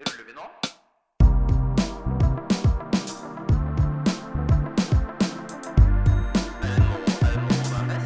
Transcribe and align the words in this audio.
Ruller 0.00 0.24
vi 0.26 0.32
nå? 0.32 0.44
Er 6.64 6.78
er 6.80 6.94
er 7.28 7.36
er. 7.90 8.00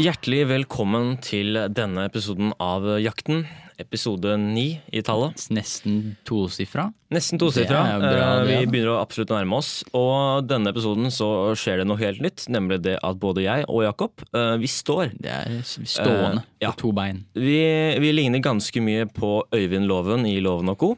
Hjertelig 0.00 0.48
velkommen 0.48 1.18
til 1.22 1.54
denne 1.70 2.08
episoden 2.10 2.50
av 2.58 2.88
Jakten. 2.98 3.46
Episode 3.80 4.36
ni 4.36 4.74
i 4.92 5.02
tallet. 5.04 5.46
Nesten 5.54 6.16
tosifra. 6.28 6.90
Nesten 7.10 7.40
tosifra. 7.40 7.82
Det, 8.02 8.12
Vi 8.46 8.58
begynner 8.68 8.92
å 8.94 9.00
absolutt 9.00 9.32
nærme 9.32 9.58
oss. 9.58 9.70
Og 9.96 10.46
denne 10.46 10.72
episoden 10.74 11.10
så 11.14 11.30
skjer 11.58 11.80
det 11.80 11.88
noe 11.88 12.00
helt 12.00 12.20
nytt, 12.22 12.44
nemlig 12.52 12.82
det 12.84 12.98
at 13.02 13.20
både 13.20 13.46
jeg 13.46 13.66
og 13.66 13.84
Jakob, 13.86 14.26
uh, 14.36 14.54
vi 14.60 14.70
står. 14.70 15.14
Det 15.16 15.32
er 15.32 15.60
stående 15.64 16.44
uh, 16.44 16.48
ja. 16.62 16.74
på 16.74 16.84
to 16.84 16.92
bein. 16.96 17.24
Vi, 17.34 17.60
vi 18.04 18.12
ligner 18.14 18.44
ganske 18.44 18.84
mye 18.84 19.08
på 19.10 19.38
Øyvind 19.56 19.88
Loven 19.90 20.28
i 20.28 20.36
Loven 20.44 20.74
og 20.74 20.80
co. 20.80 20.92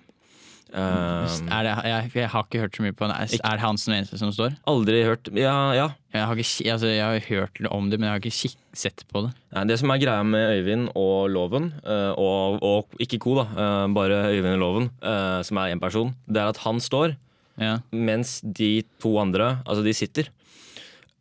Eh, 0.72 1.32
Er 1.52 1.66
det, 1.66 1.72
jeg, 1.84 2.10
jeg 2.16 2.28
har 2.32 2.44
ikke 2.46 2.60
hørt 2.62 2.76
så 2.78 2.84
mye 2.84 2.94
på 2.96 3.04
den. 3.04 3.12
Er, 3.12 3.28
er 3.44 3.58
det 3.58 3.64
han 3.64 3.76
som 3.80 3.92
eneste 3.92 4.16
som 4.20 4.30
står? 4.32 4.54
aldri 4.72 5.02
hørt 5.04 5.28
Ja, 5.36 5.72
ja. 5.76 5.88
Jeg 6.14 6.26
har, 6.28 6.36
ikke, 6.40 6.64
altså, 6.72 6.88
jeg 6.92 7.04
har 7.04 7.26
hørt 7.28 7.60
om 7.72 7.90
det, 7.90 7.98
men 8.00 8.08
jeg 8.08 8.12
har 8.14 8.20
ikke 8.24 8.56
sett 8.76 9.04
på 9.12 9.22
det. 9.26 9.30
Nei, 9.52 9.64
det 9.68 9.78
som 9.80 9.92
er 9.92 10.00
greia 10.00 10.22
med 10.24 10.54
Øyvind 10.58 10.90
og 10.96 11.28
Loven, 11.32 11.70
eh, 11.84 12.12
og, 12.20 12.58
og 12.64 12.96
ikke 13.04 13.20
co, 13.20 13.34
da, 13.40 13.46
eh, 13.52 13.86
bare 13.96 14.18
Øyvind 14.32 14.54
og 14.56 14.62
Loven, 14.64 14.90
eh, 15.04 15.40
som 15.48 15.60
er 15.60 15.72
én 15.74 15.80
person, 15.80 16.14
det 16.28 16.40
er 16.42 16.52
at 16.52 16.60
han 16.64 16.80
står, 16.80 17.16
Ja. 17.60 17.78
mens 17.92 18.40
de 18.40 18.82
to 19.00 19.18
andre, 19.20 19.58
altså 19.66 19.84
de 19.84 19.92
sitter. 19.92 20.28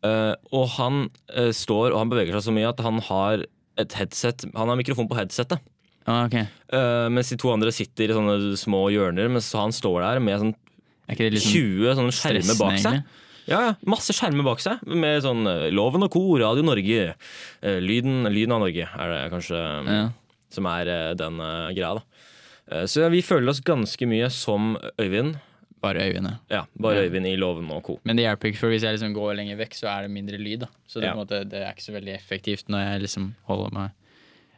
Og 0.02 0.64
han 0.80 1.10
står 1.54 1.92
og 1.92 2.00
han 2.00 2.10
beveger 2.10 2.34
seg 2.34 2.48
så 2.48 2.54
mye 2.56 2.70
at 2.72 2.80
han 2.82 2.98
har 3.06 3.44
et 3.78 3.94
headset 3.94 4.46
Han 4.56 4.68
har 4.72 4.76
mikrofon 4.80 5.08
på 5.12 5.16
headsetet. 5.20 5.60
Ah, 6.08 6.26
ok. 6.26 6.34
eh, 6.34 7.08
mens 7.14 7.30
de 7.30 7.38
to 7.38 7.52
andre 7.54 7.72
sitter 7.72 8.10
i 8.10 8.14
sånne 8.18 8.56
små 8.58 8.88
hjørner, 8.92 9.30
mens 9.30 9.52
han 9.54 9.70
står 9.76 10.02
der 10.02 10.20
med 10.20 10.40
sånn 10.42 10.56
Er 11.10 11.14
ikke 11.16 11.28
det 11.30 11.34
litt 11.34 11.44
sånn 11.44 11.52
20 11.52 11.96
sånne 12.00 12.16
skjermer 12.16 12.58
bak 12.60 12.80
seg. 12.80 13.04
Ja, 13.50 13.60
ja, 13.68 13.74
Masse 13.86 14.14
skjermer 14.16 14.44
bak 14.46 14.60
seg, 14.64 14.82
med 14.88 15.22
sånn 15.26 15.46
eh, 15.50 15.70
Loven 15.74 16.04
og 16.04 16.12
Co., 16.14 16.38
Radio 16.40 16.64
Norge, 16.64 17.16
eh, 17.62 17.80
Lyden, 17.84 18.24
lyden 18.32 18.54
av 18.56 18.62
Norge, 18.64 18.88
er 18.88 19.14
det 19.14 19.32
kanskje 19.34 19.62
Ja. 19.90 20.10
som 20.50 20.66
er 20.66 21.16
den 21.16 21.38
greia, 21.76 21.96
da. 22.00 22.04
Så 22.88 23.10
vi 23.12 23.22
føler 23.22 23.50
oss 23.50 23.60
ganske 23.60 24.08
mye 24.08 24.30
som 24.32 24.78
Øyvind. 24.98 25.36
Bare 25.82 26.00
Øyvind, 26.06 26.38
Ja, 26.50 26.66
bare 26.80 26.96
Ja. 27.02 27.10
Øyvind 27.10 27.26
i 27.28 27.36
Loven 27.36 27.70
og 27.72 27.84
Co. 27.84 28.00
Men 28.06 28.16
det 28.16 28.24
hjelper 28.24 28.52
ikke, 28.52 28.58
for 28.60 28.70
hvis 28.70 28.84
jeg 28.84 28.96
liksom 29.00 29.14
går 29.16 29.36
lenger 29.36 29.58
vekk, 29.58 29.74
så 29.76 29.88
er 29.90 30.04
det 30.04 30.12
mindre 30.12 30.38
lyd. 30.38 30.60
da 30.62 30.68
Så 30.88 31.02
det, 31.02 31.10
Ja. 31.10 31.16
måte, 31.16 31.44
det 31.50 31.60
er 31.66 31.74
ikke 31.74 31.84
så 31.90 31.94
veldig 32.00 32.14
effektivt 32.16 32.70
når 32.70 32.80
jeg 32.94 33.02
liksom 33.02 33.34
holder 33.48 33.72
meg 33.74 33.92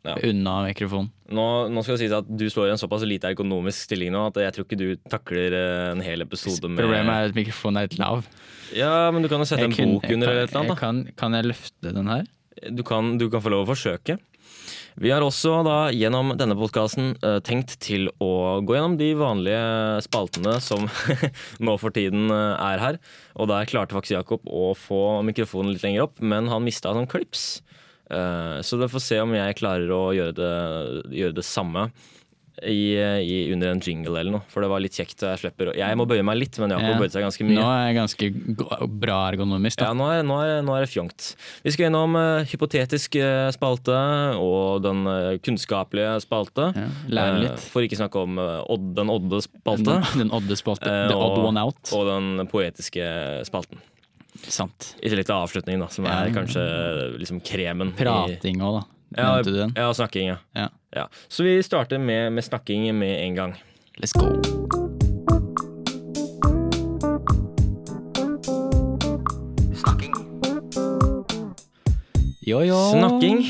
Ja. 0.04 0.18
unna 0.28 0.58
mikrofonen. 0.66 1.08
Nå, 1.32 1.44
nå 1.72 1.82
skal 1.86 1.96
det 1.96 2.02
sies 2.04 2.12
at 2.18 2.28
du 2.28 2.44
står 2.52 2.68
i 2.68 2.74
en 2.74 2.82
såpass 2.82 3.06
lite 3.08 3.30
økonomisk 3.32 3.86
stilling 3.88 4.12
nå 4.12 4.26
at 4.28 4.36
jeg 4.42 4.52
tror 4.58 4.66
ikke 4.68 4.80
du 4.82 4.90
takler 5.10 5.56
eh, 5.56 5.92
en 5.94 6.04
hel 6.04 6.26
episode 6.26 6.68
med 6.68 6.82
Problemet 6.84 7.14
er 7.16 7.30
at 7.32 7.38
mikrofonen 7.38 7.80
er 7.80 7.88
litt 7.88 7.96
lav. 8.02 8.28
Ja, 8.76 9.10
men 9.16 9.24
du 9.24 9.30
kan 9.32 9.40
jo 9.40 9.48
sette 9.48 9.64
en 9.70 9.72
kun- 9.72 9.96
bok 9.96 10.10
under 10.12 10.28
eller 10.34 10.44
et 10.44 10.52
eller 10.52 10.74
jeg 10.74 10.82
kan, 10.84 11.00
kan 11.24 11.38
jeg 11.40 11.48
løfte 11.48 11.94
den 11.96 12.12
her? 12.12 12.28
Du 12.76 12.84
kan, 12.84 13.14
du 13.18 13.30
kan 13.32 13.42
få 13.46 13.52
lov 13.56 13.64
å 13.64 13.72
forsøke. 13.72 14.20
Vi 15.02 15.10
har 15.10 15.24
også 15.26 15.64
da 15.66 15.78
gjennom 15.96 16.36
denne 16.38 16.54
podkasten 16.60 17.16
tenkt 17.48 17.80
til 17.82 18.12
å 18.22 18.60
gå 18.62 18.76
gjennom 18.76 18.98
de 19.00 19.08
vanlige 19.18 20.04
spaltene 20.06 20.60
som 20.62 20.86
nå 21.66 21.78
for 21.82 21.96
tiden 21.96 22.28
eh, 22.28 22.60
er 22.74 22.84
her. 22.84 23.00
Og 23.40 23.48
der 23.50 23.66
klarte 23.72 23.96
faktisk 23.96 24.20
Jakob 24.20 24.44
å 24.52 24.74
få 24.78 25.24
mikrofonen 25.26 25.74
litt 25.74 25.88
lenger 25.88 26.06
opp, 26.10 26.20
men 26.22 26.52
han 26.52 26.62
mista 26.68 26.92
sånn 26.94 27.08
klips. 27.10 27.62
Eh, 28.12 28.58
så 28.66 28.80
vi 28.82 28.90
får 28.92 29.06
se 29.12 29.22
om 29.24 29.36
jeg 29.38 29.60
klarer 29.62 29.94
å 29.94 30.04
gjøre 30.16 30.36
det, 30.40 30.52
gjøre 31.22 31.38
det 31.40 31.46
samme 31.48 31.88
i, 32.62 32.94
i, 32.96 33.38
under 33.54 33.72
en 33.74 33.80
jingle 33.82 34.14
eller 34.20 34.36
noe. 34.36 34.44
For 34.52 34.62
det 34.64 34.70
var 34.70 34.82
litt 34.84 34.94
kjekt. 34.96 35.24
Jeg 35.26 35.40
slipper 35.42 35.72
Jeg 35.76 35.98
må 35.98 36.06
bøye 36.08 36.24
meg 36.26 36.38
litt, 36.38 36.60
men 36.62 36.70
Jakob 36.76 36.92
Ja. 36.92 37.00
bøyde 37.02 37.16
seg 37.16 37.26
ganske 37.26 37.48
mye. 37.48 37.58
Nå 37.58 37.64
er 37.66 37.82
jeg 37.88 37.96
ganske 37.98 38.90
bra 39.02 39.16
ergonomisk. 39.32 39.80
da 39.82 39.90
Ja, 39.90 39.96
nå 39.98 40.10
er, 40.12 40.22
nå, 40.28 40.38
er, 40.46 40.62
nå 40.66 40.76
er 40.78 40.86
det 40.86 40.92
fjongt. 40.94 41.32
Vi 41.66 41.74
skal 41.74 41.88
gjennom 41.88 42.16
uh, 42.20 42.44
hypotetisk 42.46 43.18
eh, 43.18 43.50
spalte 43.56 43.98
og 44.38 44.84
den 44.86 45.02
uh, 45.10 45.34
kunnskapelige 45.44 46.20
spalte. 46.24 46.70
Ja, 46.78 46.88
lære 47.10 47.42
litt. 47.42 47.58
Eh, 47.58 47.72
for 47.74 47.88
ikke 47.88 47.98
snakke 48.00 48.22
om 48.22 48.38
eh, 48.38 48.60
Odd, 48.70 48.92
den 49.02 49.10
Odde 49.14 49.42
spalte. 49.48 49.98
Den, 50.14 50.28
den 50.28 50.36
odde 50.38 50.60
spalte. 50.60 50.94
Eh, 50.94 51.08
The 51.10 51.18
odd 51.18 51.42
one 51.42 51.60
out. 51.66 51.82
Og 51.98 52.06
den 52.12 52.46
poetiske 52.54 53.10
spalten. 53.50 53.82
Sant. 54.52 54.96
I 55.02 55.10
tillegg 55.10 55.26
til 55.26 55.36
avslutningen, 55.36 55.80
da, 55.80 55.88
som 55.88 56.06
Ja. 56.06 56.24
er 56.26 56.32
kanskje 56.36 57.18
liksom 57.20 57.40
kremen. 57.44 57.94
Prating 57.96 58.62
òg, 58.62 58.82
da. 58.82 58.88
Ja, 59.16 59.36
Nevnte 59.36 59.52
du 59.54 59.58
den? 59.60 59.74
ja, 59.78 59.92
snakking, 59.94 60.28
ja. 60.28 60.38
Ja. 60.56 60.70
ja. 60.96 61.08
Så 61.30 61.44
vi 61.44 61.62
starter 61.64 62.00
med, 62.00 62.32
med 62.34 62.44
snakking 62.44 62.90
med 62.98 63.20
en 63.28 63.36
gang. 63.36 63.56
Let's 64.02 64.14
go. 64.18 64.42
Snakking. 69.74 70.14
Jo, 72.44 72.60
jo. 72.68 72.78
Snakking, 72.92 73.44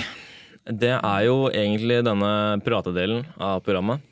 det 0.69 0.93
er 0.99 1.21
jo 1.27 1.37
egentlig 1.49 2.01
denne 2.05 2.31
pratedelen 2.65 3.25
av 3.41 3.61
programmet. 3.65 4.03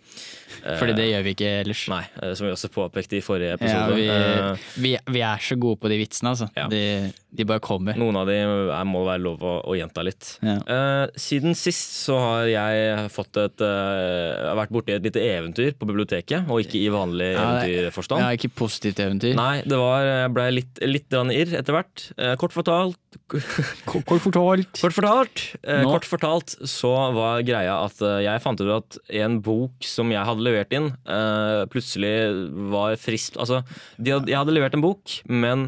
Fordi 0.79 0.95
det 0.97 1.07
gjør 1.09 1.25
vi 1.25 1.33
ikke 1.35 1.51
ellers. 1.61 1.83
Nei, 1.91 2.03
eh, 2.21 2.33
som 2.37 2.47
vi 2.47 2.53
også 2.53 2.71
påpekte 2.73 3.17
i 3.19 3.23
forrige 3.25 3.53
Ja, 3.53 3.59
episode. 3.59 3.97
vi, 3.97 4.07
Eh, 4.11 4.57
vi, 4.83 4.93
vi 5.15 5.21
er 5.25 5.41
så 5.43 5.57
gode 5.59 5.79
på 5.81 5.89
de 5.91 5.97
vitsene, 6.01 6.33
altså. 6.33 6.47
Ja. 6.57 6.67
De, 6.71 7.11
de 7.31 7.45
bare 7.47 7.63
kommer. 7.63 7.95
Noen 7.99 8.17
av 8.19 8.27
de 8.29 8.35
er, 8.41 8.83
må 8.87 9.03
være 9.07 9.23
lov 9.23 9.43
å, 9.45 9.53
å 9.71 9.75
gjenta 9.77 10.03
litt. 10.03 10.33
Ja. 10.43 10.57
Uh, 10.67 11.05
siden 11.19 11.55
sist 11.57 11.95
så 12.03 12.17
har 12.19 12.49
jeg 12.51 13.05
fått 13.13 13.39
et 13.39 13.63
uh, 13.63 14.51
vært 14.59 14.73
borti 14.73 14.95
et 14.95 15.05
lite 15.05 15.23
eventyr 15.23 15.77
på 15.79 15.87
biblioteket, 15.89 16.49
og 16.51 16.63
ikke 16.65 16.79
i 16.81 16.89
vanlig 16.91 17.31
Ja, 17.31 17.45
eventyrforstand. 17.61 18.25
Ja, 18.25 18.35
ikke 18.35 18.51
positivt 18.63 18.99
eventyr. 19.03 19.35
Nei, 19.37 19.61
det 19.63 19.79
var, 19.79 20.03
jeg 20.07 20.33
ble 20.35 20.47
litt, 20.59 20.83
litt 20.83 21.17
irr 21.21 21.55
etter 21.61 21.77
hvert. 21.77 22.07
Uh, 22.19 22.33
kort 22.41 22.55
fortalt 22.55 22.99
Kort 23.31 24.23
fortalt. 24.23 24.77
Kort 24.79 24.95
fortalt, 24.95 25.41
uh, 25.67 25.81
kort 25.83 26.07
fortalt 26.07 26.53
så 26.67 26.91
var 27.15 27.43
greia 27.47 27.73
at 27.83 27.99
jeg 28.23 28.43
fant 28.43 28.61
ut 28.63 28.71
at 28.77 28.99
en 29.23 29.39
bok 29.43 29.83
som 29.87 30.11
jeg 30.13 30.23
hadde 30.27 30.45
levert 30.51 30.75
inn, 30.77 30.89
eh, 31.09 31.61
plutselig 31.71 32.11
var 32.73 32.93
frist 32.99 33.39
Altså, 33.41 33.61
de 33.97 34.13
hadde, 34.15 34.29
jeg 34.31 34.37
hadde 34.37 34.53
levert 34.55 34.75
en 34.77 34.83
bok, 34.83 35.15
men 35.31 35.65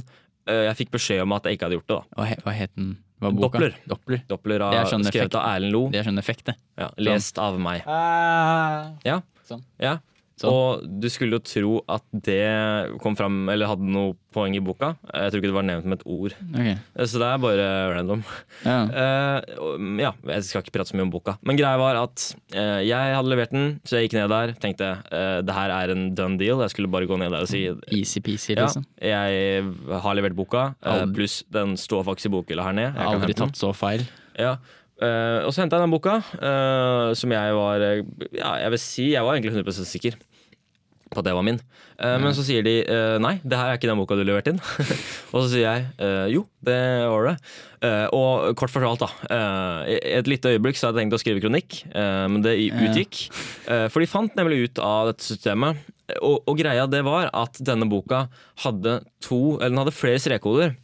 eh, 0.47 0.67
jeg 0.69 0.77
fikk 0.83 0.93
beskjed 0.99 1.23
om 1.25 1.33
at 1.37 1.47
jeg 1.47 1.57
ikke 1.57 1.69
hadde 1.69 1.79
gjort 1.81 1.89
det. 1.93 1.97
da 1.97 2.21
Hva, 2.21 2.27
he, 2.29 2.57
het 2.61 2.75
den? 2.77 2.93
Hva 3.23 3.29
er 3.31 3.35
boka? 3.39 3.59
Doppler. 3.59 3.75
Doppler. 3.87 4.23
Doppler 4.27 4.59
Det 4.63 4.69
er 4.77 4.81
av, 4.83 4.89
sånn 4.91 5.05
skrevet 5.07 5.29
effekt. 5.31 5.37
av 5.39 5.49
Erlend 5.55 5.73
Lo. 5.75 5.83
Det 5.93 6.01
er 6.01 6.07
sånn 6.09 6.19
effekt, 6.19 6.45
det. 6.49 6.55
Ja, 6.81 6.89
lest 7.09 7.39
av 7.39 7.59
meg. 7.63 7.85
Ja. 7.87 9.21
Sånn. 9.47 9.63
ja. 9.79 9.97
Og 10.49 10.83
du 11.01 11.07
skulle 11.11 11.37
jo 11.37 11.43
tro 11.45 11.73
at 11.91 12.03
det 12.25 12.97
kom 13.03 13.15
fram, 13.19 13.45
eller 13.53 13.69
hadde 13.69 13.87
noe 13.87 14.15
poeng 14.33 14.55
i 14.57 14.61
boka. 14.63 14.93
Jeg 15.13 15.31
tror 15.31 15.41
ikke 15.41 15.51
det 15.51 15.55
var 15.55 15.67
nevnt 15.67 15.87
med 15.89 16.01
et 16.01 16.05
ord. 16.09 16.35
Okay. 16.49 16.75
Så 17.05 17.21
det 17.21 17.29
er 17.29 17.41
bare 17.43 17.67
random. 17.93 18.23
Ja. 18.65 18.77
Uh, 18.89 19.99
ja, 20.01 20.13
jeg 20.33 20.47
skal 20.47 20.63
ikke 20.63 20.75
prate 20.79 20.91
så 20.91 20.97
mye 20.97 21.07
om 21.07 21.13
boka. 21.13 21.37
Men 21.45 21.59
greia 21.59 21.79
var 21.79 21.99
at 22.01 22.27
uh, 22.55 22.81
jeg 22.81 23.17
hadde 23.17 23.31
levert 23.31 23.53
den, 23.53 23.77
så 23.85 23.99
jeg 23.99 24.09
gikk 24.09 24.17
ned 24.19 24.33
der. 24.33 24.55
Tenkte 24.63 24.91
uh, 25.05 25.39
det 25.45 25.57
her 25.57 25.75
er 25.77 25.93
en 25.93 26.07
done 26.17 26.39
deal. 26.41 26.63
Jeg 26.65 26.73
skulle 26.73 26.91
bare 26.93 27.09
gå 27.09 27.19
ned 27.21 27.33
der 27.33 27.45
og 27.45 27.51
si 27.51 27.65
Easy-peasy, 27.93 28.55
ja, 28.55 28.65
liksom. 28.65 28.87
jeg 28.97 29.67
har 30.05 30.17
levert 30.17 30.37
boka, 30.37 30.71
uh, 30.81 31.03
pluss 31.13 31.41
den 31.53 31.77
står 31.79 32.05
faktisk 32.09 32.31
i 32.31 32.35
bokhylla 32.37 32.65
her 32.69 32.79
nede. 32.79 32.95
Jeg 32.97 33.17
aldri 33.17 33.37
tatt 33.37 33.59
så 33.59 33.73
feil. 33.77 34.07
Ja. 34.39 34.57
Uh, 35.03 35.43
og 35.47 35.51
så 35.51 35.63
henta 35.63 35.79
jeg 35.79 35.87
den 35.87 35.93
boka, 35.93 36.19
uh, 36.37 37.11
som 37.17 37.31
jeg 37.33 37.55
var 37.57 37.81
uh, 37.81 38.03
Ja, 38.29 38.53
jeg 38.61 38.73
vil 38.75 38.79
si 38.79 39.07
jeg 39.11 39.25
var 39.25 39.35
egentlig 39.35 39.55
100% 39.57 39.89
sikker 39.89 40.19
på 41.15 41.21
at 41.21 41.27
det 41.27 41.35
var 41.35 41.45
min. 41.45 41.59
Eh, 41.97 42.17
Men 42.21 42.35
så 42.35 42.45
sier 42.45 42.65
de 42.65 42.75
uh, 42.87 43.17
nei, 43.21 43.35
det 43.43 43.59
her 43.59 43.71
er 43.71 43.79
ikke 43.79 43.89
den 43.89 43.99
boka 44.01 44.17
du 44.17 44.23
leverte 44.25 44.53
inn. 44.53 44.61
og 45.33 45.37
så 45.37 45.45
sier 45.51 45.63
jeg 45.65 45.87
uh, 46.01 46.27
jo, 46.31 46.45
det 46.65 46.79
var 47.11 47.31
det. 47.31 47.37
Og 48.15 48.53
kort 48.55 48.71
fortalt, 48.71 49.01
da. 49.03 49.33
et 49.91 50.27
lite 50.31 50.53
øyeblikk 50.53 50.77
så 50.79 50.87
hadde 50.87 51.01
jeg 51.01 51.09
tenkt 51.09 51.17
å 51.17 51.19
skrive 51.19 51.41
kronikk, 51.43 51.81
men 51.91 52.39
det 52.39 52.53
utgikk. 52.71 53.25
For 53.91 53.99
de 53.99 54.07
fant 54.07 54.37
nemlig 54.39 54.61
ut 54.69 54.79
av 54.79 55.09
dette 55.09 55.25
systemet. 55.27 55.81
Og, 56.21 56.37
og 56.47 56.55
greia 56.61 56.85
det 56.87 57.01
var 57.03 57.27
at 57.35 57.59
denne 57.59 57.89
boka 57.91 58.29
hadde 58.63 59.01
to, 59.19 59.57
eller 59.57 59.73
den 59.73 59.81
hadde 59.83 59.95
flere 59.97 60.23
strekkoder. 60.23 60.77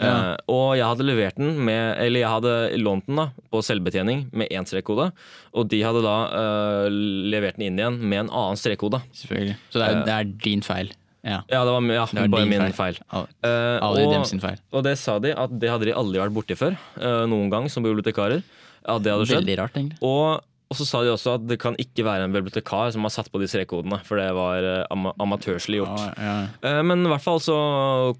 Ja. 0.00 0.12
Eh, 0.32 0.36
og 0.48 0.76
jeg 0.78 0.86
hadde 0.88 1.04
levert 1.04 1.36
den 1.36 1.58
med 1.66 1.98
Eller 2.00 2.22
jeg 2.22 2.32
hadde 2.32 2.52
lånt 2.80 3.04
den 3.04 3.18
da 3.20 3.26
på 3.52 3.60
selvbetjening 3.64 4.28
med 4.32 4.48
én 4.48 4.68
strekkode. 4.68 5.10
Og 5.52 5.68
de 5.68 5.82
hadde 5.84 6.00
da 6.04 6.16
uh, 6.30 6.86
levert 6.88 7.58
den 7.58 7.68
inn 7.68 7.82
igjen 7.82 7.98
med 8.00 8.24
en 8.24 8.32
annen 8.32 8.60
strekkode. 8.60 9.02
Selvfølgelig. 9.16 9.58
Så 9.68 9.82
det 9.82 9.90
er, 9.90 10.02
det 10.06 10.16
er 10.16 10.32
din 10.46 10.64
feil. 10.64 10.92
Ja. 11.20 11.42
Ja, 11.52 11.64
det 11.66 11.72
var 11.74 11.84
ja, 11.84 12.04
Det 12.08 12.22
var 12.22 12.32
bare 12.32 12.48
min 12.48 12.62
feil. 12.72 12.96
feil. 13.02 13.26
Eh, 13.44 13.76
Aldri 13.84 14.06
og, 14.08 14.24
feil. 14.40 14.62
og 14.72 14.84
det 14.86 14.94
sa 14.96 15.18
de 15.20 15.34
at 15.36 15.52
det 15.52 15.68
hadde 15.68 15.90
de 15.90 15.96
aldri 15.96 16.22
vært 16.22 16.36
borti 16.36 16.56
før. 16.56 16.78
Uh, 16.96 17.26
noen 17.28 17.50
gang 17.52 17.68
som 17.72 17.84
bibliotekarer. 17.84 18.40
At 18.88 19.04
det 19.04 19.12
hadde 19.12 19.26
skjedd. 19.28 19.42
Veldig 19.44 19.58
rart, 19.60 19.76
egentlig. 19.76 19.98
Og 20.00 20.40
Og 20.70 20.78
så 20.78 20.84
sa 20.86 21.00
de 21.02 21.10
også 21.10 21.32
at 21.34 21.46
det 21.50 21.56
kan 21.58 21.74
ikke 21.82 22.04
være 22.06 22.28
en 22.28 22.34
bibliotekar 22.34 22.92
som 22.94 23.02
har 23.02 23.10
satt 23.10 23.26
på 23.32 23.40
de 23.42 23.48
strekkodene, 23.50 23.96
for 24.06 24.20
det 24.22 24.28
var 24.36 24.66
am 24.86 25.08
amatørslig 25.18 25.80
gjort. 25.80 25.98
Ja, 25.98 26.12
ja. 26.22 26.34
Eh, 26.62 26.82
Men 26.86 27.02
i 27.02 27.10
hvert 27.10 27.24
fall 27.24 27.42
så 27.42 27.56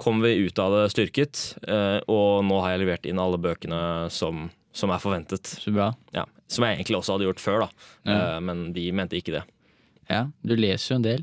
kom 0.03 0.19
vi 0.25 0.33
ut 0.49 0.59
av 0.59 0.75
det 0.75 0.89
styrket, 0.91 1.45
eh, 1.71 2.01
og 2.11 2.43
nå 2.49 2.59
har 2.65 2.75
jeg 2.75 2.83
levert 2.83 3.07
inn 3.07 3.23
alle 3.23 3.39
bøkene 3.39 4.11
som, 4.11 4.49
som 4.75 4.91
er 4.91 4.99
forventet. 5.03 5.47
Så 5.63 5.71
bra. 5.77 5.93
Ja. 6.17 6.27
Som 6.51 6.67
jeg 6.67 6.81
egentlig 6.81 6.99
også 6.99 7.15
hadde 7.15 7.29
gjort 7.31 7.45
før, 7.45 7.67
da. 7.69 7.71
Eh, 8.11 8.41
Men 8.43 8.73
de 8.75 8.89
mente 8.99 9.21
ikke 9.21 9.39
det. 9.39 9.45
Ja, 10.11 10.25
du 10.43 10.57
leser 10.59 10.97
jo 10.97 10.99
en 10.99 11.07
del. 11.07 11.23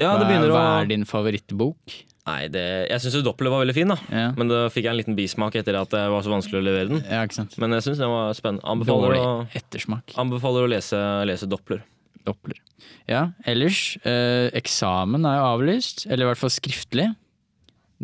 Ja, 0.00 0.14
det 0.16 0.26
hva, 0.32 0.48
hva 0.48 0.64
er 0.80 0.88
din 0.90 1.04
favorittbok? 1.04 1.98
Nei, 2.24 2.46
det... 2.48 2.64
jeg 2.88 3.02
syns 3.04 3.24
Doppler 3.24 3.52
var 3.52 3.60
veldig 3.60 3.74
fin, 3.76 3.90
da. 3.90 3.98
Ja. 4.08 4.28
Men 4.38 4.48
da 4.48 4.62
fikk 4.72 4.86
jeg 4.86 4.94
en 4.94 5.00
liten 5.00 5.16
bismak 5.18 5.56
etter 5.60 5.76
at 5.76 5.90
det 5.92 6.04
var 6.08 6.24
så 6.24 6.32
vanskelig 6.32 6.62
å 6.62 6.64
levere 6.64 6.88
den. 6.94 7.02
ja, 7.04 7.20
ikke 7.26 7.36
sant. 7.36 7.58
Men 7.60 7.76
jeg 7.76 7.84
syns 7.84 8.00
den 8.00 8.12
var 8.12 8.32
spennende. 8.36 8.64
Anbefaler, 8.64 9.18
å, 9.20 10.06
anbefaler 10.22 10.64
å 10.64 10.70
lese, 10.72 11.00
lese 11.28 11.48
Doppler. 11.50 11.84
Doppler. 12.24 12.62
Ja, 13.08 13.26
ellers 13.44 13.98
eh, 14.08 14.48
Eksamen 14.56 15.28
er 15.28 15.36
jo 15.36 15.44
avlyst, 15.50 16.06
eller 16.08 16.24
i 16.24 16.30
hvert 16.30 16.40
fall 16.40 16.54
skriftlig. 16.54 17.10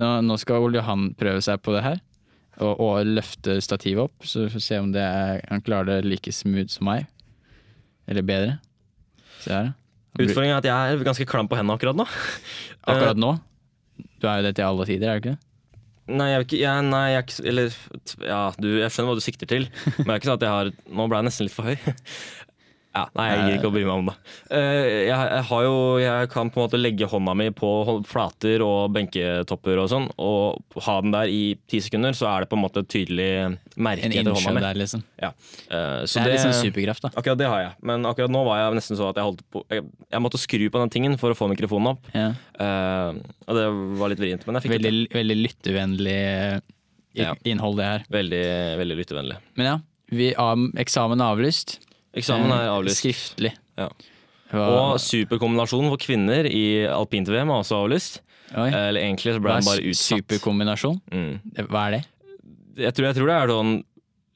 Nå, 0.01 0.13
nå 0.29 0.37
skal 0.41 0.61
Ole 0.67 0.83
Johan 0.83 1.11
prøve 1.17 1.41
seg 1.45 1.65
på 1.65 1.73
det 1.73 1.85
her, 1.89 1.99
og, 2.61 2.77
og 2.77 3.09
løfte 3.09 3.57
stativet 3.65 4.05
opp. 4.05 4.29
Så 4.29 4.45
vi 4.45 4.53
får 4.53 4.67
se 4.69 4.85
om 4.85 4.93
det 4.93 5.05
er, 5.05 5.41
han 5.49 5.65
klarer 5.65 5.95
det 5.95 6.13
like 6.13 6.37
smooth 6.37 6.69
som 6.77 6.93
meg. 6.93 7.09
Eller 8.05 8.27
bedre. 8.27 8.59
Se 9.41 9.55
her, 9.55 9.71
da. 9.73 9.77
Utfordringen 10.21 10.57
er 10.57 10.59
at 10.59 10.67
jeg 10.67 10.99
er 10.99 11.07
ganske 11.07 11.25
klam 11.31 11.49
på 11.49 11.57
hendene 11.57 11.79
akkurat 11.79 11.97
nå. 11.97 12.05
Akkurat 12.85 13.17
nå. 13.17 13.39
Du 14.21 14.29
er 14.29 14.41
jo 14.41 14.49
det 14.49 14.57
til 14.59 14.67
alle 14.67 14.87
tider, 14.89 15.09
er 15.09 15.19
du 15.21 15.25
ikke 15.25 15.35
det? 15.35 15.47
Nei, 16.11 16.27
jeg 16.33 16.47
ikke, 16.47 16.59
jeg, 16.59 16.85
nei, 16.91 17.05
jeg 17.13 17.23
ikke 17.23 17.43
Eller 17.47 17.75
ja, 18.27 18.41
du, 18.59 18.69
jeg 18.81 18.91
skjønner 18.91 19.13
hva 19.13 19.21
du 19.21 19.25
sikter 19.25 19.51
til. 19.51 19.69
Men 20.01 20.09
det 20.09 20.15
er 20.15 20.19
ikke 20.19 20.31
sånn 20.31 20.41
at 20.41 20.47
jeg 20.47 20.55
har 20.57 20.71
Nå 20.99 21.07
ble 21.07 21.21
jeg 21.21 21.29
nesten 21.29 21.47
litt 21.47 21.55
for 21.55 21.71
høy. 21.71 21.77
Ja, 22.91 23.05
nei, 23.15 23.25
jeg 23.31 23.43
gir 23.47 23.57
ikke 23.61 23.69
å 23.71 23.73
bry 23.75 23.83
meg 23.87 23.93
om 24.01 24.07
det. 24.09 24.15
Eh, 24.51 25.07
Jeg, 25.07 25.43
har 25.47 25.63
jo 25.63 25.75
Jeg 26.03 26.29
kan 26.33 26.49
på 26.51 26.59
en 26.59 26.65
måte 26.67 26.79
legge 26.81 27.07
hånda 27.07 27.35
mi 27.39 27.47
på 27.55 27.69
flater 28.09 28.65
og 28.67 28.91
benketopper 28.97 29.79
og 29.79 29.87
sånn, 29.93 30.09
og 30.19 30.59
ha 30.89 30.97
den 31.05 31.13
der 31.15 31.31
i 31.31 31.55
ti 31.71 31.79
sekunder, 31.85 32.17
så 32.19 32.27
er 32.33 32.41
det 32.43 32.49
på 32.51 32.59
en 32.59 32.65
måte 32.65 32.83
et 32.83 32.89
tydelig 32.91 33.29
merke 33.79 34.09
En 34.09 34.17
etter 34.17 34.35
hånda 34.35 34.55
mi. 34.57 34.61
der, 34.65 34.75
liksom. 34.83 35.05
Ja. 35.23 35.31
Eh, 35.71 36.03
Så 36.11 36.19
Det 36.19 36.33
er 36.33 36.35
liksom 36.35 36.57
superkraft, 36.65 37.03
da. 37.07 37.13
Akkurat 37.15 37.39
det 37.39 37.47
har 37.53 37.61
jeg. 37.63 37.73
Men 37.83 38.03
akkurat 38.11 38.31
nå 38.35 38.43
var 38.45 38.59
jeg 38.65 38.75
nesten 38.81 38.99
så 38.99 39.11
at 39.13 39.17
jeg 39.23 39.25
holdt 39.29 39.45
på 39.55 39.63
Jeg, 39.71 39.85
jeg 40.11 40.21
måtte 40.27 40.39
skru 40.43 40.67
på 40.71 40.81
den 40.83 40.91
tingen 40.91 41.17
for 41.17 41.31
å 41.31 41.39
få 41.39 41.47
mikrofonen 41.55 41.93
opp. 41.95 42.11
Ja. 42.13 42.33
Eh, 42.59 43.13
og 43.47 43.55
det 43.55 43.69
var 44.03 44.09
litt 44.11 44.19
vrient, 44.19 44.47
men 44.51 44.59
jeg 44.59 44.67
fikk 44.67 44.75
det 44.75 44.83
til. 44.83 45.07
Veldig, 45.07 45.15
veldig 45.15 45.39
lyttevennlig 45.47 46.63
innhold, 47.47 47.77
det 47.79 47.85
her. 47.87 48.05
Veldig, 48.11 48.43
veldig 48.83 48.97
lyttevennlig. 48.99 49.37
Men 49.59 49.67
ja, 49.67 49.77
vi, 50.11 50.33
av- 50.35 50.71
eksamen 50.79 51.21
avlyst. 51.23 51.79
Eksamen 52.17 52.51
er 52.51 52.65
Eh, 52.67 52.73
avlyst. 52.75 53.03
Skriftlig. 53.05 53.53
Ja. 53.79 53.89
Og 54.53 54.99
superkombinasjonen 54.99 55.93
for 55.93 56.01
kvinner 56.03 56.47
i 56.51 56.65
alpint-VM 56.91 57.51
er 57.53 57.61
også 57.63 57.85
avlyst. 57.85 58.21
oi, 58.57 58.69
Eh, 58.69 58.89
Eller 58.89 59.01
egentlig 59.03 59.35
så 59.37 59.41
ble 59.41 59.53
den 59.55 59.65
bare 59.65 59.79
er 59.79 59.91
utsatt. 59.93 60.25
superkombinasjon? 60.27 61.01
Mm. 61.13 61.41
Hva 61.69 61.87
er 61.87 61.91
det? 61.91 62.05
Jeg, 62.77 62.95
tror, 62.95 63.05
jeg 63.07 63.15
tror 63.15 63.27
det 63.27 63.37
er 63.37 63.49
sånn 63.55 63.85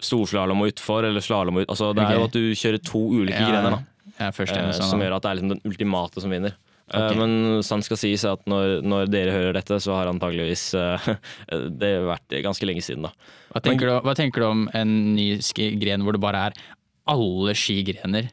storslalåm 0.04 0.60
og 0.62 0.70
utfor, 0.72 1.04
eller 1.08 1.20
slalåm 1.20 1.56
og 1.56 1.62
ut. 1.64 1.68
Altså, 1.72 1.94
det 1.96 2.04
er 2.04 2.14
jo 2.18 2.24
at 2.28 2.32
du 2.32 2.52
kjører 2.54 2.82
to 2.84 3.00
ulike 3.10 3.40
Ja, 3.40 3.48
grener, 3.50 3.70
da. 3.70 3.80
Ja, 4.20 4.28
eh, 4.28 4.72
sånn, 4.72 4.90
som 4.90 5.00
gjør 5.00 5.16
at 5.16 5.22
det 5.22 5.30
er 5.30 5.34
liksom 5.40 5.48
den 5.54 5.60
ultimate 5.64 6.20
som 6.20 6.30
vinner. 6.30 6.54
Okay. 6.92 7.16
Men 7.16 7.62
sant 7.64 7.82
skal 7.86 7.96
sies 7.96 8.24
at 8.28 8.44
når, 8.44 8.82
når 8.84 9.06
dere 9.08 9.32
hører 9.32 9.54
dette, 9.56 9.78
så 9.80 9.94
har 9.96 10.06
antageligvis 10.12 10.74
eh, 10.76 11.14
det 11.80 11.94
vært 12.04 12.28
ganske 12.44 12.66
lenge 12.68 12.82
siden, 12.84 13.06
da. 13.08 13.12
hva, 13.54 13.62
tenker 13.64 13.88
du, 13.88 13.94
hva 14.04 14.14
tenker 14.14 14.44
du 14.44 14.46
om 14.50 14.66
en 14.76 15.14
ny 15.16 15.30
gren 15.80 16.04
hvor 16.04 16.12
det 16.12 16.20
bare 16.20 16.42
er 16.50 16.52
alle 17.10 17.54
skigrener? 17.58 18.30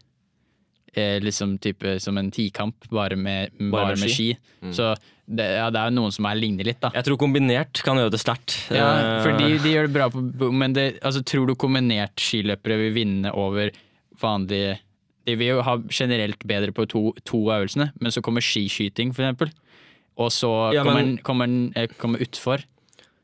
Eh, 0.94 1.22
liksom 1.24 1.56
type 1.64 2.00
som 2.04 2.18
en 2.20 2.32
tikamp, 2.32 2.88
bare 2.92 3.16
med, 3.16 3.54
bare 3.72 3.94
med 3.96 4.02
med 4.04 4.10
ski? 4.12 4.34
ski. 4.36 4.58
Mm. 4.62 4.74
Så 4.76 4.90
det, 5.32 5.46
ja, 5.56 5.70
det 5.72 5.80
er 5.80 5.92
jo 5.92 5.96
noen 6.02 6.12
som 6.12 6.26
er 6.28 6.36
ligner 6.36 6.68
litt, 6.68 6.82
da. 6.84 6.90
Jeg 6.92 7.08
tror 7.08 7.20
kombinert 7.22 7.80
kan 7.86 7.96
gjøre 8.00 8.12
det 8.12 8.20
sterkt. 8.20 8.58
Ja, 8.74 8.90
Eh, 9.00 9.22
for 9.24 9.38
de, 9.40 9.54
de 9.64 9.72
gjør 9.72 9.88
det 9.88 9.94
bra 9.96 10.10
på 10.12 10.52
Men 10.52 10.74
det, 10.76 11.00
altså, 11.02 11.24
tror 11.24 11.48
du 11.48 11.56
kombinert 11.56 12.20
skiløpere 12.20 12.78
vil 12.82 12.94
vinne 12.98 13.32
over 13.32 13.72
vanlige 14.22 14.80
De 15.26 15.36
vil 15.38 15.54
jo 15.54 15.62
ha 15.64 15.78
generelt 15.94 16.44
bedre 16.50 16.74
på 16.76 16.88
to, 16.90 17.14
to 17.24 17.40
av 17.52 17.62
øvelsene, 17.62 17.92
men 18.02 18.12
så 18.12 18.24
kommer 18.26 18.42
skiskyting, 18.44 19.14
for 19.16 19.24
eksempel. 19.24 19.52
Og 20.20 20.32
så 20.34 20.50
Ja, 20.76 20.84
kommer, 20.84 21.00
den, 21.06 21.18
kommer, 21.24 21.48
eh, 21.78 21.88
kommer 22.02 22.20
utfor. 22.20 22.66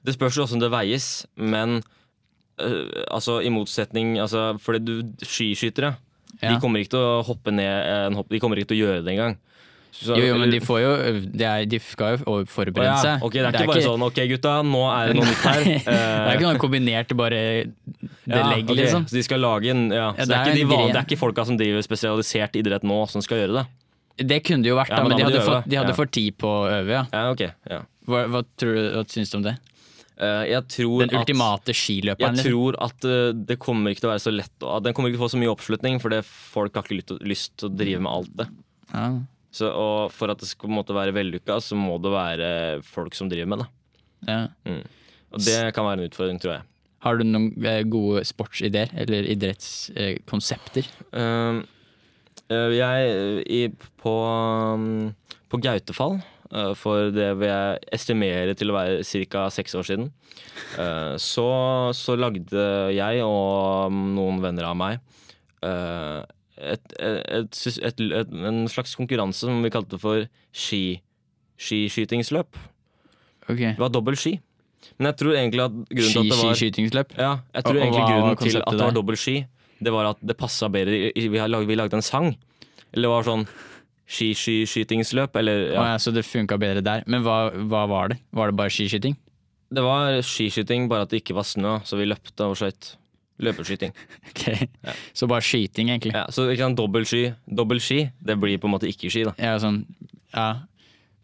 Det 0.06 0.14
spørs 0.16 0.38
jo 0.38 0.46
åssen 0.46 0.62
det 0.62 0.70
veies, 0.72 1.26
men 1.36 1.82
altså 2.58 3.38
i 3.46 3.50
motsetning 3.54 4.16
altså, 4.20 4.56
Fordi 4.62 4.80
du 4.82 5.26
skiskyttere 5.26 5.96
Ja. 6.42 6.52
De 6.54 6.60
kommer 6.62 6.82
ikke 6.84 6.94
til 6.96 7.02
å 7.02 7.24
hoppe 7.26 7.52
ned 7.54 8.14
hopp, 8.18 8.28
De 8.30 8.40
kommer 8.42 8.58
ikke 8.58 8.72
til 8.74 8.78
å 8.78 8.88
gjøre 8.88 9.04
det 9.06 9.14
engang. 9.16 9.38
Så- 9.92 10.18
Jo, 10.18 10.26
jo, 10.28 10.36
men 10.38 10.52
de 10.52 10.60
får 10.60 10.80
jo 10.82 10.92
er, 11.48 11.66
De 11.66 11.80
skal 11.80 12.18
jo 12.18 12.44
forberede 12.46 12.86
ja, 12.86 12.98
seg. 13.02 13.24
Det 13.32 13.42
er 13.42 13.54
ikke 13.54 13.68
bare 13.72 13.86
sånn 13.86 14.04
Ok, 14.06 14.20
gutta, 14.30 14.62
nå 14.62 14.84
er 14.92 15.08
det 15.08 15.16
noe 15.18 15.26
nytt 15.26 15.46
her. 15.48 15.64
det 15.88 15.96
er 15.96 16.36
ikke 16.38 16.52
noe 16.52 16.62
kombinert 16.62 17.16
bare 17.18 17.40
det 18.28 18.36
Ja, 18.36 18.50
legg, 18.52 18.66
okay. 18.70 18.76
liksom. 18.84 19.08
Så 19.10 19.18
de 19.18 19.24
skal 19.26 19.42
lage 19.42 19.72
en 19.74 19.90
ja, 19.90 20.12
det, 20.14 20.28
det 20.28 20.36
er 20.36 20.42
er 20.42 20.52
ikke 20.52 20.54
de 20.54 20.62
en 20.62 20.70
gren. 20.74 20.94
det 20.94 21.02
er 21.02 21.08
ikke 21.08 21.22
folka 21.24 21.46
som 21.48 21.58
driver 21.58 21.82
spesialisert 21.86 22.60
idrett 22.60 22.84
nå, 22.84 23.00
som 23.10 23.22
skal 23.26 23.42
gjøre 23.42 23.62
det. 23.62 23.66
Det 24.28 24.42
kunne 24.44 24.66
det 24.66 24.70
jo 24.74 24.78
vært, 24.78 24.90
da, 24.90 25.02
men 25.06 25.14
men, 25.14 25.18
da 25.18 25.18
de 25.18 25.24
de 25.24 25.26
hadde, 25.30 25.40
de, 25.40 25.50
fått, 25.50 25.70
de 25.70 25.78
hadde 25.78 25.96
fått 25.98 26.12
tid 26.12 26.38
på 26.42 26.50
å 26.50 26.62
øve, 26.74 26.90
ja. 26.90 27.04
Ja, 27.14 27.24
ok 27.32 27.42
ja. 27.48 27.82
Hva, 28.08 28.24
hva, 28.34 28.44
tror 28.58 28.74
du, 28.78 28.84
hva 28.98 29.04
syns 29.10 29.30
du 29.34 29.38
om 29.38 29.44
det? 29.46 29.56
Eh, 30.18 30.44
Jeg 30.50 30.66
tror 30.74 31.04
Den 31.04 31.12
at 31.14 31.20
ultimate 31.22 31.74
skiløperen, 31.78 32.38
Jeg 32.38 32.38
liksom. 32.40 32.52
tror 32.52 32.78
at 32.88 33.06
uh, 33.06 33.34
det 33.38 33.60
kommer 33.62 33.94
ikke 33.94 34.02
til 34.02 34.10
å 34.10 34.14
være 34.16 34.24
så 34.24 34.34
lett 34.34 34.68
Den 34.82 34.96
kommer 34.98 35.12
ikke 35.12 35.20
til 35.20 35.22
å 35.22 35.28
få 35.28 35.34
så 35.36 35.42
mye 35.42 35.54
oppslutning, 35.54 36.00
for 36.02 36.16
folk 36.26 36.80
har 36.80 36.88
ikke 36.88 37.20
lyst, 37.22 37.54
til 37.58 37.70
å 37.70 37.76
drive 37.78 38.02
med 38.02 38.12
alt 38.12 38.32
det. 38.40 38.48
Ja. 38.94 39.10
Så, 39.54 39.70
og 39.70 40.12
for 40.14 40.34
at 40.34 40.42
det 40.42 40.50
skal 40.50 40.74
måte 40.74 40.96
være 40.98 41.14
vellykka, 41.16 41.60
så 41.64 41.78
må 41.78 42.00
det 42.02 42.14
være 42.14 42.50
folk 42.86 43.16
som 43.18 43.30
driver 43.30 43.54
med 43.54 43.64
det. 43.64 43.70
Ja. 44.28 44.42
Og 45.34 45.44
det 45.46 45.60
kan 45.76 45.86
være 45.86 46.02
en 46.02 46.10
utfordring, 46.10 46.42
tror 46.42 46.58
jeg. 46.58 46.66
Har 47.06 47.18
du 47.20 47.24
noen 47.28 47.52
eh, 47.66 47.84
gode 47.86 48.24
sportsideer 48.26 48.92
eller 48.98 49.28
idrettskonsepter? 49.34 50.90
Uh, 51.14 51.62
jeg 52.74 53.44
i, 53.52 53.62
på, 54.02 54.14
um, 54.74 55.12
på 55.52 55.60
Gautefall, 55.62 56.18
for 56.80 57.12
det 57.12 57.28
vil 57.40 57.50
jeg 57.50 57.80
estimere 57.98 58.56
til 58.56 58.72
å 58.72 58.78
være 58.78 59.26
ca. 59.28 59.48
seks 59.52 59.76
år 59.76 59.88
siden, 59.90 60.08
uh, 60.80 61.16
så, 61.20 61.48
så 61.98 62.16
lagde 62.16 62.66
jeg 62.96 63.24
og 63.26 63.92
noen 63.92 64.40
venner 64.44 64.70
av 64.70 64.78
meg 64.80 65.02
uh, 65.66 66.24
et, 66.58 66.96
et, 66.98 67.60
et, 67.86 68.34
en 68.50 68.64
slags 68.72 68.96
konkurranse 68.98 69.46
som 69.46 69.62
vi 69.62 69.74
kalte 69.74 70.00
for 70.02 70.26
ski, 70.56 71.00
skiskytingsløp. 71.62 72.58
Okay. 73.48 73.76
Det 73.76 73.82
var 73.82 73.94
dobbel 73.94 74.18
ski. 74.20 74.38
Men 74.98 75.12
jeg 75.12 75.20
tror 75.22 75.36
egentlig 75.36 75.64
at 75.64 75.78
grunnen 75.78 76.12
til 76.14 76.20
at 76.20 76.32
det 76.32 76.40
var 76.40 76.58
Skiskytingsløp? 76.58 77.14
Ja, 77.18 77.32
jeg 77.54 77.64
tror 77.66 77.76
Og- 77.76 77.84
egentlig 77.84 78.04
grunnen 78.08 78.38
til 78.42 78.58
at 78.62 78.72
det 78.72 78.86
var 78.86 78.96
dobbel 78.96 79.18
ski, 79.18 79.38
det 79.84 79.94
var 79.94 80.10
at 80.10 80.18
det 80.26 80.38
passa 80.38 80.70
bedre 80.70 81.12
Vi, 81.14 81.38
har 81.38 81.66
vi 81.66 81.76
lagde 81.76 81.94
en 81.94 82.02
sang. 82.02 82.36
Eller 82.94 83.08
det 83.08 83.14
var 83.14 83.24
sånn 83.28 83.48
skiskytingsløp, 84.08 85.36
eller 85.40 85.72
ja. 85.74 85.82
Ah, 85.82 85.90
ja, 85.94 85.98
så 86.02 86.12
det 86.16 86.26
funka 86.26 86.58
bedre 86.62 86.84
der. 86.86 87.04
Men 87.08 87.24
hva, 87.26 87.50
hva 87.68 87.86
var 87.92 88.14
det? 88.14 88.20
Var 88.36 88.52
det 88.52 88.58
bare 88.60 88.72
skiskyting? 88.74 89.18
Det 89.74 89.84
var 89.84 90.22
skiskyting, 90.24 90.88
bare 90.88 91.04
at 91.04 91.12
det 91.12 91.22
ikke 91.24 91.36
var 91.36 91.44
snø, 91.48 91.74
så 91.84 91.98
vi 92.00 92.08
løpte 92.08 92.46
og 92.48 92.56
skøyt. 92.60 92.94
Løpeskyting. 93.44 93.92
Ok. 94.32 94.68
Så 95.14 95.28
bare 95.30 95.44
skyting, 95.46 95.92
egentlig. 95.94 96.14
Ja, 96.16 96.24
så 96.34 96.48
ikke 96.50 96.64
sant, 96.64 96.78
dobbel 96.80 97.06
sky, 97.06 97.28
dobbel 97.46 97.80
ski, 97.84 98.00
det 98.26 98.38
blir 98.42 98.58
på 98.62 98.66
en 98.70 98.74
måte 98.78 98.88
ikke 98.90 99.12
ski, 99.14 99.26
da. 99.28 99.34
Ja, 99.42 99.58
sånn, 99.62 99.84
ja. 100.34 100.48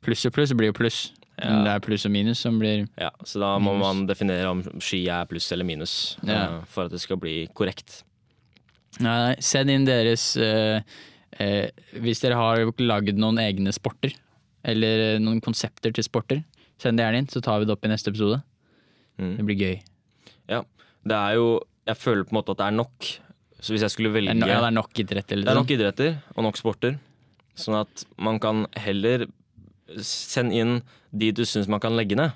Pluss 0.03 0.25
og 0.27 0.33
pluss 0.35 0.51
blir 0.53 0.69
jo 0.73 0.75
pluss. 0.77 1.05
Men 1.39 1.63
det 1.65 1.71
er 1.73 1.81
pluss 1.81 2.03
og 2.05 2.11
minus 2.13 2.43
som 2.45 2.59
blir 2.61 2.83
Ja, 3.01 3.07
så 3.25 3.39
da 3.41 3.55
må 3.57 3.71
Minus. 3.73 3.81
man 3.87 4.01
definere 4.05 4.49
om 4.51 4.59
ski 4.83 4.99
er 5.09 5.25
pluss 5.25 5.47
eller 5.55 5.65
minus, 5.65 5.93
Ja. 6.21 6.35
eh, 6.59 6.59
for 6.69 6.85
at 6.85 6.91
det 6.93 7.01
skal 7.01 7.17
bli 7.17 7.47
korrekt. 7.57 8.03
Nei, 9.01 9.33
send 9.41 9.71
inn 9.73 9.87
deres 9.87 10.27
eh, 10.37 10.83
eh, 11.39 11.69
Hvis 12.01 12.21
dere 12.23 12.35
har 12.39 12.63
lagd 12.79 13.17
noen 13.17 13.37
egne 13.41 13.71
sporter, 13.73 14.13
eller 14.63 15.19
noen 15.19 15.41
konsepter 15.43 15.91
til 15.93 16.03
sporter, 16.05 16.43
send 16.79 16.97
det 16.97 17.03
gjerne 17.05 17.17
inn, 17.23 17.27
så 17.31 17.41
tar 17.43 17.59
vi 17.59 17.65
det 17.67 17.73
opp 17.75 17.85
i 17.85 17.91
neste 17.91 18.09
episode. 18.11 18.41
Mm. 19.19 19.35
Det 19.37 19.45
blir 19.47 19.59
gøy. 19.59 19.75
Ja, 20.49 20.63
det 21.05 21.15
er 21.17 21.35
jo 21.37 21.47
Jeg 21.85 21.97
føler 21.99 22.23
på 22.23 22.31
en 22.31 22.37
måte 22.39 22.51
at 22.55 22.57
det 22.61 22.65
er 22.69 22.75
nok. 22.77 23.07
Så 23.59 23.73
hvis 23.73 23.81
jeg 23.83 23.91
skulle 23.91 24.11
velge 24.13 24.33
no, 24.35 24.47
ja, 24.47 24.59
det 24.63 24.69
er 24.69 24.75
nok 24.75 24.99
idretter. 25.03 25.35
Liksom. 25.35 25.43
Det 25.45 25.51
er 25.51 25.55
sånn. 25.55 25.63
nok 25.65 25.73
idretter 25.75 26.37
og 26.37 26.43
nok 26.45 26.57
sporter, 26.59 26.95
sånn 27.59 27.75
at 27.81 28.05
man 28.17 28.39
kan 28.39 28.65
heller 28.79 29.25
sende 29.99 30.55
inn 30.57 30.73
de 31.11 31.31
du 31.35 31.43
syns 31.47 31.67
man 31.71 31.79
kan 31.83 31.95
legge 31.95 32.15
ned. 32.17 32.31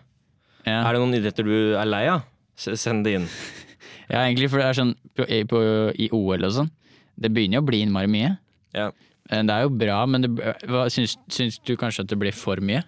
Ja. 0.68 0.82
Er 0.84 0.94
det 0.98 1.02
noen 1.02 1.16
idretter 1.18 1.48
du 1.48 1.56
er 1.80 1.88
lei 1.88 2.04
av? 2.12 2.26
Send 2.60 3.06
det 3.08 3.14
inn. 3.22 3.28
ja, 4.12 4.26
egentlig, 4.26 4.50
for 4.52 4.60
det 4.62 4.68
er 4.68 4.78
sånn 4.82 4.94
på, 5.16 5.26
i- 5.32 5.46
på, 5.48 5.62
i 5.96 6.10
OL 6.16 6.44
og 6.48 6.54
sånn, 6.60 6.72
det 7.18 7.32
begynner 7.34 7.60
jo 7.60 7.64
å 7.64 7.70
bli 7.70 7.82
innmari 7.86 8.10
mye. 8.12 8.34
Ja. 8.76 8.90
Eh, 9.30 9.44
Det 9.44 9.54
er 9.54 9.66
jo 9.66 9.74
bra, 9.76 10.00
men 10.10 10.26
det, 10.26 10.32
hva, 10.68 10.86
syns, 10.94 11.18
syns 11.32 11.60
du 11.64 11.76
kanskje 11.80 12.06
at 12.06 12.12
det 12.12 12.20
blir 12.20 12.36
for 12.36 12.60
mye 12.64 12.84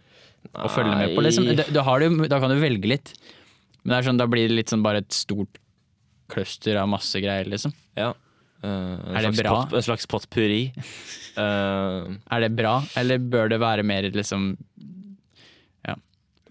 å 0.56 0.70
følge 0.72 0.96
med 0.96 1.16
på? 1.16 1.24
Liksom? 1.26 1.50
Da, 1.58 1.66
da, 1.76 1.84
har 1.88 2.00
du, 2.04 2.28
da 2.32 2.40
kan 2.40 2.52
du 2.54 2.60
velge 2.62 2.88
litt, 2.92 3.14
men 3.84 3.94
det 3.94 3.98
er 4.00 4.08
sånn, 4.10 4.20
da 4.22 4.28
blir 4.30 4.48
det 4.50 4.56
litt 4.60 4.72
sånn 4.72 4.84
bare 4.86 5.04
et 5.04 5.12
stort 5.16 5.60
cluster 6.30 6.78
av 6.80 6.88
masse 6.92 7.20
greier, 7.24 7.48
liksom. 7.50 7.74
Ja. 7.98 8.12
Uh, 8.60 9.16
Er 9.16 9.24
det 9.30 9.38
bra? 9.40 9.54
Pot, 9.64 9.74
en 9.80 9.84
slags 9.86 10.06
potpurri. 10.12 10.66
uh, 11.40 12.10
Er 12.36 12.44
det 12.44 12.50
bra, 12.60 12.82
eller 13.00 13.22
bør 13.24 13.48
det 13.54 13.60
være 13.64 13.86
mer 13.88 14.10
liksom 14.12 14.52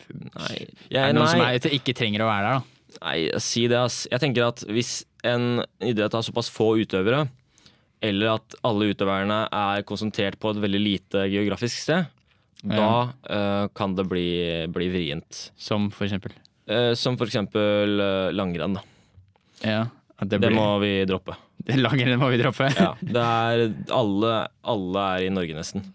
nei, 0.09 0.55
Er 0.57 0.69
jeg, 0.89 1.03
det 1.13 1.17
noen 1.19 1.29
som 1.29 1.43
er, 1.45 1.59
ikke 1.77 1.95
trenger 1.97 2.25
å 2.25 2.29
være 2.31 2.47
der, 2.49 2.61
da? 2.63 2.95
nei, 3.05 3.19
si 3.45 3.67
det, 3.69 3.77
ass. 3.79 3.99
Jeg 4.11 4.23
tenker 4.23 4.47
at 4.49 4.63
hvis 4.73 5.03
en 5.29 5.61
idrett 5.85 6.15
har 6.17 6.25
såpass 6.25 6.49
få 6.53 6.71
utøvere, 6.81 7.27
eller 8.05 8.37
at 8.37 8.57
alle 8.67 8.93
utøverne 8.93 9.41
er 9.47 9.85
konsentrert 9.89 10.39
på 10.41 10.53
et 10.53 10.63
veldig 10.63 10.81
lite 10.83 11.25
geografisk 11.33 11.83
sted, 11.83 12.07
da 12.63 12.91
uh, 13.09 13.67
kan 13.75 13.95
det 13.99 14.07
bli, 14.11 14.29
bli 14.75 14.89
vrient. 14.93 15.49
Som 15.59 15.91
for 15.95 16.09
eksempel. 16.09 16.35
Uh, 16.71 16.93
som 16.99 17.19
for 17.19 17.31
eksempel 17.31 17.99
uh, 18.03 18.31
langrenn. 18.35 18.79
Da. 18.79 18.83
Ja, 19.63 19.85
det, 20.25 20.41
Det 20.43 20.51
må 20.55 20.71
vi 20.83 20.93
droppe. 21.09 21.37
det 21.69 21.79
langrenn 21.79 22.19
må 22.21 22.31
vi 22.35 22.41
droppe. 22.43 22.71
Ja, 22.79 22.95
det 23.01 23.29
er 23.29 23.65
alle, 23.95 24.35
alle 24.63 25.07
er 25.15 25.29
i 25.29 25.33
Norge 25.35 25.59
nesten. 25.59 25.87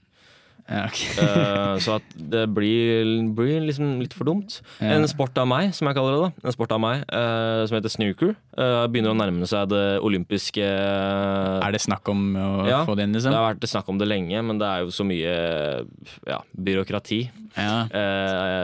Ja, 0.63 0.85
okay. 0.87 1.09
Eh, 1.19 1.73
så 1.83 1.97
at 1.97 2.13
det 2.15 2.45
blir, 2.55 3.03
blir 3.35 3.65
liksom 3.67 3.97
litt 3.99 4.13
for 4.15 4.23
dumt. 4.29 4.61
Ja. 4.79 4.93
En 4.95 5.03
sport 5.11 5.35
av 5.41 5.47
meg, 5.51 5.73
som 5.75 5.89
jeg 5.89 5.97
kaller 5.97 6.15
det. 6.15 6.21
da 6.39 6.47
En 6.47 6.55
sport 6.55 6.71
av 6.71 6.79
meg 6.79 7.01
eh, 7.11 7.63
Som 7.67 7.75
heter 7.75 7.91
snooker. 7.91 8.31
eh, 8.55 8.85
begynner 8.87 9.11
å 9.11 9.17
nærme 9.19 9.47
seg 9.49 9.67
det 9.73 9.81
olympiske 9.99 10.63
Er 10.63 11.75
det 11.75 11.81
snakk 11.83 12.07
om 12.13 12.21
å 12.39 12.45
Ja, 12.69 12.79
få 12.87 12.95
det 12.95 13.03
inn, 13.09 13.11
Det 13.11 13.19
liksom? 13.19 13.35
har 13.35 13.49
vært 13.53 13.67
snakk 13.67 13.89
om 13.91 13.99
det 13.99 14.07
lenge, 14.07 14.39
men 14.47 14.61
det 14.61 14.69
er 14.69 14.85
jo 14.85 14.93
så 14.95 15.03
mye 15.07 15.33
ja, 16.31 16.39
byråkrati. 16.55 17.19
Ja. 17.57 17.73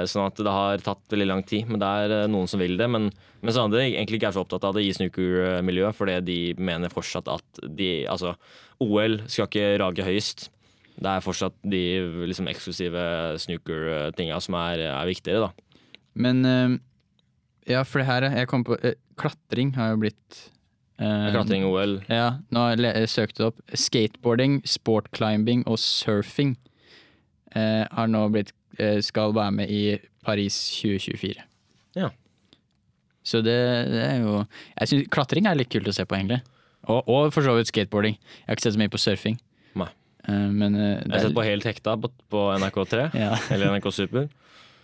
Sånn 0.10 0.26
at 0.30 0.40
det 0.40 0.54
har 0.56 0.78
tatt 0.86 1.04
veldig 1.12 1.28
lang 1.30 1.44
tid. 1.48 1.68
Men 1.70 1.82
det 1.84 1.90
er 2.06 2.32
noen 2.32 2.48
som 2.50 2.62
vil 2.64 2.78
det. 2.80 2.88
Men, 2.90 3.10
mens 3.44 3.60
andre 3.60 3.84
egentlig 3.90 4.20
ikke 4.22 4.32
er 4.32 4.38
så 4.38 4.46
opptatt 4.46 4.64
av 4.70 4.78
det 4.78 4.86
i 4.88 4.94
snookermiljøet, 4.96 5.98
fordi 5.98 6.16
de 6.26 6.40
mener 6.64 6.90
fortsatt 6.94 7.28
at 7.32 7.62
de 7.68 8.06
Altså, 8.10 8.36
OL 8.80 9.20
skal 9.28 9.50
ikke 9.50 9.68
rage 9.84 10.06
høyest. 10.08 10.48
Det 11.00 11.08
er 11.08 11.24
fortsatt 11.24 11.56
de 11.64 11.80
liksom, 12.28 12.48
eksklusive 12.52 13.04
snooker-tinga 13.40 14.40
som 14.44 14.58
er, 14.60 14.82
er 14.92 15.08
viktigere, 15.08 15.48
da. 15.48 15.84
Men 16.20 16.46
eh, 16.46 16.78
Ja, 17.70 17.84
for 17.86 18.02
det 18.02 18.08
her 18.10 18.26
Jeg 18.34 18.48
kom 18.50 18.64
på 18.68 18.76
eh, 18.84 18.96
Klatring 19.20 19.72
har 19.78 19.94
jo 19.94 20.00
blitt 20.02 20.40
eh, 21.00 21.30
Klatring-OL. 21.32 22.00
Ja, 22.12 22.40
nå 22.52 22.66
jeg 22.72 22.82
le- 22.84 22.94
jeg 23.06 23.12
opp. 23.48 23.62
Skateboarding, 23.78 24.60
sportclimbing 24.68 25.64
og 25.70 25.78
surfing 25.80 26.56
eh, 27.56 27.86
har 27.92 28.08
nå 28.12 28.26
blitt 28.34 28.52
eh, 28.80 29.00
skal 29.06 29.32
være 29.38 29.52
med 29.62 29.72
i 29.72 29.84
Paris 30.26 30.58
2024. 30.82 31.46
Ja. 31.96 32.10
Så 33.24 33.42
det, 33.46 33.56
det 33.92 34.02
er 34.04 34.20
jo 34.24 34.40
Jeg 34.80 34.88
synes 34.92 35.08
Klatring 35.14 35.48
er 35.48 35.56
litt 35.60 35.70
kult 35.72 35.88
å 35.88 35.94
se 35.96 36.04
på, 36.08 36.16
egentlig. 36.18 36.42
Og, 36.90 37.04
og 37.12 37.32
for 37.36 37.44
så 37.46 37.54
vidt 37.58 37.70
skateboarding. 37.72 38.16
Jeg 38.18 38.48
har 38.50 38.58
ikke 38.58 38.66
sett 38.68 38.76
så 38.76 38.82
mye 38.82 38.92
på 38.94 39.00
surfing. 39.04 39.40
Nei. 39.80 39.90
Eh, 40.28 40.50
men 40.52 40.76
eh, 40.76 40.98
Jeg 41.06 41.14
har 41.14 41.26
sett 41.28 41.36
på 41.38 41.44
er, 41.44 41.52
Helt 41.54 41.68
hekta 41.70 41.96
på, 42.02 42.12
på 42.32 42.44
NRK3, 42.58 43.10
ja, 43.24 43.34
eller 43.54 43.76
NRK 43.76 43.90
Super. 43.96 44.28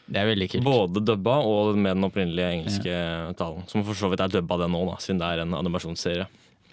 det 0.06 0.22
er 0.22 0.30
veldig 0.32 0.50
kult. 0.54 0.68
Både 0.68 1.04
dubba 1.04 1.39
og 1.46 1.75
med 1.77 1.98
den 1.98 2.08
opprinnelige 2.08 2.51
engelske 2.60 3.00
talen. 3.39 3.65
Som 3.72 3.86
for 3.88 3.98
så 3.98 4.12
vidt 4.12 4.24
er 4.24 4.34
dubba 4.38 4.60
den 4.63 4.75
nå, 4.75 4.86
da, 4.92 5.00
siden 5.04 5.22
det 5.24 5.32
er 5.34 5.44
en 5.46 5.58
animasjonsserie. 5.58 6.30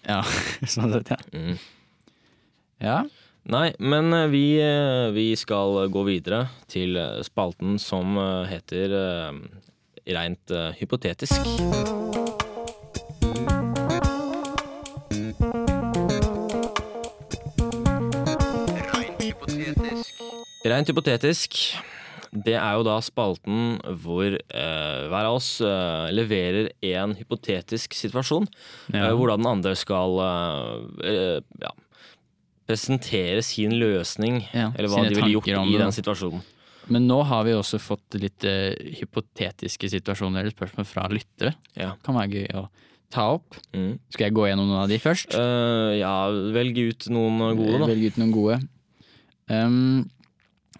Ja, 0.07 0.21
sånn 0.75 0.95
sett, 0.95 1.13
ja. 1.15 1.19
Mm. 1.35 1.59
ja. 2.83 3.01
Nei, 3.53 3.69
men 3.83 4.15
eh, 4.15 4.29
vi, 4.31 4.45
vi 5.17 5.27
skal 5.39 5.89
gå 5.93 6.07
videre 6.07 6.45
til 6.71 6.99
spalten 7.27 7.81
som 7.83 8.15
heter 8.51 8.95
Rent 8.95 9.59
Reint 10.03 10.55
hypotetisk. 10.79 12.32
Reint 20.63 20.87
hypotetisk, 20.87 21.57
det 22.33 22.55
er 22.55 22.77
jo 22.79 22.85
da 22.87 22.95
spalten 23.03 23.81
hvor 24.05 24.31
eh, 24.31 25.01
hver 25.11 25.27
av 25.27 25.39
oss 25.41 25.57
eh, 25.65 26.07
leverer 26.15 26.71
en 26.93 27.17
hypotetisk 27.19 27.97
situasjon. 27.99 28.47
Ja. 28.95 29.09
eh, 29.09 29.15
hvordan 29.19 29.43
den 29.43 29.51
andre 29.51 29.75
skal 29.79 30.15
eh, 30.23 31.11
eh, 31.11 31.41
ja, 31.65 31.73
presentere 32.71 33.43
sin 33.45 33.75
løsning, 33.81 34.45
Ja, 34.55 34.71
eller 34.77 34.93
hva 34.93 35.03
de 35.09 35.19
ville 35.19 35.35
gjort 35.35 35.51
i 35.51 35.77
den 35.83 35.97
situasjonen. 35.99 36.47
Men 36.93 37.07
nå 37.11 37.21
har 37.27 37.45
vi 37.47 37.53
også 37.55 37.79
fått 37.83 38.17
litt 38.19 38.47
eh, 38.47 38.73
hypotetiske 39.03 39.91
situasjoner 39.93 40.43
eller 40.43 40.55
spørsmål 40.55 40.87
fra 40.87 41.11
lyttere. 41.11 41.57
Ja. 41.79 41.93
Kan 42.07 42.19
være 42.19 42.39
gøy 42.39 42.49
å 42.59 42.65
ta 43.13 43.29
opp. 43.35 43.59
Mm. 43.75 43.99
Skal 44.15 44.29
jeg 44.29 44.39
gå 44.39 44.49
gjennom 44.49 44.71
noen 44.71 44.87
av 44.87 44.91
de 44.91 44.99
først? 45.03 45.35
Uh, 45.37 45.93
ja, 45.99 46.17
velg 46.55 46.81
ut 46.81 47.07
noen 47.13 47.43
gode, 47.59 47.77
da. 47.83 47.93
Velg 47.93 48.09
ut 48.09 48.19
noen 48.23 48.35
gode. 48.35 48.59
Um, 49.53 50.09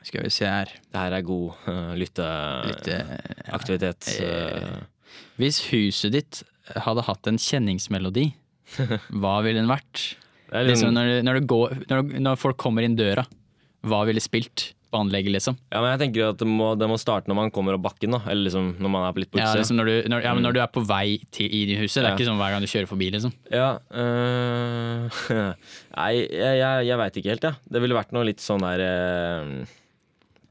skal 0.03 0.25
vi 0.27 0.31
se 0.35 0.47
her 0.49 0.71
Det 0.93 0.99
her 0.99 1.13
er 1.19 1.23
god 1.29 1.53
uh, 1.69 1.93
lytteaktivitet. 1.99 3.13
lytteaktivitet. 3.47 4.11
ja. 4.19 4.73
uh, 4.81 5.17
Hvis 5.39 5.61
huset 5.71 6.13
ditt 6.17 6.43
hadde 6.87 7.05
hatt 7.09 7.27
en 7.31 7.39
kjenningsmelodi, 7.43 8.31
hva 9.21 9.39
ville 9.45 9.61
den 9.63 9.71
vært? 9.71 10.17
litt 10.53 10.69
Liksom 10.75 10.93
når, 10.95 11.09
du, 11.09 11.17
når, 11.29 11.39
du 11.41 11.47
går, 11.49 11.75
når, 11.91 12.03
du, 12.05 12.19
når 12.29 12.39
folk 12.41 12.59
kommer 12.61 12.85
inn 12.85 12.97
døra, 12.99 13.25
hva 13.89 14.03
ville 14.09 14.21
spilt 14.23 14.73
på 14.93 15.01
anlegget, 15.01 15.33
liksom? 15.33 15.57
ja, 15.73 15.81
men 15.81 15.89
jeg 15.95 16.01
tenker 16.03 16.27
at 16.35 16.37
det 16.43 16.47
må, 16.47 16.75
det 16.77 16.85
må 16.91 16.99
starte 17.01 17.31
når 17.31 17.39
man 17.39 17.51
kommer 17.55 17.79
opp 17.79 17.87
bakken, 17.87 18.13
da. 18.13 18.19
Eller 18.29 18.45
liksom 18.51 18.67
når 18.77 18.91
man 18.93 19.07
er 19.09 19.15
på 19.17 19.23
litt 19.23 19.31
på 19.33 19.41
Ja, 19.41 19.49
liksom 19.57 19.79
når, 19.81 19.89
du, 19.89 19.95
når, 20.13 20.27
ja, 20.27 20.35
men 20.37 20.45
når 20.45 20.53
du 20.53 20.61
er 20.61 20.69
på 20.75 20.83
vei 20.85 21.17
til, 21.33 21.49
i 21.49 21.79
huset. 21.81 22.03
Det 22.03 22.05
er 22.05 22.11
Ja. 22.11 22.17
ikke 22.19 22.29
sånn 22.29 22.41
hver 22.43 22.53
gang 22.53 22.61
du 22.61 22.69
kjører 22.69 22.91
forbi, 22.91 23.09
liksom. 23.17 23.33
Ja, 23.49 23.71
øh, 23.97 25.23
Nei, 25.97 26.11
jeg, 26.29 26.59
jeg, 26.61 26.87
jeg 26.91 27.01
veit 27.01 27.17
ikke 27.23 27.33
helt, 27.33 27.47
jeg. 27.49 27.61
Det 27.73 27.83
ville 27.87 27.97
vært 27.97 28.13
noe 28.13 28.29
litt 28.29 28.45
sånn 28.45 28.61
der 28.69 28.85
øh, 28.85 29.55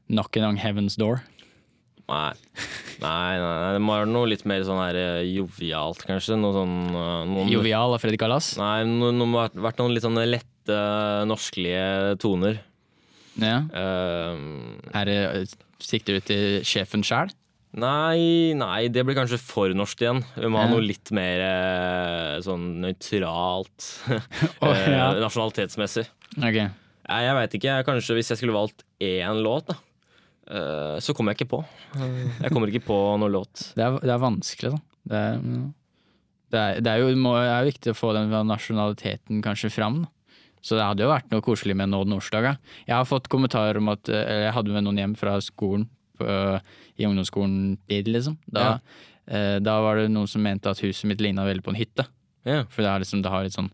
Knocking 0.08 0.44
on 0.46 0.58
heaven's 0.60 0.96
door. 0.98 1.22
nei. 2.08 2.32
nei, 3.00 3.38
nei, 3.38 3.54
nei, 3.62 3.70
det 3.76 3.82
må 3.82 3.94
være 3.94 4.10
noe 4.10 4.28
litt 4.28 4.42
mer 4.48 4.64
sånn 4.66 4.80
her 4.82 4.98
øh, 4.98 5.20
jovialt, 5.28 6.02
kanskje. 6.08 6.36
Noe 6.40 6.56
sånn 6.56 6.74
øh, 6.90 7.22
noen, 7.30 7.52
Jovial 7.52 7.94
av 7.94 8.02
Freddy 8.02 8.18
Kalas. 8.20 8.52
Nei, 8.60 8.82
noe 8.88 9.14
må 9.26 9.40
ha 9.40 9.48
vært 9.54 9.80
noen 9.80 9.94
litt 9.96 10.04
sånne 10.04 10.26
lette 10.28 10.80
norsklige 11.30 12.18
toner. 12.22 12.60
Ja. 13.40 13.62
Uh, 13.72 14.76
Er 14.92 15.08
det, 15.08 15.20
sikter 15.82 16.18
du 16.18 16.26
til 16.32 16.66
sjefen 16.68 17.04
sjæl? 17.06 17.32
nei, 17.72 18.52
nei, 18.52 18.88
det 18.92 19.00
blir 19.08 19.16
kanskje 19.16 19.38
for 19.40 19.72
norsk 19.72 20.02
igjen. 20.04 20.18
Vi 20.36 20.50
må 20.52 20.60
ha 20.60 20.66
noe 20.68 20.82
litt 20.84 21.08
mer 21.16 21.40
eh, 21.40 22.34
sånn 22.44 22.82
nøytralt. 22.84 23.86
Eh, 24.62 24.82
ja. 24.92 25.06
Nasjonalitetsmessig. 25.18 26.04
Okay. 26.36 26.68
Jeg, 26.68 27.24
jeg 27.24 27.36
veit 27.38 27.56
ikke. 27.58 27.78
Kanskje 27.88 28.16
hvis 28.18 28.30
jeg 28.30 28.40
skulle 28.42 28.54
valgt 28.54 28.84
én 29.02 29.40
låt, 29.42 29.72
da. 29.72 29.78
Eh, 30.50 30.96
så 31.02 31.14
kommer 31.14 31.32
jeg 31.32 31.42
ikke 31.42 31.52
på. 31.56 31.60
Eh, 31.96 32.40
Jeg 32.42 32.52
kommer 32.54 32.72
ikke 32.72 32.86
på 32.88 32.98
noen 33.20 33.32
låt. 33.34 33.68
Det 33.78 33.84
er, 33.84 33.98
det 34.02 34.12
er 34.14 34.22
vanskelig, 34.22 34.72
da. 34.74 34.80
Det 35.12 35.20
er, 35.20 35.38
det 36.52 36.60
er, 36.62 36.80
det 36.84 36.90
er 36.92 37.00
jo 37.02 37.14
må, 37.16 37.32
det 37.40 37.52
er 37.52 37.68
viktig 37.70 37.92
å 37.94 37.98
få 37.98 38.12
den 38.16 38.30
nasjonaliteten 38.48 39.40
kanskje 39.44 39.70
fram. 39.72 40.02
Da. 40.04 40.10
Så 40.62 40.76
det 40.78 40.84
hadde 40.86 41.02
jo 41.02 41.10
vært 41.10 41.32
noe 41.32 41.42
koselig 41.42 41.74
med 41.74 41.90
Nåden 41.90 42.14
Orsdag. 42.14 42.52
Jeg 42.86 42.94
har 42.94 43.08
fått 43.08 43.26
kommentarer 43.32 43.80
om 43.80 43.88
at 43.90 44.06
eh, 44.12 44.44
Jeg 44.46 44.54
hadde 44.54 44.74
med 44.76 44.84
noen 44.86 45.00
hjem 45.00 45.16
fra 45.18 45.38
skolen 45.42 45.88
på, 46.18 46.26
i 47.00 47.06
ungdomsskolen 47.08 47.78
tid, 47.90 48.10
liksom. 48.12 48.36
Da, 48.46 48.76
eh, 49.26 49.56
da 49.64 49.78
var 49.82 49.98
det 49.98 50.10
noen 50.12 50.28
som 50.30 50.44
mente 50.44 50.70
at 50.70 50.82
huset 50.84 51.08
mitt 51.10 51.24
ligna 51.24 51.46
veldig 51.48 51.64
på 51.66 51.72
en 51.74 51.80
hytte. 51.80 52.06
Ja. 52.46 52.62
For 52.70 52.84
det, 52.84 52.92
liksom, 53.02 53.22
det 53.24 53.32
har 53.32 53.42
litt 53.46 53.56
sånn 53.56 53.72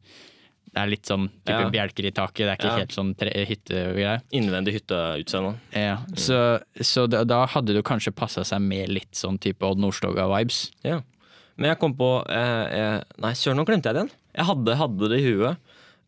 Det 0.69 0.83
er 0.83 0.91
litt 0.91 1.07
sånn 1.09 1.29
type 1.47 1.61
Ja. 1.65 1.71
bjelker 1.73 2.05
i 2.07 2.11
taket. 2.13 2.45
Det 2.45 2.51
er 2.53 2.57
ikke 2.59 2.71
Ja. 2.73 2.77
helt 2.77 2.93
sånn 2.93 3.15
hyttegreier. 3.17 4.21
Innvendig 4.33 4.75
hytteutseende. 4.77 5.55
Ja, 5.73 5.97
så, 6.15 6.61
så 6.77 7.07
da, 7.09 7.25
da 7.25 7.47
hadde 7.47 7.73
det 7.75 7.85
kanskje 7.85 8.13
passa 8.15 8.45
seg 8.45 8.61
med 8.61 8.89
litt 8.91 9.13
sånn 9.17 9.39
type 9.41 9.63
Odd 9.65 9.79
Nordstoga-vibes. 9.79 10.71
Ja. 10.85 11.01
Men 11.57 11.71
jeg 11.71 11.79
kom 11.81 11.95
på 11.95 12.11
eh, 12.29 12.67
eh, 12.79 13.01
Nei, 13.19 13.33
søren, 13.35 13.57
nå 13.57 13.65
glemte 13.67 13.89
jeg 13.89 13.95
det 13.97 14.03
igjen. 14.05 14.13
Jeg 14.37 14.47
hadde, 14.47 14.77
hadde 14.77 15.09
det 15.11 15.19
i 15.19 15.25
huet. 15.33 15.57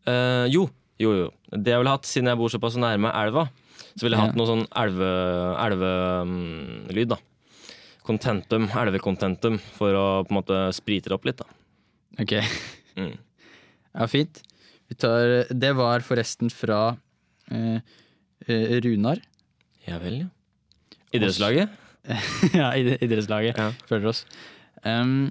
Eh, 0.07 0.45
jo, 0.53 0.69
jo, 1.01 1.11
jo. 1.17 1.31
Det 1.51 1.73
jeg 1.73 1.81
ville 1.81 1.89
hatt, 1.91 2.05
siden 2.07 2.27
jeg 2.31 2.37
bor 2.37 2.47
såpass 2.53 2.77
nærme 2.79 3.11
elva, 3.11 3.49
så 3.97 4.05
ville 4.05 4.15
jeg 4.15 4.27
hatt 4.29 4.37
noe 4.39 4.47
sånn 4.47 4.63
elvelyd, 4.71 5.57
elve, 5.65 7.07
da. 7.11 7.17
Contentum, 8.07 8.69
elvecontentum, 8.71 9.59
for 9.77 9.93
å 9.93 10.05
på 10.25 10.31
en 10.33 10.37
måte 10.39 10.61
sprite 10.73 11.09
det 11.11 11.17
opp 11.17 11.25
litt, 11.27 11.37
da. 11.41 11.45
Ok, 12.21 12.33
Mm. 12.97 13.17
ja 13.95 14.07
fint. 14.07 14.41
Tar, 14.99 15.45
det 15.51 15.71
var 15.77 16.03
forresten 16.03 16.51
fra 16.51 16.97
eh, 17.51 17.79
eh, 18.47 18.73
Runar. 18.83 19.21
Ja 19.87 19.99
vel, 20.01 20.23
ja. 20.25 20.97
Idrettslaget? 21.15 21.71
ja, 22.59 22.71
idrettslaget. 22.75 23.57
Ja. 23.57 23.71
Følger 23.87 24.11
oss. 24.11 24.25
Um, 24.83 25.29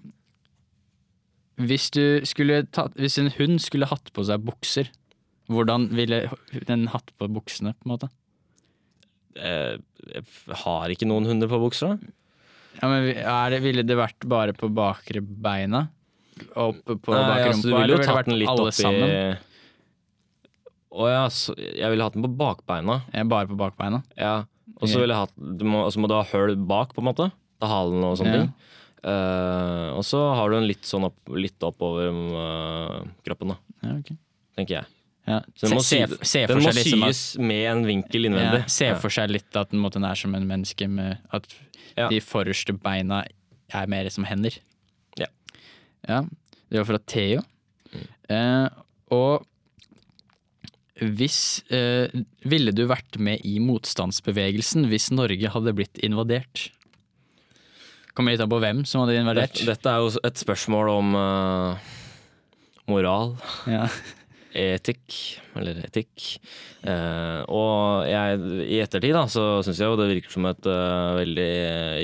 hvis, 1.61 1.91
du 1.93 2.23
skulle 2.29 2.63
tatt, 2.73 2.95
hvis 3.01 3.19
en 3.21 3.33
hund 3.37 3.61
skulle 3.63 3.89
hatt 3.91 4.13
på 4.17 4.25
seg 4.29 4.45
bukser, 4.47 4.91
hvordan 5.51 5.89
ville 5.97 6.25
den 6.69 6.89
hatt 6.93 7.11
på 7.19 7.29
buksene, 7.33 7.75
på 7.75 7.89
en 7.89 7.95
måte? 7.95 8.11
Eh, 9.39 9.77
jeg 10.11 10.25
har 10.65 10.93
ikke 10.93 11.09
noen 11.09 11.29
hunder 11.29 11.51
på 11.51 11.61
bukser, 11.63 11.95
da. 11.95 12.17
Ja, 12.81 12.89
men 12.89 13.09
er 13.11 13.51
det, 13.51 13.59
Ville 13.65 13.83
det 13.83 13.97
vært 13.99 14.25
bare 14.31 14.55
på 14.57 14.71
bakre 14.73 15.21
beina? 15.21 15.89
Oppe 16.55 16.97
på 16.97 17.13
Nei, 17.13 17.25
bakrumpa? 17.27 17.49
altså, 17.51 17.67
du 17.67 17.75
ville 17.75 17.97
jo 17.97 18.05
tatt 18.07 18.29
den 18.29 18.39
litt 18.41 18.51
alle 18.51 18.69
opp 18.71 18.73
i 18.73 18.79
sammen? 18.79 19.41
Å 20.91 21.07
ja, 21.11 21.25
så 21.31 21.55
jeg 21.57 21.87
ville 21.93 22.03
hatt 22.03 22.17
den 22.17 22.25
på 22.27 22.33
bakbeina. 22.41 23.01
Eh, 23.15 23.23
Bare 23.31 23.47
på 23.47 23.57
bakbeina? 23.59 24.03
Ja. 24.19 24.45
Og 24.81 24.89
så 24.89 24.99
ville 25.03 25.15
jeg 25.15 25.27
hatt 25.29 25.35
du 25.61 25.65
må, 25.69 25.85
Og 25.87 25.93
så 25.95 26.01
må 26.03 26.09
du 26.11 26.15
ha 26.17 26.25
høl 26.33 26.57
bak, 26.57 26.95
på 26.97 27.03
en 27.03 27.09
måte. 27.11 27.29
Ta 27.61 27.69
halen 27.71 28.03
og 28.09 28.17
sånne 28.19 28.33
Ja. 28.35 28.41
ting. 28.41 28.55
Eh, 29.01 29.91
og 29.97 30.03
så 30.05 30.19
har 30.37 30.51
du 30.51 30.57
den 30.59 30.67
litt 30.69 30.83
sånn 30.85 31.07
opp, 31.09 31.17
litt 31.33 31.59
oppover 31.65 32.11
uh, 32.13 33.05
kroppen, 33.25 33.55
da. 33.55 33.57
Ja, 33.87 33.95
ok. 33.97 34.11
tenker 34.59 34.75
jeg. 34.81 34.87
Ja. 35.31 35.39
Så 35.57 35.69
den 35.69 35.77
må, 35.79 35.83
se, 35.85 36.01
sy, 36.27 36.43
den 36.51 36.59
må 36.61 36.73
liksom 36.75 37.05
at 37.07 37.15
syes 37.15 37.39
med 37.39 37.65
en 37.71 37.85
vinkel 37.87 38.27
innvendig. 38.29 38.65
ja. 38.65 38.69
Se 38.73 38.89
for 39.01 39.09
seg 39.15 39.31
litt 39.31 39.57
at 39.57 39.71
den, 39.71 39.81
måtte, 39.81 40.01
den 40.01 40.09
er 40.11 40.19
som 40.19 40.35
en 40.35 40.47
menneske 40.49 40.89
med 40.91 41.19
At 41.33 41.47
Ja. 41.97 42.09
de 42.09 42.19
forreste 42.21 42.73
beina 42.77 43.23
er 43.73 43.87
mer 43.87 44.09
som 44.11 44.25
hender. 44.25 44.59
Ja. 45.19 45.27
Ja, 46.09 46.23
Det 46.71 46.79
var 46.83 46.85
fra 46.85 46.99
Theo. 47.07 47.43
Eh, 48.29 48.69
og 49.11 49.47
hvis 51.01 51.63
eh, 51.73 52.13
Ville 52.45 52.75
du 52.77 52.85
vært 52.91 53.17
med 53.23 53.41
i 53.49 53.57
motstandsbevegelsen 53.65 54.89
hvis 54.91 55.11
Norge 55.15 55.53
hadde 55.55 55.75
blitt 55.77 56.01
invadert? 56.05 56.69
Kommer 58.13 58.35
litt 58.35 58.43
an 58.45 58.51
på 58.53 58.61
hvem 58.61 58.83
som 58.89 59.05
hadde 59.05 59.17
invadert. 59.21 59.55
Dette, 59.57 59.69
dette 59.71 59.93
er 59.93 60.05
jo 60.05 60.11
et 60.29 60.41
spørsmål 60.41 60.91
om 60.93 61.15
uh, 61.17 61.93
moral, 62.91 63.37
Ja. 63.71 63.87
etikk, 64.57 65.15
eller 65.55 65.79
etikk. 65.87 66.25
Eh, 66.83 67.41
og 67.47 68.09
jeg, 68.09 68.39
i 68.67 68.79
ettertid 68.83 69.15
da, 69.15 69.23
så 69.31 69.45
syns 69.63 69.79
jeg 69.79 69.87
jo 69.91 69.99
det 70.01 70.09
virker 70.11 70.33
som 70.35 70.49
et 70.51 70.67
uh, 70.67 71.15
veldig 71.19 71.47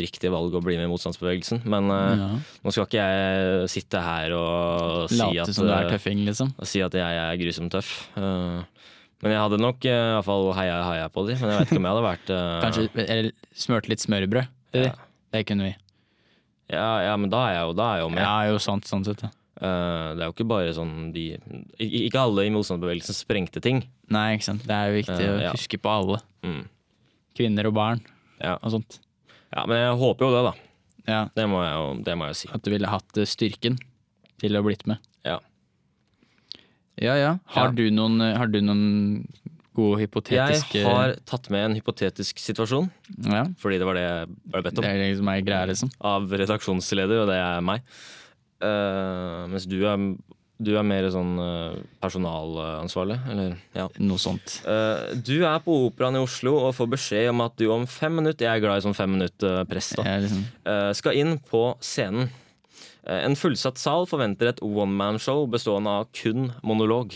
riktig 0.04 0.30
valg 0.30 0.54
å 0.54 0.60
bli 0.62 0.76
med 0.78 0.86
i 0.86 0.90
motstandsbevegelsen. 0.92 1.64
Men 1.66 1.90
uh, 1.90 2.12
Ja. 2.16 2.28
nå 2.62 2.74
skal 2.74 2.86
ikke 2.86 3.02
jeg 3.02 3.70
sitte 3.72 4.02
her 4.04 4.34
og 4.38 5.10
si 5.10 5.18
Late 5.18 5.46
at, 5.46 5.54
som 5.56 5.66
du 5.66 5.72
er 5.72 5.88
eh, 5.88 5.94
tøffing, 5.96 6.22
liksom. 6.28 6.52
si 6.62 6.82
at 6.86 6.94
jeg 6.94 7.22
er 7.24 7.40
grusomt 7.40 7.74
tøff. 7.74 7.90
Uh, 8.14 8.62
men 9.24 9.32
jeg 9.32 9.40
hadde 9.42 9.58
nok 9.62 9.88
uh, 9.88 9.96
iallfall 9.96 10.52
heia, 10.58 10.76
heia 10.90 11.08
på 11.10 11.24
de, 11.26 11.38
men 11.40 11.50
jeg 11.50 11.62
vet 11.64 11.72
ikke 11.72 11.80
om 11.80 11.88
jeg 11.88 11.96
hadde 11.96 12.06
vært 12.06 12.34
Kanskje 12.66 13.06
eller 13.06 13.32
smørt 13.56 13.90
litt 13.90 14.04
smørbrød. 14.04 14.54
Ja. 14.76 14.92
Det 15.34 15.42
kunne 15.48 15.70
vi. 15.70 15.74
ja, 16.70 16.90
ja, 17.08 17.16
men 17.18 17.32
da 17.32 17.42
er 17.48 17.58
jeg 17.58 17.66
jo, 17.70 17.74
da 17.80 17.88
er 17.90 17.98
jeg 17.98 18.06
jo 18.06 18.12
med. 18.14 18.22
Ja, 18.22 18.36
jo 18.52 18.62
sant, 18.62 18.86
sånn 18.86 19.02
sett. 19.08 19.24
Ja. 19.26 19.32
Eh, 19.56 20.08
det 20.16 20.20
er 20.20 20.26
jo 20.28 20.34
ikke 20.34 20.48
bare 20.50 20.72
sånn 20.76 21.12
de 21.14 21.22
Ikke 21.80 22.20
alle 22.20 22.44
i 22.44 22.50
motstandsbevegelsen 22.52 23.16
sprengte 23.16 23.62
ting. 23.64 23.82
Nei, 24.12 24.34
ikke 24.36 24.50
sant. 24.50 24.66
Det 24.68 24.76
er 24.76 24.90
jo 24.90 24.98
viktig 25.00 25.24
Eh, 25.24 25.32
å 25.32 25.42
ja. 25.46 25.52
huske 25.56 25.78
på 25.80 25.88
alle. 25.92 26.20
Mm. 26.44 26.62
Kvinner 27.36 27.66
og 27.70 27.74
barn 27.74 28.00
Ja. 28.42 28.58
og 28.62 28.70
sånt. 28.74 28.98
ja, 29.54 29.64
men 29.66 29.76
jeg 29.80 29.98
håper 29.98 30.26
jo 30.26 30.30
det, 30.34 30.44
da. 30.50 30.54
Ja, 31.08 31.20
Det 31.34 31.46
må 31.48 31.62
jeg 31.62 31.72
jo, 31.78 32.02
det 32.04 32.16
må 32.18 32.26
jeg 32.26 32.34
jo 32.34 32.40
si. 32.42 32.48
At 32.52 32.62
du 32.66 32.70
ville 32.70 32.86
hatt 32.90 33.16
eh, 33.16 33.24
styrken 33.24 33.78
til 34.42 34.56
å 34.58 34.62
blitt 34.66 34.86
med. 34.86 34.98
Ja. 35.24 35.38
Ja 37.00 37.14
ja. 37.16 37.38
Har. 37.46 37.72
Du, 37.76 37.84
noen, 37.90 38.20
har 38.20 38.46
du 38.48 38.60
noen 38.64 39.26
gode 39.76 40.00
hypotetiske 40.00 40.80
Jeg 40.80 40.86
har 40.88 41.14
tatt 41.28 41.50
med 41.52 41.64
en 41.66 41.74
hypotetisk 41.76 42.38
situasjon, 42.40 42.88
Ja, 43.28 43.44
fordi 43.60 43.78
det 43.78 43.84
var 43.88 43.94
det 43.98 44.04
jeg 44.06 44.28
ble 44.48 44.62
bedt 44.64 44.78
om 44.80 44.84
det 44.86 44.92
er 44.94 45.02
liksom 45.12 45.32
greia, 45.44 45.66
liksom. 45.68 45.90
av 46.00 46.30
redaksjonsleder, 46.32 47.20
og 47.24 47.28
det 47.28 47.36
er 47.36 47.60
meg. 47.60 47.82
Eh, 48.62 49.42
mens 49.50 49.66
du 49.68 49.76
er, 49.84 50.00
du 50.56 50.70
er 50.78 50.86
mer 50.86 51.08
sånn 51.12 51.34
uh, 51.36 51.76
personalansvarlig, 52.00 53.18
eller 53.32 53.56
ja. 53.76 53.86
Noe 54.00 54.20
sånt. 54.20 54.60
Uh, 54.64 55.12
du 55.20 55.34
er 55.44 55.60
på 55.64 55.74
Operaen 55.90 56.16
i 56.16 56.22
Oslo 56.24 56.54
og 56.62 56.72
får 56.78 56.90
beskjed 56.94 57.30
om 57.34 57.44
at 57.44 57.58
du 57.60 57.66
om 57.72 57.84
fem 57.90 58.16
minutter 58.16 58.48
Jeg 58.48 58.56
er 58.56 58.64
glad 58.64 58.80
i 58.80 58.86
sånn 58.86 58.96
fem 58.96 59.12
minutter 59.18 59.66
press, 59.68 59.92
da. 59.98 60.06
Er 60.08 60.24
liksom, 60.24 60.46
skal 60.96 61.20
inn 61.20 61.36
på 61.50 61.68
scenen. 61.84 62.30
En 63.06 63.36
fullsatt 63.38 63.78
sal 63.78 64.08
forventer 64.10 64.50
et 64.50 64.62
one-man-show 64.64 65.44
bestående 65.52 65.92
av 66.00 66.08
kun 66.16 66.48
monolog. 66.66 67.14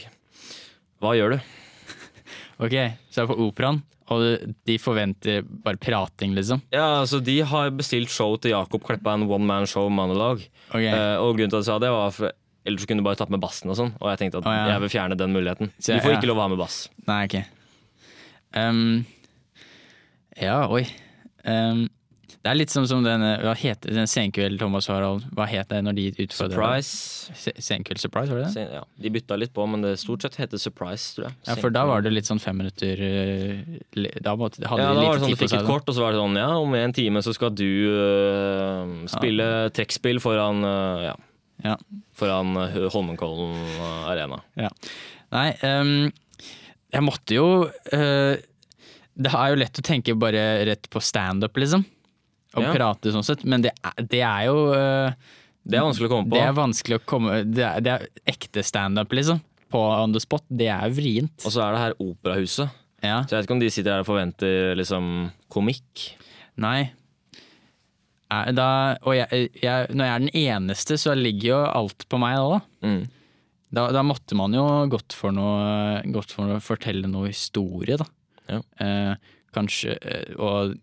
Hva 1.03 1.17
gjør 1.17 1.35
du? 1.35 1.39
ok, 2.65 2.77
så 3.09 3.23
er 3.23 3.25
jeg 3.25 3.31
på 3.33 3.41
operaen, 3.49 3.81
og 4.11 4.55
de 4.67 4.77
forventer 4.83 5.45
bare 5.47 5.79
prating, 5.79 6.35
liksom. 6.35 6.65
Ja, 6.75 7.01
altså 7.01 7.21
De 7.23 7.37
har 7.47 7.71
bestilt 7.79 8.11
show 8.11 8.35
til 8.43 8.55
Jakob 8.57 8.83
Kleppa, 8.87 9.15
en 9.15 9.29
one-man-show-monolog. 9.31 10.43
Okay. 10.73 10.91
Eh, 10.91 11.17
og 11.23 11.37
grunnen 11.37 11.53
til 11.53 11.61
at 11.61 11.63
jeg 11.63 11.71
sa 11.71 11.79
det, 11.83 11.93
var 11.95 12.11
for 12.17 12.35
ellers 12.67 12.85
kunne 12.89 13.01
du 13.01 13.07
bare 13.07 13.19
tatt 13.21 13.31
med 13.33 13.43
bassen 13.43 13.71
og 13.73 13.79
sånn. 13.79 13.95
Og 14.01 14.11
jeg 14.13 14.21
tenkte 14.25 14.43
at 14.43 14.49
oh, 14.51 14.57
ja. 14.57 14.67
jeg 14.75 14.85
vil 14.85 14.93
fjerne 14.93 15.19
den 15.19 15.33
muligheten. 15.37 15.73
Så 15.79 15.95
jeg- 15.95 16.05
får 16.05 16.15
ja. 16.15 16.19
ikke 16.19 16.31
lov 16.33 16.43
å 16.43 16.45
ha 16.45 16.51
med 16.53 16.61
bass. 16.61 16.83
Nei, 17.07 17.23
ok. 17.29 17.39
Um, 18.59 19.07
ja, 20.41 20.59
oi. 20.69 20.85
Um, 21.47 21.87
det 22.43 22.51
er 22.51 22.57
litt 22.57 22.71
som, 22.73 22.87
som 22.89 23.03
den, 23.05 23.23
eh, 23.27 23.43
hva 23.45 23.53
heter 23.59 23.93
den 23.95 24.07
Senkveld, 24.09 24.59
Thomas 24.61 24.87
Harald, 24.89 25.25
hva 25.37 25.45
het 25.51 25.69
det 25.69 25.81
når 25.85 25.97
de 25.99 26.05
utfordrer? 26.25 26.55
Surprise. 26.57 27.35
Se- 27.37 27.55
Senkveld 27.61 28.01
Surprise, 28.01 28.31
var 28.33 28.39
det 28.41 28.47
det? 28.47 28.53
Sen, 28.55 28.71
Ja, 28.79 28.83
de 29.05 29.11
bytta 29.17 29.37
litt 29.41 29.53
på, 29.57 29.67
men 29.69 29.83
det 29.85 29.95
stort 30.01 30.23
sett 30.25 30.37
heter 30.41 30.59
surprise, 30.63 31.15
tror 31.17 31.29
jeg. 31.29 31.37
Ja, 31.51 31.57
for 31.61 31.71
da 31.75 31.85
var 31.91 32.03
det 32.07 32.13
litt 32.15 32.29
sånn 32.31 32.41
fem 32.41 32.57
minutter 32.63 33.03
eh, 33.07 34.15
Da 34.25 34.37
måtte, 34.41 34.63
hadde 34.67 34.83
Ja, 34.87 34.95
de 34.95 35.01
da 35.01 35.07
var 35.07 35.19
det 35.19 35.25
sånn 35.25 35.29
tid 35.33 35.39
du 35.39 35.45
fikk 35.45 35.57
et 35.61 35.67
kort, 35.69 35.89
og 35.91 35.95
så 35.99 36.05
var 36.07 36.13
det 36.17 36.21
sånn 36.23 36.39
Ja, 36.41 36.51
om 36.61 36.75
en 36.81 36.93
time 36.97 37.23
så 37.27 37.35
skal 37.37 37.51
du 37.57 37.67
øh, 37.67 38.95
spille 39.11 39.49
trekkspill 39.77 40.21
foran 40.23 40.65
øh, 40.65 41.05
Ja, 41.11 41.17
Ja. 41.65 41.77
foran 42.17 42.55
øh, 42.57 42.89
Holmenkollen 42.95 43.53
øh, 43.57 44.11
arena. 44.15 44.39
Nei, 45.31 45.49
um, 45.63 46.13
jeg 46.91 47.03
måtte 47.07 47.37
jo 47.37 47.45
eh, 47.93 48.41
Det 49.21 49.31
er 49.31 49.53
jo 49.53 49.59
lett 49.61 49.79
å 49.79 49.85
tenke 49.85 50.15
bare 50.19 50.65
rett 50.67 50.89
på 50.91 51.03
standup, 51.05 51.55
liksom. 51.61 51.85
Og 52.57 52.65
Ja. 52.65 52.73
prate 52.75 53.13
sånn 53.15 53.27
sett, 53.27 53.45
men 53.47 53.63
det 53.63 53.71
er, 53.85 53.95
det 54.03 54.23
er 54.27 54.47
jo 54.49 54.57
uh, 54.75 55.13
Det 55.63 55.79
er 55.79 55.85
vanskelig 55.87 56.09
å 56.09 56.13
komme 56.15 56.27
på. 56.31 56.35
Det 56.35 56.43
er 56.43 56.57
vanskelig 56.57 56.99
å 56.99 57.05
komme 57.07 57.37
Det 57.47 57.63
er, 57.67 57.81
det 57.85 57.93
er 57.95 58.07
ekte 58.33 58.65
standup, 58.67 59.13
liksom. 59.15 59.39
På 59.71 59.85
on 60.03 60.13
the 60.17 60.21
spot. 60.23 60.43
Det 60.51 60.67
er 60.67 60.91
vrient. 60.91 61.37
Og 61.47 61.53
så 61.55 61.63
er 61.63 61.77
det 61.77 61.83
her 61.85 61.95
Operahuset. 62.03 62.73
Ja. 63.05 63.21
Så 63.23 63.37
jeg 63.37 63.39
vet 63.39 63.47
ikke 63.47 63.55
om 63.55 63.63
de 63.63 63.71
sitter 63.71 63.95
her 63.95 64.03
og 64.03 64.09
forventer 64.09 64.75
liksom 64.77 65.31
komikk. 65.53 66.09
Nei. 66.61 66.91
Da, 68.31 68.67
og 69.03 69.15
jeg, 69.17 69.49
jeg, 69.59 69.89
når 69.91 70.07
jeg 70.07 70.15
er 70.15 70.21
den 70.23 70.35
eneste, 70.39 70.99
så 71.03 71.17
ligger 71.19 71.49
jo 71.49 71.61
alt 71.67 72.05
på 72.11 72.19
meg 72.23 72.37
da. 72.39 72.61
Mm. 72.87 73.01
Da, 73.75 73.87
da 73.95 74.03
måtte 74.07 74.37
man 74.39 74.55
jo 74.55 74.65
gått 74.91 75.15
for 75.15 75.35
noe 75.35 76.01
Gått 76.11 76.33
for 76.35 76.57
å 76.57 76.61
fortelle 76.63 77.07
noe 77.11 77.31
historie, 77.31 77.99
da. 77.99 78.07
Ja. 78.51 78.61
Eh, 78.83 79.13
kanskje 79.55 79.95
eh, 79.99 80.33
Og 80.43 80.75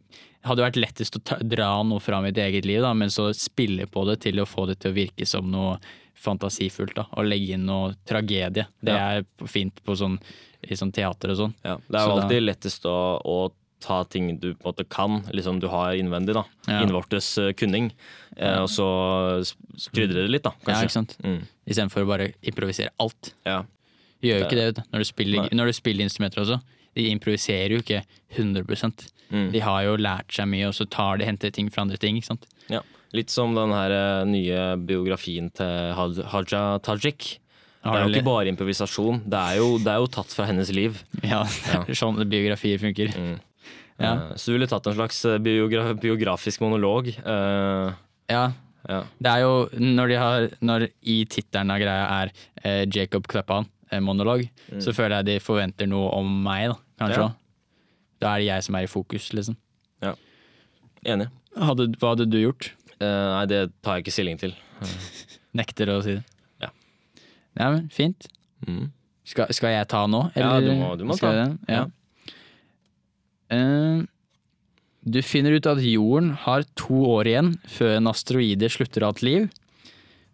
hadde 0.48 0.64
vært 0.66 0.80
lettest 0.82 1.16
å 1.20 1.24
ta, 1.24 1.38
dra 1.44 1.70
noe 1.84 2.00
fra 2.04 2.22
mitt 2.24 2.38
eget 2.42 2.66
liv, 2.66 2.82
da, 2.82 2.94
men 2.98 3.10
så 3.14 3.30
spille 3.36 3.86
på 3.92 4.06
det 4.10 4.20
til 4.26 4.40
å 4.42 4.48
få 4.48 4.66
det 4.68 4.80
til 4.80 4.92
å 4.92 4.98
virke 4.98 5.28
som 5.28 5.50
noe 5.52 5.78
fantasifullt. 6.18 6.96
da 6.96 7.06
Og 7.18 7.28
legge 7.30 7.54
inn 7.54 7.66
noe 7.68 7.94
tragedie. 8.08 8.66
Det 8.82 8.94
Ja. 8.96 9.20
er 9.20 9.26
fint 9.46 9.84
på 9.86 9.96
sånn, 9.96 10.20
i 10.64 10.74
sånn 10.76 10.92
teater 10.92 11.30
og 11.32 11.38
sånn. 11.38 11.54
Ja, 11.64 11.78
det 11.78 11.96
er 12.00 12.06
jo 12.08 12.16
alltid 12.18 12.42
da- 12.42 12.52
lettest 12.52 12.86
å, 12.86 13.22
å 13.24 13.52
ta 13.80 14.04
ting 14.06 14.40
du 14.40 14.56
på 14.56 14.66
en 14.66 14.74
måte 14.74 14.90
kan, 14.90 15.22
liksom 15.32 15.60
du 15.62 15.68
har 15.70 15.94
innvendig. 15.94 16.34
da 16.34 16.44
Ja. 16.68 16.82
Innvortes 16.84 17.38
øh, 17.38 17.54
kunning. 17.54 17.92
Eh, 18.36 18.58
og 18.64 18.68
så 18.70 18.88
krydre 19.94 20.26
det 20.26 20.30
litt, 20.32 20.44
da, 20.44 20.52
Ja, 20.68 20.82
ikke 20.82 20.92
sant? 20.92 21.16
Mm. 21.24 21.44
Istedenfor 21.68 22.04
å 22.04 22.08
bare 22.08 22.34
improvisere 22.44 22.90
alt. 23.00 23.34
Ja. 23.46 23.64
Gjør 24.24 24.40
jo 24.40 24.46
ikke 24.48 24.58
det 24.58 24.66
vet 24.66 24.76
du. 24.76 24.82
Når, 24.92 25.00
du 25.00 25.06
spiller, 25.06 25.50
når 25.54 25.66
du 25.68 25.74
spiller 25.74 26.04
instrumenter 26.08 26.42
også. 26.42 26.62
De 26.98 27.08
improviserer 27.14 27.78
jo 27.78 27.84
ikke 27.86 28.04
100 28.36 29.14
Mm. 29.28 29.50
De 29.52 29.60
har 29.60 29.82
jo 29.84 29.98
lært 30.00 30.32
seg 30.32 30.48
mye, 30.48 30.70
og 30.70 30.76
så 30.78 30.86
tar 30.88 31.18
de 31.20 31.26
henter 31.28 31.52
ting 31.52 31.68
fra 31.70 31.82
andre 31.84 31.98
ting. 32.00 32.16
ikke 32.16 32.30
sant? 32.30 32.46
Ja. 32.72 32.80
Litt 33.12 33.30
som 33.32 33.52
den 33.56 33.74
her 33.76 33.92
eh, 33.92 34.22
nye 34.28 34.62
biografien 34.88 35.50
til 35.52 35.92
Haj- 35.98 36.24
Haja 36.32 36.62
Tajik. 36.80 37.40
Det 37.84 37.92
er 37.94 38.06
jo 38.08 38.14
ikke 38.16 38.24
bare 38.28 38.48
improvisasjon, 38.52 39.22
det 39.28 39.40
er 39.40 39.60
jo, 39.60 39.68
det 39.80 39.92
er 39.94 40.00
jo 40.00 40.08
tatt 40.12 40.32
fra 40.36 40.48
hennes 40.50 40.72
liv. 40.76 41.02
Ja, 41.28 41.42
sånn 41.96 42.24
biografier 42.28 42.80
funker. 42.80 43.12
Mm. 43.16 43.36
Ja. 44.00 44.14
Eh, 44.14 44.34
Så 44.40 44.52
du 44.52 44.58
ville 44.58 44.68
tatt 44.72 44.88
en 44.88 44.96
slags 44.96 45.20
eh, 45.28 45.38
biogra 45.44 45.92
biografisk 46.00 46.64
monolog. 46.64 47.12
Uh, 47.28 47.92
Ja, 48.32 48.46
ja. 48.88 49.04
det 49.20 49.32
er 49.32 49.44
jo 49.44 49.54
når 49.80 50.08
de 50.12 50.16
har 50.20 50.48
Når 50.64 50.88
i 51.04 51.22
tittelen 51.32 51.72
av 51.72 51.80
greia 51.84 52.08
er 52.24 52.32
uh, 52.64 52.84
Jacob 52.92 53.28
Kleppan, 53.28 53.68
monolog, 54.04 54.42
så 54.84 54.92
føler 54.92 55.22
jeg 55.22 55.26
de 55.30 55.40
forventer 55.40 55.88
noe 55.88 56.10
om 56.18 56.28
meg, 56.44 56.74
da, 56.74 56.76
kanskje. 57.00 57.22
òg. 57.24 57.32
Ja. 57.32 57.36
Da 58.20 58.32
er 58.36 58.42
det 58.42 58.48
jeg 58.50 58.64
som 58.66 58.76
er 58.80 58.88
i 58.88 58.90
fokus, 58.92 59.30
liksom. 59.38 59.58
Enig. 61.08 61.28
Hadde, 61.56 61.86
hva 62.02 62.10
hadde 62.16 62.26
du 62.28 62.40
gjort? 62.42 62.72
Eh, 62.98 63.06
nei, 63.06 63.44
det 63.48 63.60
tar 63.86 63.98
jeg 64.00 64.04
ikke 64.08 64.14
stilling 64.16 64.40
til. 64.42 64.56
Nekter 65.58 65.92
å 65.94 66.00
si 66.04 66.16
det. 66.18 66.24
Ja. 66.64 66.72
Ja, 67.60 67.68
men 67.76 67.86
fint. 67.94 68.26
Mm. 68.66 68.90
Skal, 69.28 69.54
skal 69.56 69.76
jeg 69.76 69.88
ta 69.94 70.02
nå? 70.10 70.24
Ja, 70.36 70.56
du 70.64 70.72
må- 70.74 70.96
du 70.98 71.06
må 71.06 71.16
ta. 71.20 71.32
jeg? 71.36 71.54
Ja. 71.70 71.86
Uh, 73.54 74.04
du 75.08 75.22
finner 75.24 75.56
ut 75.56 75.68
at 75.70 75.80
jorden 75.86 76.34
har 76.44 76.66
to 76.76 76.98
år 77.14 77.30
igjen 77.32 77.54
før 77.72 77.94
en 78.02 78.10
asteroide 78.12 78.68
slutter 78.74 79.06
alt 79.08 79.22
liv. 79.24 79.46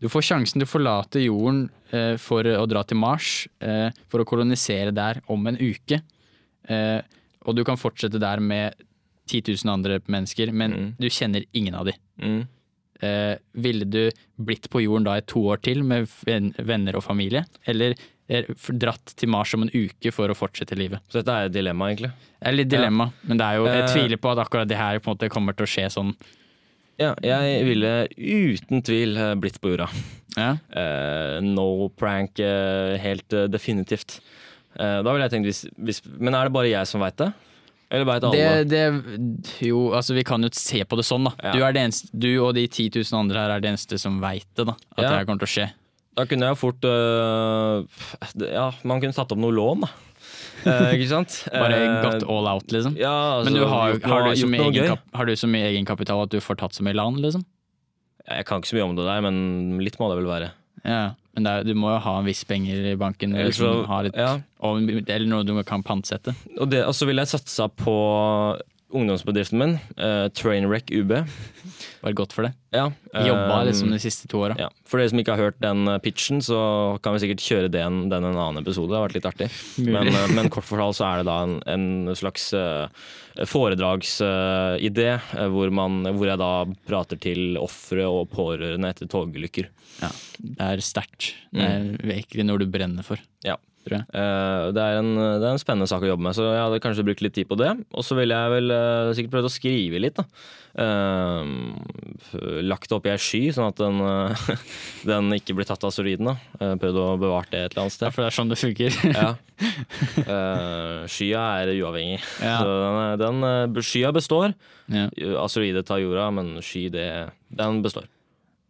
Du 0.02 0.08
får 0.10 0.26
sjansen 0.32 0.58
til 0.60 0.66
å 0.66 0.72
forlate 0.72 1.22
jorden 1.24 1.68
eh, 1.94 2.16
for 2.20 2.44
å 2.44 2.66
dra 2.68 2.82
til 2.84 2.98
Mars 3.00 3.46
eh, 3.64 3.94
for 4.12 4.20
å 4.20 4.26
kolonisere 4.28 4.92
der 4.92 5.22
om 5.32 5.46
en 5.48 5.56
uke. 5.62 6.02
Eh, 6.70 7.02
og 7.46 7.56
du 7.58 7.64
kan 7.68 7.76
fortsette 7.78 8.20
der 8.20 8.40
med 8.40 8.74
10 9.28 9.42
000 9.66 9.74
andre 9.74 10.00
mennesker, 10.08 10.52
men 10.54 10.72
Mm. 10.74 10.96
du 11.00 11.08
kjenner 11.10 11.44
ingen 11.54 11.76
av 11.76 11.86
dem. 11.86 11.96
Mm. 12.22 12.48
eh, 13.04 13.36
ville 13.56 13.84
du 13.86 14.12
blitt 14.40 14.70
på 14.70 14.80
jorden 14.82 15.04
da 15.04 15.18
i 15.18 15.22
to 15.28 15.42
år 15.52 15.62
til 15.62 15.84
med 15.84 16.08
venner 16.58 16.96
og 16.96 17.04
familie? 17.04 17.46
Eller 17.68 17.96
dratt 18.80 19.14
til 19.18 19.28
Mars 19.30 19.54
om 19.54 19.64
en 19.64 19.70
uke 19.74 20.12
for 20.14 20.30
å 20.32 20.36
fortsette 20.38 20.78
livet? 20.78 21.00
Så 21.12 21.20
dette 21.20 21.28
er 21.36 21.46
et 21.50 21.52
dilemma, 21.52 21.90
egentlig. 21.92 22.12
Det 22.40 22.48
er 22.48 22.56
litt 22.56 22.70
dilemma, 22.72 23.12
men 23.28 23.38
det 23.38 23.44
er 23.46 23.56
jo, 23.58 23.66
jeg 23.66 23.84
Eh. 23.84 23.94
tviler 23.94 24.18
på 24.18 24.32
at 24.32 24.38
akkurat 24.48 24.68
det 24.68 24.78
her 24.78 25.00
på 25.00 25.12
en 25.12 25.18
måte 25.18 25.30
kommer 25.30 25.54
til 25.56 25.66
å 25.66 25.68
skje 25.68 25.90
sånn. 25.92 26.16
Ja, 26.98 27.16
jeg 27.22 27.66
ville 27.66 28.08
uten 28.16 28.82
tvil 28.82 29.16
blitt 29.42 29.60
på 29.60 29.76
jorda. 29.76 29.90
Ja. 30.38 30.58
Eh, 30.72 31.42
no 31.42 31.90
prank, 31.90 32.40
eh, 32.40 32.98
helt 32.98 33.34
eh, 33.34 33.48
definitivt. 33.48 34.22
Eh, 34.80 35.00
da 35.06 35.12
ville 35.14 35.26
jeg 35.28 35.34
tenkt 35.36 35.50
hvis, 35.50 35.64
hvis 35.78 36.00
Men 36.18 36.34
er 36.38 36.48
det 36.50 36.54
bare 36.56 36.72
jeg 36.72 36.90
som 36.90 37.04
veit 37.04 37.18
det? 37.22 37.30
Eller 37.94 38.08
veit 38.10 38.24
alle? 38.26 38.46
Det, 38.66 38.72
det, 38.74 39.66
jo, 39.68 39.84
altså 39.94 40.16
vi 40.18 40.24
kan 40.26 40.42
jo 40.42 40.50
se 40.58 40.82
på 40.90 40.98
det 40.98 41.06
sånn, 41.06 41.28
da. 41.30 41.34
Ja. 41.44 41.52
Du, 41.54 41.60
er 41.62 41.76
det 41.76 41.84
eneste, 41.84 42.10
du 42.10 42.32
og 42.42 42.56
de 42.58 42.64
10 42.66 42.90
000 43.04 43.20
andre 43.20 43.44
her 43.44 43.54
er 43.54 43.62
det 43.62 43.70
eneste 43.70 44.00
som 44.02 44.18
veit 44.24 44.48
det, 44.58 44.66
da. 44.72 44.74
At 44.96 45.04
Ja. 45.04 45.10
det 45.10 45.18
her 45.20 45.28
kommer 45.30 45.44
til 45.46 45.52
å 45.52 45.54
skje. 45.54 45.68
Da 46.14 46.26
kunne 46.30 46.50
jeg 46.50 46.58
fort 46.62 46.84
øh, 46.86 47.86
Ja, 48.46 48.68
man 48.86 49.02
kunne 49.02 49.14
tatt 49.18 49.32
opp 49.34 49.42
noe 49.42 49.54
lån, 49.54 49.86
da. 49.86 49.92
Eh, 50.64 50.94
ikke 50.98 51.10
sant? 51.12 51.38
Bare 51.54 51.78
Eh, 51.84 51.96
gått 52.06 52.26
all 52.30 52.50
out, 52.50 52.66
liksom. 52.74 52.98
Ja, 52.98 53.14
altså, 53.38 53.52
Men 53.52 53.60
du 53.62 53.66
har, 53.68 53.98
har, 54.10 54.30
du 54.30 54.42
så 54.42 54.50
mye 54.50 54.98
har 55.14 55.30
du 55.30 55.34
så 55.38 55.50
mye 55.50 55.70
egenkapital 55.74 56.26
at 56.26 56.34
du 56.34 56.40
får 56.42 56.62
tatt 56.64 56.74
så 56.78 56.86
mye 56.86 56.98
lån, 56.98 57.22
liksom? 57.22 57.46
Jeg 58.26 58.46
kan 58.48 58.62
ikke 58.62 58.72
så 58.72 58.78
mye 58.80 58.88
om 58.88 58.96
det 58.98 59.06
der, 59.06 59.22
men 59.26 59.80
litt 59.84 59.98
må 60.00 60.08
det 60.10 60.22
vel 60.22 60.30
være. 60.32 60.52
Ja, 60.88 61.04
men 61.36 61.48
er, 61.50 61.64
du 61.66 61.74
må 61.74 61.90
jo 61.96 62.02
ha 62.06 62.12
en 62.20 62.28
viss 62.28 62.44
penger 62.46 62.92
i 62.92 62.96
banken, 63.00 63.34
liksom, 63.34 63.86
så- 63.88 64.02
litt, 64.06 64.16
ja. 64.20 64.36
og, 64.62 64.84
eller 65.08 65.26
noe 65.30 65.44
du 65.48 65.56
kan 65.66 65.82
pantsette. 65.84 66.36
Og 66.60 66.70
det, 66.70 66.84
og 66.86 66.94
så 66.94 67.08
ville 67.10 67.24
jeg 67.26 67.34
satsa 67.34 67.68
på 67.70 67.96
ungdomsbedriften 68.94 69.60
min, 69.60 69.74
uh, 69.98 70.28
Trainwreck 70.38 70.92
UB. 70.94 71.12
Bare 72.04 72.14
godt 72.18 72.34
for 72.36 72.46
det. 72.48 72.54
Ja, 72.74 72.88
Jobba 73.14 73.60
eh, 73.62 73.68
liksom 73.70 73.92
de 73.94 74.00
siste 74.02 74.28
to 74.32 74.40
åra. 74.46 74.56
Ja. 74.60 74.68
For 74.90 74.98
dere 75.02 75.12
som 75.12 75.20
ikke 75.22 75.36
har 75.36 75.44
hørt 75.50 75.60
den 75.64 75.88
eh, 75.88 76.00
pitchen, 76.04 76.40
så 76.44 76.58
kan 77.04 77.14
vi 77.16 77.22
sikkert 77.24 77.44
kjøre 77.46 77.70
den, 77.74 78.00
den 78.12 78.26
en 78.26 78.38
annen 78.38 78.62
episode. 78.64 78.90
Det 78.92 78.98
har 78.98 79.06
vært 79.08 79.18
litt 79.20 79.28
artig. 79.30 79.50
Men, 79.86 80.10
eh, 80.10 80.34
men 80.36 80.50
kort 80.54 80.66
fortalt 80.68 80.98
så 80.98 81.06
er 81.12 81.22
det 81.22 81.28
da 81.30 81.38
en, 81.46 81.56
en 81.70 82.16
slags 82.18 82.48
uh, 82.58 82.88
foredragsidé 83.50 85.10
hvor, 85.54 85.72
man- 85.74 86.04
hvor 86.16 86.28
jeg 86.30 86.40
da 86.42 86.52
prater 86.88 87.20
til 87.22 87.58
ofre 87.62 88.06
og 88.10 88.30
pårørende 88.34 88.90
etter 88.94 89.10
togulykker. 89.12 89.70
Ja, 90.02 90.10
det 90.40 90.58
er 90.72 90.82
sterkt. 90.84 91.34
Det 91.54 91.62
er 91.70 91.92
virkelig 92.02 92.46
når 92.50 92.64
du 92.64 92.70
brenner 92.74 93.06
for. 93.06 93.22
Ja. 93.46 93.58
Tror 93.84 93.98
jeg. 93.98 94.06
Eh, 94.16 94.66
det, 94.72 94.80
er 94.84 94.98
en, 95.02 95.10
det 95.20 95.44
er 95.44 95.52
en 95.52 95.60
spennende 95.60 95.90
sak 95.92 96.06
å 96.06 96.08
jobbe 96.14 96.24
med, 96.24 96.36
så 96.38 96.46
jeg 96.48 96.62
hadde 96.64 96.80
kanskje 96.84 97.04
brukt 97.04 97.24
litt 97.26 97.34
tid 97.36 97.50
på 97.50 97.58
det. 97.60 97.72
Og 97.92 98.06
så 98.08 98.16
ville 98.16 98.38
jeg 98.38 98.52
vel 98.54 98.72
eh, 98.72 99.10
sikkert 99.18 99.34
prøvd 99.34 99.50
å 99.50 99.52
skrive 99.52 100.00
litt, 100.00 100.20
da. 100.22 100.24
Eh, 100.84 101.50
lagt 102.64 102.94
det 102.94 103.00
i 103.10 103.12
ei 103.12 103.20
sky, 103.22 103.42
sånn 103.54 103.68
at 103.68 103.82
den, 103.82 104.00
den 105.12 105.36
ikke 105.36 105.56
blir 105.58 105.68
tatt 105.68 105.84
av 105.84 105.92
asteroiden. 105.92 106.32
da. 106.32 106.36
Prøvd 106.80 107.00
å 107.02 107.08
bevare 107.22 107.52
det 107.52 107.60
et 107.66 107.76
eller 107.76 107.84
annet 107.84 107.98
Ja, 107.98 107.98
sted. 107.98 108.16
for 108.16 108.24
det 108.24 108.30
er 108.30 108.38
sånn 108.40 108.54
det 108.54 108.62
funker. 108.62 109.00
Ja. 109.20 109.34
Skya 111.14 111.42
er 111.62 111.74
uavhengig. 111.78 112.22
Ja. 112.42 112.56
Så 112.64 112.72
den, 113.22 113.44
den, 113.44 113.84
skya 113.86 114.10
består. 114.16 114.56
ja, 114.92 115.06
Asteroide 115.44 115.84
tar 115.88 116.02
jorda, 116.02 116.30
men 116.36 116.56
sky, 116.66 116.88
det, 116.94 117.10
den 117.54 117.84
består. 117.86 118.08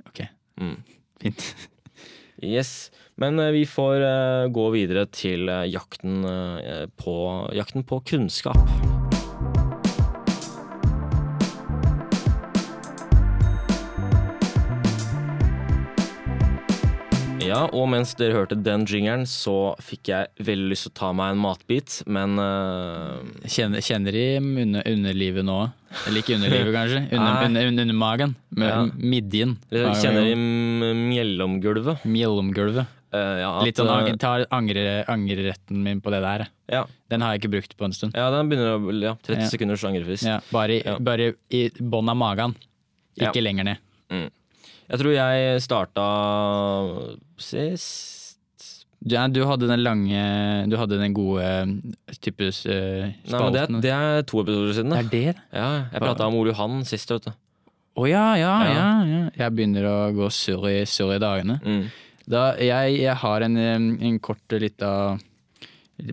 ok. 0.10 0.26
Mm. 0.62 0.76
Fint. 1.24 1.46
Yes. 2.44 2.92
Men 3.16 3.40
eh, 3.40 3.52
vi 3.56 3.66
får 3.66 4.02
eh, 4.02 4.48
gå 4.54 4.70
videre 4.76 5.06
til 5.12 5.50
eh, 5.50 5.68
jakten, 5.72 6.26
på, 6.98 7.16
jakten 7.56 7.88
på 7.88 8.04
kunnskap. 8.14 8.93
Ja, 17.54 17.68
og 17.70 17.86
mens 17.92 18.16
dere 18.18 18.34
hørte 18.34 18.58
den 18.66 18.84
jingeren, 18.90 19.24
så 19.30 19.76
fikk 19.84 20.10
jeg 20.10 20.28
veldig 20.48 20.72
lyst 20.72 20.88
til 20.88 20.94
å 20.94 20.98
ta 21.00 21.12
meg 21.14 21.36
en 21.36 21.42
matbit, 21.44 22.00
men 22.10 22.40
uh... 22.42 23.22
Kjenner, 23.46 23.84
kjenner 23.86 24.16
de 24.16 24.26
under, 24.42 24.82
underlivet 24.90 25.46
nå? 25.46 25.60
Eller 26.08 26.24
ikke 26.24 26.36
underlivet, 26.40 26.74
kanskje? 26.80 27.04
Under, 27.14 27.46
under, 27.46 27.68
under, 27.70 27.86
under 27.88 28.00
magen. 28.02 28.36
Med 28.58 28.72
Ja. 28.74 28.82
midjen. 28.98 29.56
jeg 29.70 30.02
kjenner 30.02 30.28
i 30.32 30.36
mjellomgulvet. 31.14 32.04
Mellomgulvet. 32.10 32.88
eh, 33.14 33.38
ja, 33.44 33.50
at, 33.60 33.66
Litt 33.68 33.78
sånn 33.78 33.92
eh, 33.94 34.10
ang- 34.10 34.20
tar 34.20 34.46
angre, 34.50 34.86
angreretten 35.14 35.84
min 35.86 36.02
på 36.02 36.10
det 36.14 36.22
der. 36.26 36.48
ja, 36.74 36.86
Den 37.10 37.22
har 37.22 37.34
jeg 37.36 37.44
ikke 37.44 37.52
brukt 37.60 37.78
på 37.78 37.86
en 37.86 37.94
stund. 37.94 38.16
ja, 38.18 38.30
den 38.34 38.50
begynner 38.50 38.78
å 38.80 39.02
Ja, 39.04 39.14
30 39.22 39.42
Ja. 39.46 39.50
sekunders 39.50 39.84
angrefrist. 39.86 40.26
Bare, 40.52 40.72
i- 40.80 40.84
Ja. 40.86 40.98
bare 41.00 41.34
i 41.52 41.70
bånn 41.80 42.10
av 42.10 42.18
magen. 42.18 42.56
Ikke 43.20 43.44
lenger 43.44 43.64
ned. 43.64 44.32
Jeg 44.94 45.02
tror 45.02 45.16
jeg 45.16 45.62
starta 45.66 46.08
sist 47.42 48.12
ja, 49.04 49.26
du 49.28 49.42
hadde 49.44 49.68
den 49.68 49.82
lange 49.84 50.20
Du 50.72 50.78
hadde 50.80 50.96
den 50.96 51.12
gode 51.16 51.44
eh, 51.44 52.16
type 52.24 52.46
uh, 52.48 53.10
Nei, 53.12 53.40
men 53.42 53.56
det, 53.56 53.64
det 53.84 53.92
er 53.92 54.22
to 54.30 54.40
episoder 54.40 54.78
siden. 54.78 54.94
Det 54.96 55.02
er 55.02 55.10
det? 55.12 55.42
Ja, 55.52 55.72
jeg 55.92 56.04
prata 56.06 56.30
om 56.30 56.38
Ole 56.40 56.54
Johan 56.54 56.86
sist, 56.88 57.12
vet 57.12 57.28
du. 57.28 57.34
Å 58.00 58.08
ja, 58.08 58.24
ja, 58.40 58.54
Ja. 58.64 58.72
ja, 58.78 58.88
ja. 59.10 59.26
Jeg 59.42 59.56
begynner 59.58 59.90
å 59.90 59.98
gå 60.16 60.30
surr 60.34 60.70
i, 60.72 60.78
surr 60.90 61.18
i 61.18 61.20
dagene. 61.22 61.60
Mm. 61.62 61.84
Da, 62.32 62.46
jeg, 62.64 62.96
jeg 63.02 63.18
har 63.20 63.44
en, 63.44 63.60
eh, 63.60 63.76
en 64.08 64.20
kort 64.24 64.56
lita 64.56 64.94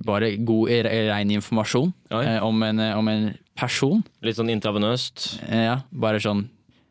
Bare 0.04 0.34
god, 0.36 0.72
eh, 0.74 0.82
rein 1.08 1.30
informasjon 1.32 1.92
eh, 2.12 2.36
om, 2.44 2.58
en, 2.66 2.82
eh, 2.82 2.96
om 2.98 3.08
en 3.08 3.30
person. 3.58 4.02
Litt 4.26 4.36
sånn 4.36 4.50
intravenøst. 4.52 5.38
Eh, 5.46 5.64
ja, 5.70 5.78
bare 5.90 6.20
sånn 6.22 6.44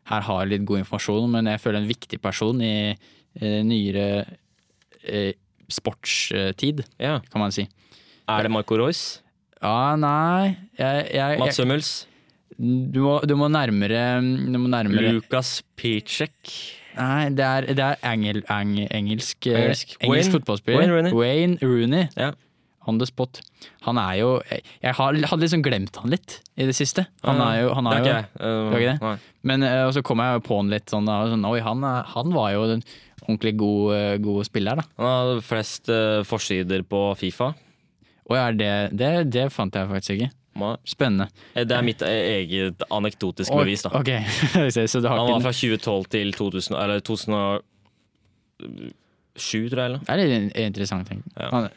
Her 0.08 0.20
har 0.26 0.40
jeg 0.44 0.48
litt 0.54 0.66
god 0.66 0.78
informasjon, 0.82 1.30
men 1.30 1.46
jeg 1.46 1.60
føler 1.60 1.78
en 1.82 1.88
viktig 1.88 2.20
person 2.22 2.60
i 2.62 2.96
eh, 2.96 3.60
nyere 3.62 4.06
eh, 5.04 5.32
sportstid, 5.70 6.84
Ja. 6.98 7.20
kan 7.30 7.40
man 7.40 7.52
si. 7.52 7.68
Er 8.28 8.42
det 8.42 8.50
Marco 8.50 8.76
Royce? 8.78 9.20
Ja, 9.62 9.94
nei 10.00 10.56
jeg, 10.78 11.10
jeg, 11.12 11.38
Mats 11.38 11.58
Hummels? 11.60 12.06
du, 12.58 13.02
du 13.28 13.34
må 13.36 13.48
nærmere 13.52 14.20
Du 14.22 14.56
må 14.58 14.68
nærmere 14.72 15.12
Lukas 15.12 15.62
Picek? 15.76 16.32
Nei, 16.96 17.28
det 17.36 17.44
er, 17.44 17.66
det 17.76 17.84
er 17.84 17.96
engel, 18.10 18.40
eng, 18.50 18.72
engelsk, 18.90 19.46
eh, 19.46 19.60
Engelsk. 19.66 19.96
engelsk 20.00 20.30
Wayne- 20.30 20.32
fotballspiller. 20.40 20.80
Wayne 20.80 20.96
Rooney. 20.96 21.12
Wayne 21.14 21.58
Rooney. 21.62 22.06
Ja. 22.18 22.32
On 22.90 22.98
the 23.00 23.06
spot. 23.08 23.40
Han 23.86 23.98
er 24.02 24.16
jo 24.20 24.30
Jeg, 24.50 24.94
hadde 24.98 25.40
liksom 25.44 25.62
glemt 25.64 25.96
han 26.02 26.10
litt 26.12 26.40
i 26.58 26.66
det 26.68 26.74
siste. 26.76 27.06
Han 27.26 27.40
er 27.44 27.60
jo, 27.62 27.70
han 27.78 27.88
det 27.88 27.92
er 27.92 28.00
er 28.00 28.00
jo 28.00 28.10
ikke 28.10 28.16
jeg. 28.16 28.26
Uh, 28.40 28.48
er 28.50 28.80
ikke 28.80 28.90
det? 28.90 29.14
Men 29.50 29.64
eh, 29.68 29.84
og 29.86 29.94
så 29.96 30.02
kom 30.06 30.20
jeg 30.24 30.36
jo 30.36 30.42
på 30.50 30.58
han 30.60 30.72
litt 30.74 30.92
sånn, 30.92 31.08
sånn 31.32 31.46
Oi, 31.48 31.60
han, 31.64 31.86
er- 31.86 32.10
han 32.16 32.34
var 32.34 32.50
jo 32.56 32.66
en 32.76 32.84
ordentlig 33.24 33.54
god, 33.60 34.20
god 34.24 34.48
spiller, 34.48 34.80
da. 34.82 34.84
Han 35.00 35.10
hadde 35.14 35.46
flest 35.46 35.88
uh, 35.92 36.20
forsider 36.26 36.82
på 36.88 37.04
Fifa. 37.20 37.52
Å 38.30 38.36
ja, 38.36 38.44
det, 38.54 38.70
det, 38.94 39.10
det 39.32 39.48
fant 39.54 39.74
jeg 39.74 39.88
faktisk 39.90 40.18
ikke. 40.18 40.30
Spennende. 40.84 41.28
Eh, 41.54 41.64
Det 41.64 41.76
er 41.76 41.82
mitt 41.86 42.02
eget 42.04 42.82
anekdotisk 42.90 43.52
oh, 43.54 43.62
bevis. 43.62 43.82
da 43.86 43.90
Okay. 44.00 44.24
så 44.90 45.00
du 45.00 45.08
har 45.08 45.16
Han 45.18 45.30
var 45.38 45.40
fra 45.46 45.52
2012 45.54 46.04
til 46.10 46.32
2000, 46.36 46.76
eller 46.76 47.00
2007, 47.00 47.62
tror 49.70 49.80
jeg. 49.80 49.86
eller? 49.86 49.98
Det 50.04 50.10
er 50.10 50.16
litt 50.20 50.56
interessant. 50.66 51.08
tenk. 51.08 51.24
Ja. 51.36 51.48
Han, 51.54 51.68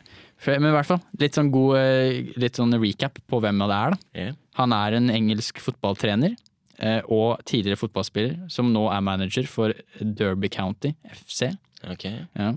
men 0.47 0.69
i 0.71 0.75
hvert 0.75 0.89
fall, 0.89 1.01
litt 1.21 1.37
sånn 1.37 1.51
god 1.53 1.77
eh, 1.79 2.33
Litt 2.41 2.57
sånn 2.59 2.75
recap 2.81 3.19
på 3.29 3.39
hvem 3.43 3.61
det 3.63 3.75
er. 3.77 3.93
da. 3.93 3.99
Yeah. 4.17 4.33
Han 4.59 4.75
er 4.75 4.97
en 4.97 5.09
engelsk 5.13 5.61
fotballtrener 5.63 6.35
eh, 6.79 7.01
og 7.07 7.41
tidligere 7.49 7.79
fotballspiller 7.79 8.49
som 8.53 8.71
nå 8.73 8.85
er 8.91 9.05
manager 9.05 9.47
for 9.49 9.73
Derby 9.99 10.51
County 10.53 10.93
FC. 11.09 11.53
Okay. 11.95 12.25
Ja. 12.37 12.53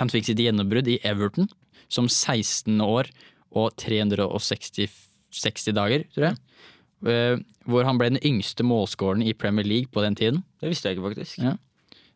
Han 0.00 0.12
fikk 0.12 0.30
sitt 0.30 0.40
gjennombrudd 0.40 0.88
i 0.88 0.98
Everton 1.06 1.50
som 1.92 2.08
16 2.08 2.80
år 2.84 3.10
og 3.52 3.74
360 3.80 4.88
60 5.32 5.76
dager, 5.76 6.02
tror 6.12 6.26
jeg. 6.30 6.40
Eh, 7.08 7.36
hvor 7.68 7.86
han 7.86 7.98
ble 7.98 8.10
den 8.12 8.24
yngste 8.26 8.64
målskåreren 8.66 9.24
i 9.24 9.34
Premier 9.36 9.66
League 9.66 9.92
på 9.92 10.02
den 10.04 10.16
tiden. 10.18 10.42
Det 10.60 10.70
visste 10.70 10.90
jeg 10.90 10.98
ikke, 10.98 11.08
faktisk. 11.10 11.38
Ja. 11.42 11.54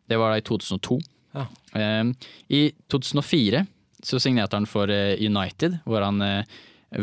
Det 0.07 0.19
var 0.21 0.35
da 0.35 0.41
i 0.41 0.45
2002. 0.47 0.99
Ja. 1.37 1.47
Eh, 1.79 2.13
I 2.53 2.61
2004 2.93 3.65
så 4.07 4.21
signerte 4.23 4.55
han 4.59 4.69
for 4.71 4.91
eh, 4.93 5.17
United, 5.19 5.81
hvor 5.87 6.05
han 6.07 6.23
eh, 6.23 6.45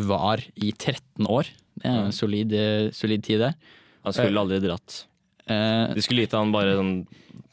var 0.07 0.39
i 0.55 0.71
13 0.71 1.27
år. 1.27 1.49
Det 1.75 1.89
er 1.89 2.05
en 2.05 2.15
solid, 2.15 2.53
eh, 2.55 2.85
solid 2.95 3.23
tid 3.27 3.41
der. 3.43 3.57
Han 4.07 4.15
skulle 4.15 4.39
aldri 4.39 4.61
dratt. 4.63 5.01
De 5.47 5.99
skulle 6.03 6.23
gitt 6.23 6.31
han 6.37 6.53
bare 6.55 6.77
en 6.79 6.91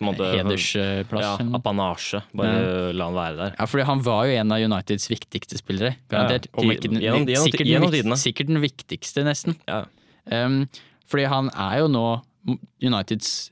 måte, 0.01 0.23
Hedersplass. 0.37 1.25
Ja, 1.43 1.47
apanasje. 1.59 2.21
Bare 2.39 2.93
la 2.95 3.09
han 3.09 3.17
være 3.19 3.37
der. 3.41 3.57
Ja, 3.59 3.67
fordi 3.67 3.87
han 3.89 4.03
var 4.07 4.29
jo 4.31 4.37
en 4.39 4.55
av 4.55 4.63
Uniteds 4.63 5.09
viktigste 5.11 5.59
spillere. 5.59 5.97
Ja, 6.13 6.23
ikke 6.31 6.87
den, 6.87 7.01
gjennom- 7.03 7.27
gjennom- 7.27 7.49
sikkert, 7.49 7.65
den, 7.65 7.73
gjennom 7.73 7.93
tidene. 7.95 8.19
sikkert 8.23 8.47
den 8.53 8.63
viktigste, 8.63 9.25
nesten. 9.27 9.57
Ja. 9.67 9.81
Um, 10.31 10.69
fordi 11.11 11.27
han 11.33 11.51
er 11.51 11.81
jo 11.83 11.89
nå 11.91 12.05
Uniteds 12.87 13.51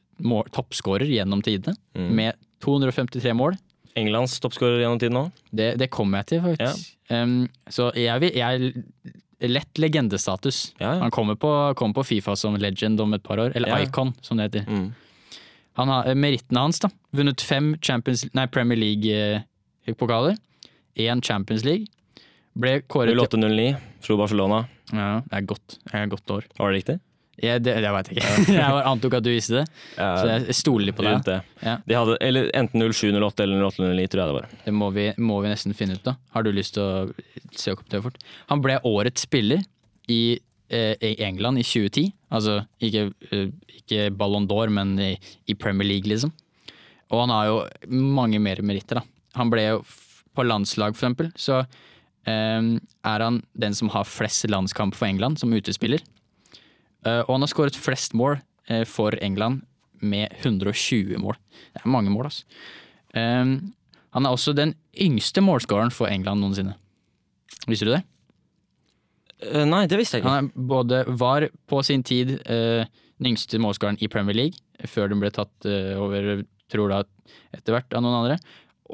toppskårer 0.55 1.07
gjennom 1.11 1.43
tidene, 1.43 1.75
Mm. 1.95 2.11
med 2.15 2.35
253 2.63 3.35
mål. 3.35 3.59
Englands 3.99 4.39
toppskårer 4.43 4.81
gjennom 4.83 5.01
tiden 5.03 5.19
òg. 5.21 5.33
Det, 5.51 5.73
det 5.81 5.91
kommer 5.95 6.23
jeg 6.23 6.31
til, 6.33 6.45
faktisk. 6.45 6.95
Um, 7.11 7.49
så 7.73 7.91
jeg, 7.97 8.21
vil, 8.25 8.37
jeg 8.37 8.73
Lett 9.39 9.79
legendestatus. 9.79 10.73
Ja, 10.81 10.97
ja. 10.97 11.03
Han 11.05 11.13
kommer 11.15 11.37
på, 11.39 11.51
kommer 11.79 11.95
på 12.01 12.03
Fifa 12.09 12.35
som 12.37 12.57
legend 12.59 12.99
om 13.01 13.13
et 13.15 13.23
par 13.23 13.39
år. 13.39 13.53
Eller 13.55 13.71
Ja. 13.71 13.79
Icon, 13.87 14.11
som 14.21 14.37
det 14.41 14.49
heter. 14.49 14.65
Mm. 14.67 14.89
Han 15.79 15.89
har, 15.89 16.09
eh, 16.11 16.15
Merittene 16.19 16.65
hans, 16.65 16.81
da. 16.83 16.91
Vunnet 17.15 17.41
fem 17.41 17.77
Champions, 17.79 18.25
nei, 18.35 18.47
Premier 18.51 18.77
League-pokaler. 18.81 20.35
Én 20.99 21.23
Champions 21.23 21.63
League. 21.65 21.87
Ble 22.59 22.81
kåret 22.91 23.15
til 23.15 23.23
08-09, 23.23 23.77
slo 24.03 24.17
Barcelona. 24.19 24.65
Ja, 24.91 25.21
det 25.29 25.39
er 25.39 25.47
godt. 25.47 25.79
Det 25.85 25.95
er 25.95 26.03
et 26.09 26.11
godt 26.11 26.35
år. 26.35 26.49
Var 26.59 26.73
det 26.73 26.81
riktig? 26.81 26.99
Jeg, 27.39 27.63
det 27.63 27.75
det 27.85 27.91
veit 27.95 28.09
jeg 28.11 28.19
ikke. 28.19 28.55
jeg 28.57 28.83
antok 28.91 29.15
at 29.19 29.25
du 29.27 29.31
visste 29.31 29.61
det, 29.61 29.65
så 29.95 30.27
jeg 30.27 30.57
stoler 30.59 30.89
litt 30.89 30.97
på 30.99 31.05
deg. 31.07 31.29
Ja. 31.63 31.77
De 31.87 31.97
hadde 31.99 32.17
eller 32.25 32.51
enten 32.59 32.83
07-08 32.83 33.45
eller 33.45 33.63
08-09, 33.69 34.09
tror 34.11 34.23
jeg 34.23 34.31
det 34.33 34.37
var. 34.39 34.49
Det 34.65 34.75
må 34.75 34.91
vi, 34.97 35.07
må 35.23 35.39
vi 35.45 35.53
nesten 35.53 35.77
finne 35.79 35.99
ut, 35.99 36.05
da. 36.07 36.17
Har 36.35 36.47
du 36.47 36.51
lyst 36.55 36.75
til 36.75 36.83
å 36.83 37.07
søke 37.55 37.85
opp 37.85 37.93
det 37.95 38.03
fort? 38.09 38.19
Han 38.51 38.65
ble 38.65 38.81
årets 38.89 39.27
spiller 39.29 39.63
i, 40.11 40.39
eh, 40.73 40.95
i 40.99 41.15
England 41.25 41.63
i 41.63 41.67
2010. 41.67 42.11
Altså 42.35 42.59
ikke, 42.83 43.09
eh, 43.31 43.49
ikke 43.79 44.11
Ballon 44.19 44.49
d'Or, 44.51 44.73
men 44.75 44.97
i, 44.99 45.13
i 45.47 45.55
Premier 45.55 45.87
League, 45.93 46.11
liksom. 46.11 46.35
Og 47.09 47.23
han 47.23 47.33
har 47.33 47.49
jo 47.49 47.59
mange 47.95 48.41
mer 48.43 48.61
meritter, 48.67 49.01
da. 49.01 49.07
Han 49.39 49.53
ble 49.53 49.69
jo 49.69 49.83
på 50.37 50.45
landslag, 50.47 50.97
for 50.97 51.07
eksempel, 51.07 51.31
så 51.39 51.63
eh, 52.29 52.75
er 52.83 53.25
han 53.25 53.43
den 53.55 53.79
som 53.79 53.95
har 53.95 54.09
flest 54.09 54.49
landskamp 54.51 54.99
for 54.99 55.07
England 55.07 55.39
som 55.41 55.55
utespiller. 55.55 56.03
Eh, 57.07 57.23
og 57.25 57.35
han 57.37 57.45
har 57.45 57.51
skåret 57.53 57.79
flest 57.79 58.15
mål 58.19 58.39
eh, 58.69 58.85
for 58.89 59.17
England 59.23 59.63
med 60.01 60.31
120 60.41 61.19
mål. 61.23 61.39
Det 61.75 61.83
er 61.83 61.91
mange 61.91 62.13
mål, 62.15 62.31
altså. 62.31 62.45
Han 64.15 64.27
er 64.27 64.31
også 64.31 64.53
den 64.55 64.75
yngste 65.01 65.43
målskåreren 65.43 65.91
for 65.95 66.11
England 66.13 66.39
noensinne. 66.43 66.77
Visste 67.67 67.89
du 67.89 67.93
det? 67.97 68.03
Eh, 69.43 69.65
nei, 69.67 69.87
det 69.91 69.99
visste 69.99 70.19
jeg 70.19 70.23
ikke. 70.25 70.35
Han 70.37 70.51
både 70.55 71.03
var 71.19 71.49
på 71.71 71.83
sin 71.87 72.05
tid 72.07 72.37
den 72.45 73.31
yngste 73.33 73.59
målskåreren 73.63 73.99
i 74.05 74.11
Premier 74.13 74.39
League, 74.39 74.61
før 74.87 75.11
den 75.11 75.23
ble 75.23 75.33
tatt 75.35 75.67
over, 75.99 76.45
tror 76.71 76.93
da, 76.95 77.01
etter 77.57 77.75
hvert 77.75 77.97
av 77.99 78.05
noen 78.05 78.21
andre, 78.21 78.39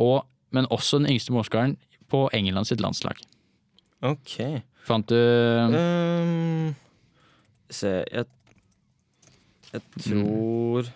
og, 0.00 0.24
men 0.56 0.70
også 0.72 1.02
den 1.02 1.12
yngste 1.12 1.34
målskåreren 1.36 1.76
på 2.08 2.24
England 2.36 2.70
sitt 2.70 2.80
landslag. 2.80 3.20
Ok. 4.04 4.38
Fant 4.84 5.08
du 5.08 5.16
Ehm, 5.16 6.74
se, 7.74 7.92
jeg, 8.08 8.26
jeg 9.72 9.82
tror 10.06 10.90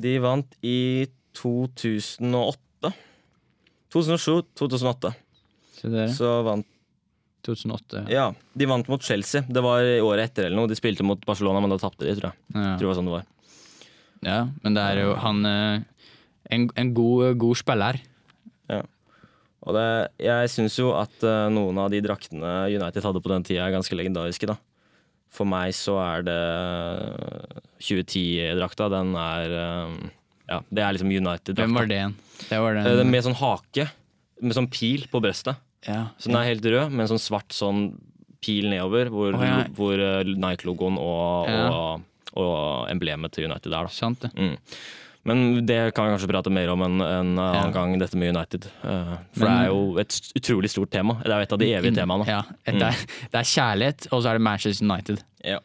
De 0.00 0.12
vant 0.22 0.58
i 0.66 1.06
2008. 1.36 2.92
2007-2008. 3.90 5.12
Så, 5.80 5.90
Så 6.14 6.30
vant 6.46 6.66
2008. 7.46 8.04
Ja, 8.12 8.28
de 8.54 8.68
vant 8.68 8.88
mot 8.92 9.02
Chelsea. 9.02 9.42
Det 9.48 9.62
var 9.64 9.82
i 9.82 9.98
året 10.04 10.30
etter 10.30 10.46
eller 10.46 10.60
noe. 10.60 10.70
De 10.70 10.76
spilte 10.78 11.06
mot 11.06 11.22
Barcelona, 11.26 11.62
men 11.64 11.72
da 11.72 11.78
tapte 11.80 12.04
de, 12.06 12.14
tror 12.18 12.30
jeg. 12.30 12.38
Ja. 12.54 12.74
Tror 12.76 12.84
det 12.84 12.90
var 12.90 12.98
sånn 13.00 13.10
det 13.10 13.16
var. 13.16 13.26
ja, 14.26 14.38
men 14.62 14.76
det 14.76 14.84
er 14.84 15.02
jo 15.06 15.14
han 15.22 15.44
eh, 15.48 15.82
En, 16.50 16.66
en 16.76 16.94
god, 16.94 17.36
god 17.40 17.58
spiller. 17.60 18.00
Og 19.60 19.76
det, 19.76 19.88
jeg 20.24 20.48
syns 20.54 20.78
jo 20.80 20.92
at 20.96 21.24
eh, 21.26 21.48
noen 21.52 21.76
av 21.82 21.90
de 21.92 22.00
draktene 22.04 22.52
United 22.72 23.04
hadde 23.04 23.20
på 23.20 23.32
den 23.32 23.44
tida, 23.44 23.66
er 23.66 23.74
ganske 23.74 23.96
legendariske, 23.98 24.48
da. 24.48 24.56
For 25.30 25.46
meg 25.46 25.72
så 25.78 25.94
er 26.02 26.24
det 26.26 26.38
2010-drakta. 27.80 28.88
Den 28.92 29.14
er 29.18 29.54
eh, 29.60 29.94
Ja, 30.50 30.60
det 30.74 30.82
er 30.82 30.96
liksom 30.96 31.10
United-drakta. 31.12 31.62
Hvem 31.64 31.76
var 31.78 31.86
det 31.90 31.98
igjen? 32.00 32.14
Det 32.50 32.58
var 32.64 32.74
den, 32.78 32.86
Eh, 32.90 32.96
den 32.98 33.10
Med 33.12 33.24
sånn 33.26 33.38
hake. 33.38 33.88
Med 34.42 34.56
sånn 34.56 34.70
pil 34.72 35.06
på 35.12 35.20
brestet. 35.22 35.56
ja. 35.86 36.08
Så 36.18 36.28
den 36.30 36.36
er 36.40 36.48
helt 36.50 36.64
rød, 36.64 36.90
med 36.90 37.04
en 37.06 37.12
sånn 37.16 37.22
svart 37.22 37.52
sånn 37.54 37.98
pil 38.40 38.70
nedover, 38.72 39.10
hvor, 39.12 39.34
oh, 39.36 39.44
ja. 39.44 39.64
hvor 39.76 40.00
eh, 40.00 40.24
Nike-logoen 40.24 40.96
og, 40.98 41.48
Ja. 41.48 41.68
og, 41.70 42.02
og 42.40 42.88
emblemet 42.90 43.32
til 43.36 43.44
United 43.50 43.68
er. 43.72 43.84
da 43.84 43.92
Sant 43.92 44.20
det. 44.24 44.30
Mm. 44.34 44.56
Men 45.28 45.66
det 45.68 45.92
kan 45.94 46.06
vi 46.06 46.14
kanskje 46.14 46.28
prate 46.30 46.50
mer 46.52 46.70
om 46.72 46.80
en, 46.86 46.94
en 47.04 47.32
annen 47.38 47.54
Ja. 47.54 47.64
gang, 47.74 47.98
dette 48.00 48.16
med 48.16 48.32
United. 48.36 48.64
Uh, 48.82 49.18
for 49.36 49.44
Men- 49.44 49.50
det 49.50 49.56
er 49.58 49.66
jo 49.68 49.98
et 50.00 50.20
utrolig 50.40 50.70
stort 50.72 50.90
tema. 50.90 51.18
Det 51.22 51.28
er 51.32 51.42
jo 51.42 51.48
et 51.48 51.52
av 51.52 51.58
de 51.60 51.72
evige 51.76 51.94
temaene. 51.98 52.26
Ja, 52.26 52.42
det, 52.64 52.80
er, 52.82 53.02
det 53.34 53.40
er 53.42 53.50
kjærlighet, 53.50 54.06
og 54.12 54.22
så 54.22 54.30
er 54.30 54.38
det 54.40 54.46
Manchester 54.46 54.86
United. 54.88 55.20
Ja. 55.44 55.58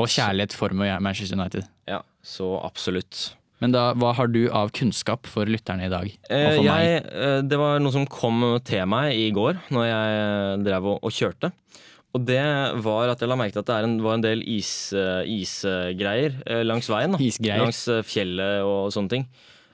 Og 0.00 0.08
kjærlighet 0.10 0.52
for 0.58 0.74
Manchester 0.74 1.38
United. 1.38 1.68
Ja, 1.86 2.00
så 2.24 2.56
absolutt. 2.66 3.34
Men 3.62 3.70
da, 3.70 3.92
hva 3.94 4.10
har 4.18 4.26
du 4.26 4.48
av 4.50 4.72
kunnskap 4.74 5.28
for 5.30 5.46
lytterne 5.46 5.86
i 5.86 5.92
dag? 5.92 6.08
Og 6.10 6.32
Eh, 6.34 6.56
for 6.56 6.64
jeg, 6.66 7.02
meg? 7.06 7.46
det 7.48 7.58
var 7.60 7.78
noe 7.78 7.92
som 7.94 8.06
kom 8.10 8.42
til 8.66 8.82
meg 8.90 9.14
i 9.14 9.28
går, 9.30 9.60
når 9.70 9.84
jeg 9.86 10.64
drev 10.66 10.88
og, 10.96 10.98
og 11.06 11.12
kjørte. 11.14 11.52
Og 12.12 12.26
det 12.28 12.42
var 12.84 13.08
at 13.08 13.22
jeg 13.24 13.28
la 13.30 13.36
merke 13.40 13.54
til 13.56 13.62
at 13.62 13.70
det 13.70 13.76
er 13.78 13.86
en, 13.88 13.94
var 14.04 14.18
en 14.18 14.24
del 14.24 14.42
is, 14.44 14.92
eh, 14.92 15.22
isgreier 15.32 16.34
eh, 16.44 16.60
langs 16.68 16.90
veien. 16.92 17.16
Isgreier. 17.16 17.62
Langs 17.64 17.80
eh, 17.88 18.02
fjellet 18.04 18.60
og 18.68 18.90
sånne 18.92 19.08
ting. 19.14 19.24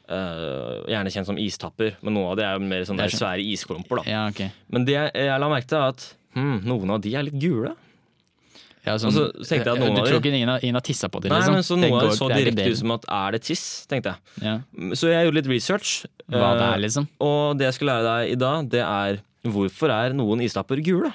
Uh, 0.09 0.87
gjerne 0.89 1.11
kjent 1.13 1.27
som 1.29 1.37
istapper, 1.37 1.99
men 2.01 2.15
noe 2.17 2.31
av 2.31 2.39
det 2.39 2.45
er 2.47 2.55
jo 2.57 2.63
mer 2.65 2.87
sånne 2.89 3.05
er 3.05 3.11
sånn- 3.13 3.21
svære 3.21 3.43
isklumper. 3.45 3.99
Da. 4.01 4.05
Ja, 4.09 4.23
okay. 4.31 4.49
Men 4.73 4.87
det 4.89 4.95
jeg, 4.95 5.11
jeg 5.27 5.43
la 5.43 5.51
merke 5.53 5.69
til, 5.69 5.77
er 5.83 5.93
at 5.93 6.07
hm, 6.33 6.55
noen 6.65 6.95
av 6.95 7.03
de 7.05 7.13
er 7.19 7.27
litt 7.27 7.37
gule. 7.43 7.75
Ja, 8.87 8.95
sånn, 8.97 9.11
Og 9.11 9.19
så 9.19 9.27
tenkte 9.51 9.69
jeg 9.69 9.75
at 9.75 9.83
noen 9.83 9.99
du 9.99 10.01
tror 10.07 10.17
ikke 10.23 10.33
ingen 10.33 10.49
har, 10.49 10.63
ingen 10.65 10.79
har 10.79 10.87
tissa 10.87 11.11
på 11.13 11.21
dem? 11.21 11.29
Nei, 11.35 11.43
Liksom. 11.43 11.59
men 11.59 11.67
så 11.67 11.77
Noe 11.77 11.91
går- 11.93 12.17
så 12.17 12.29
direkte 12.33 12.71
ut 12.73 12.79
som 12.81 12.95
at 12.97 13.05
er 13.19 13.37
det 13.37 13.43
tiss, 13.51 13.65
tenkte 13.91 14.15
jeg. 14.15 14.19
ja. 14.47 14.55
Så 14.97 15.11
jeg 15.13 15.27
gjorde 15.29 15.41
litt 15.43 15.51
research. 15.53 16.07
Hva 16.25 16.55
det 16.57 16.65
er, 16.71 16.79
liksom. 16.87 17.09
Og 17.21 17.59
det 17.61 17.69
jeg 17.69 17.75
skal 17.77 17.91
lære 17.93 18.05
deg 18.09 18.33
i 18.33 18.39
dag, 18.41 18.69
det 18.79 18.81
er 18.87 19.21
hvorfor 19.45 19.93
er 19.93 20.17
noen 20.17 20.41
istapper 20.41 20.81
gule? 20.81 21.13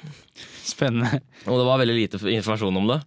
Spennende. 0.74 1.20
Og 1.48 1.60
det 1.60 1.68
var 1.68 1.82
veldig 1.82 1.98
lite 1.98 2.22
informasjon 2.32 2.80
om 2.80 2.90
det. 2.94 3.00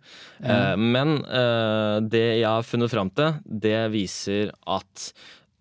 Eh, 0.44 0.76
men 0.76 1.16
eh, 1.24 1.96
det 2.04 2.26
jeg 2.42 2.48
har 2.48 2.66
funnet 2.66 2.92
fram 2.92 3.12
til, 3.16 3.40
det 3.66 3.80
viser 3.94 4.54
at 4.66 5.10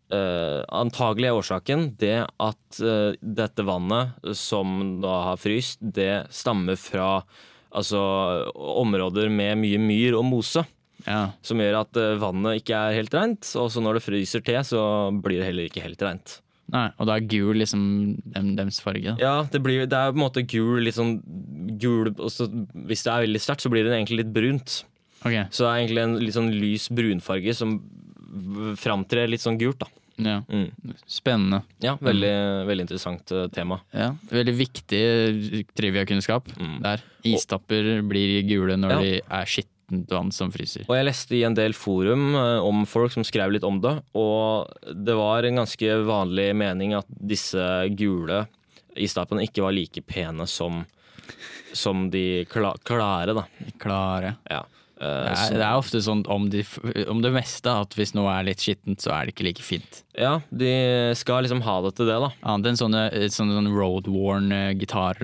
Uh, 0.05 0.61
antagelig 0.69 1.25
er 1.25 1.33
årsaken 1.33 1.85
det 1.97 2.19
at 2.21 2.77
dette 3.25 3.63
vannet 3.65 4.27
som 4.37 4.99
da 5.01 5.15
har 5.31 5.39
fryst, 5.41 5.79
det 5.81 6.27
stammer 6.29 6.77
fra 6.77 7.07
altså, 7.73 8.03
områder 8.53 9.33
med 9.33 9.63
mye 9.63 9.81
myr 9.81 10.19
og 10.19 10.27
mose. 10.29 10.61
Ja. 11.07 11.33
Som 11.41 11.57
gjør 11.59 11.79
at 11.81 11.99
vannet 12.21 12.61
ikke 12.61 12.77
er 12.77 12.99
helt 12.99 13.17
rent. 13.17 13.49
Og 13.57 13.73
så 13.73 13.81
når 13.81 13.97
det 13.97 14.05
fryser 14.05 14.45
til, 14.45 14.61
så 14.69 14.85
blir 15.09 15.41
det 15.41 15.49
heller 15.49 15.73
ikke 15.73 15.87
helt 15.87 16.05
rent. 16.05 16.37
Nei, 16.73 16.87
og 16.97 17.05
da 17.07 17.15
er 17.19 17.25
gul 17.29 17.55
liksom 17.61 17.81
dem, 18.25 18.55
dems 18.57 18.79
farge. 18.81 19.03
Da. 19.13 19.15
Ja, 19.21 19.33
det, 19.51 19.61
blir, 19.61 19.83
det 19.85 19.93
er 19.93 20.11
på 20.11 20.17
en 20.17 20.23
måte 20.23 20.41
gul, 20.49 20.87
sånn 20.91 21.19
gul 21.77 22.09
så, 22.33 22.47
Hvis 22.87 23.03
det 23.05 23.11
er 23.13 23.25
veldig 23.27 23.41
sterkt, 23.43 23.61
så 23.61 23.69
blir 23.69 23.83
det 23.85 23.93
egentlig 23.93 24.23
litt 24.23 24.33
brunt. 24.33 24.79
Okay. 25.25 25.45
Så 25.53 25.65
det 25.65 25.69
er 25.69 25.83
egentlig 25.83 26.03
en 26.03 26.17
litt 26.21 26.33
sånn 26.37 26.49
lys 26.53 26.89
brunfarge 26.89 27.53
som 27.57 27.77
framtrer 28.81 29.29
litt 29.31 29.41
sånn 29.43 29.57
gult, 29.61 29.79
da. 29.83 29.87
ja. 30.17 30.39
Mm. 30.49 30.95
Spennende. 31.09 31.61
Ja, 31.83 31.95
veldig, 32.01 32.33
veldig 32.69 32.85
interessant 32.87 33.31
eh, 33.35 33.45
tema. 33.53 33.79
Ja, 33.95 34.13
Veldig 34.31 34.55
viktig 34.59 35.03
triviakunnskap 35.75 36.49
Mm. 36.57 36.81
der. 36.83 37.01
Istapper 37.25 38.01
blir 38.07 38.41
gule 38.47 38.77
når 38.77 38.91
Ja. 38.91 38.99
de 39.01 39.21
er 39.29 39.45
skittent 39.45 39.71
vann 40.09 40.31
som 40.33 40.51
fryser. 40.51 40.85
Og 40.89 40.95
jeg 40.97 41.05
leste 41.07 41.35
i 41.37 41.43
en 41.47 41.53
del 41.57 41.73
forum 41.77 42.33
eh, 42.35 42.59
om 42.65 42.85
folk 42.89 43.11
som 43.13 43.23
skrev 43.27 43.51
litt 43.55 43.63
om 43.67 43.79
det, 43.83 43.95
og 44.17 44.71
det 45.05 45.15
var 45.17 45.43
en 45.45 45.61
ganske 45.63 45.97
vanlig 46.07 46.49
mening 46.57 46.93
at 46.97 47.05
disse 47.09 47.61
gule 47.97 48.45
istappene 48.95 49.43
ikke 49.43 49.61
var 49.65 49.75
like 49.75 50.01
pene 50.07 50.45
som, 50.47 50.85
som 51.75 52.09
de 52.09 52.45
kla 52.49 52.73
klare, 52.87 53.33
da. 53.35 53.43
Klare. 53.81 54.35
Ja. 54.49 54.61
Eh, 54.95 55.01
Det 55.25 55.31
er, 55.31 55.35
så- 55.35 55.53
det 55.59 55.65
er 55.67 55.75
ofte 55.81 55.99
sånn 56.01 56.21
om, 56.31 56.49
de, 56.49 56.63
om 57.11 57.19
det 57.21 57.33
meste 57.35 57.67
at 57.67 57.93
hvis 57.97 58.13
noe 58.15 58.31
er 58.31 58.45
litt 58.47 58.63
skittent, 58.63 59.01
så 59.03 59.11
er 59.11 59.25
det 59.27 59.35
ikke 59.35 59.47
like 59.49 59.61
fint. 59.61 60.03
ja, 60.17 60.37
de 60.49 61.13
skal 61.19 61.43
liksom 61.43 61.61
ha 61.67 61.81
det 61.83 61.95
til 61.97 62.07
det, 62.07 62.15
da. 62.23 62.29
Annet 62.47 62.71
enn 62.71 62.79
sånne, 62.79 63.03
sånne, 63.27 63.57
sånne 63.59 63.75
road-worn 63.75 64.51
eh, 64.55 64.71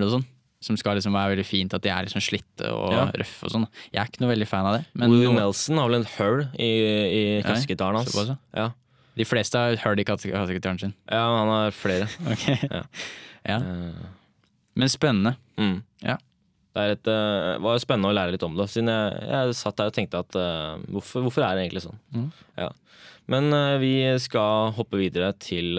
og 0.04 0.12
sånn. 0.17 0.26
Som 0.62 0.78
skal 0.78 0.93
liksom 1.00 1.15
være 1.17 1.32
veldig 1.34 1.45
fint, 1.47 1.74
at 1.74 1.82
de 1.82 1.89
er 1.89 2.06
liksom 2.06 2.21
slitte 2.21 2.67
og 2.69 2.91
Ja. 2.93 3.06
røffe 3.17 3.47
og 3.47 3.52
sånn. 3.56 3.67
Jeg 3.91 4.02
er 4.04 4.10
ikke 4.12 4.21
noe 4.21 4.30
veldig 4.36 4.47
fan 4.47 4.65
av 4.69 4.76
det. 4.78 4.84
Men 4.93 5.10
Willie 5.10 5.34
Nelson 5.34 5.78
har 5.82 5.88
vel 5.89 5.95
en 6.04 6.10
hull 6.19 6.43
i, 6.54 6.69
i 7.17 7.24
kassegitaren 7.41 7.97
hans. 7.97 8.13
Altså. 8.15 8.38
ja. 8.54 8.67
De 9.17 9.26
fleste 9.26 9.58
har 9.58 9.76
hull 9.84 10.00
i 10.00 10.06
kasse- 10.08 10.30
kassegitaren 10.32 10.80
sin. 10.80 10.93
ja, 11.10 11.24
han 11.39 11.50
har 11.50 11.71
flere. 11.76 12.06
Ok. 12.32 12.45
Ja. 12.71 12.84
ja. 13.50 13.58
Eh, 13.58 14.06
Men 14.78 14.88
spennende. 14.93 15.34
Mm. 15.58 15.82
Ja. 16.06 16.17
Det 16.74 16.86
et, 16.93 17.08
uh, 17.12 17.58
var 17.60 17.82
spennende 17.84 18.08
å 18.08 18.15
lære 18.15 18.32
litt 18.38 18.43
om 18.47 18.54
det, 18.56 18.69
siden 18.71 18.88
jeg, 18.88 19.17
jeg 19.28 19.56
satt 19.60 19.76
der 19.82 19.89
og 19.89 19.93
tenkte 19.97 20.21
at 20.24 20.38
uh, 20.39 20.78
hvorfor, 20.93 21.26
hvorfor 21.26 21.43
er 21.43 21.58
det 21.58 21.65
egentlig 21.65 21.84
sånn? 21.84 21.97
Mm. 22.15 22.30
Ja. 22.62 22.69
Men 23.28 23.52
uh, 23.52 23.76
vi 23.82 23.91
skal 24.24 24.71
hoppe 24.78 24.95
videre 25.02 25.34
til, 25.41 25.76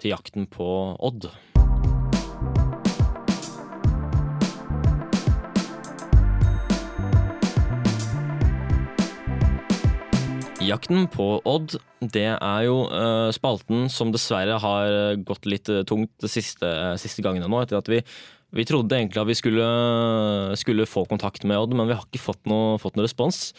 til 0.00 0.10
jakten 0.10 0.48
på 0.50 0.66
Odd. 0.98 1.28
Jakten 10.70 11.06
på 11.12 11.26
Odd, 11.48 11.76
det 12.00 12.26
er 12.36 12.60
jo 12.66 12.84
uh, 12.88 13.28
spalten 13.34 13.88
som 13.92 14.12
dessverre 14.14 14.56
har 14.62 15.16
gått 15.26 15.48
litt 15.50 15.68
eh, 15.68 15.82
tungt 15.88 16.12
de 16.22 16.30
siste, 16.30 16.68
siste 17.02 17.24
gangene 17.26 17.48
nå, 17.50 17.62
etter 17.64 17.80
at 17.80 17.90
vi 17.90 18.00
Vi 18.50 18.64
trodde 18.66 18.96
egentlig 18.96 19.20
at 19.22 19.28
vi 19.28 19.34
skulle, 19.38 19.66
skulle 20.58 20.86
få 20.90 21.04
kontakt 21.06 21.44
med 21.46 21.54
Odd, 21.60 21.74
men 21.78 21.86
vi 21.86 21.94
har 21.94 22.02
ikke 22.02 22.18
fått 22.18 22.40
noe, 22.50 22.80
fått 22.82 22.96
noe 22.98 23.06
respons. 23.06 23.52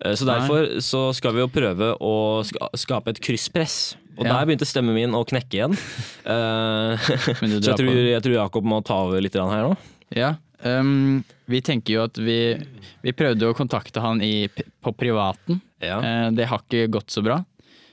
Uh, 0.00 0.14
Så 0.16 0.24
derfor 0.28 0.78
så 0.80 1.02
skal 1.12 1.34
vi 1.36 1.42
jo 1.42 1.50
prøve 1.52 1.90
å 2.00 2.14
ska- 2.48 2.70
skape 2.72 3.12
et 3.12 3.20
krysspress. 3.20 3.96
Og 4.16 4.24
Ja. 4.24 4.38
der 4.38 4.46
begynte 4.48 4.66
stemmen 4.68 4.94
min 4.96 5.12
å 5.16 5.24
knekke 5.28 5.56
igjen. 5.60 5.76
Eh, 6.24 6.96
så 7.40 7.72
jeg 7.72 7.76
tror, 7.78 7.94
jeg 7.94 8.22
tror 8.24 8.34
Jakob 8.36 8.64
må 8.64 8.80
ta 8.84 8.98
over 9.06 9.20
litt 9.20 9.36
her 9.36 9.64
nå. 9.68 9.76
Ja, 10.16 10.34
um, 10.64 11.22
vi 11.48 11.60
tenker 11.64 11.94
jo 11.94 12.02
at 12.08 12.16
vi, 12.20 12.56
vi 13.04 13.12
prøvde 13.16 13.48
å 13.48 13.56
kontakte 13.56 14.00
han 14.04 14.20
i, 14.24 14.48
på 14.82 14.92
privaten. 14.96 15.60
Ja. 15.80 15.98
Eh, 16.04 16.30
det 16.36 16.46
har 16.50 16.60
ikke 16.64 16.90
gått 16.90 17.10
så 17.10 17.22
bra. 17.24 17.44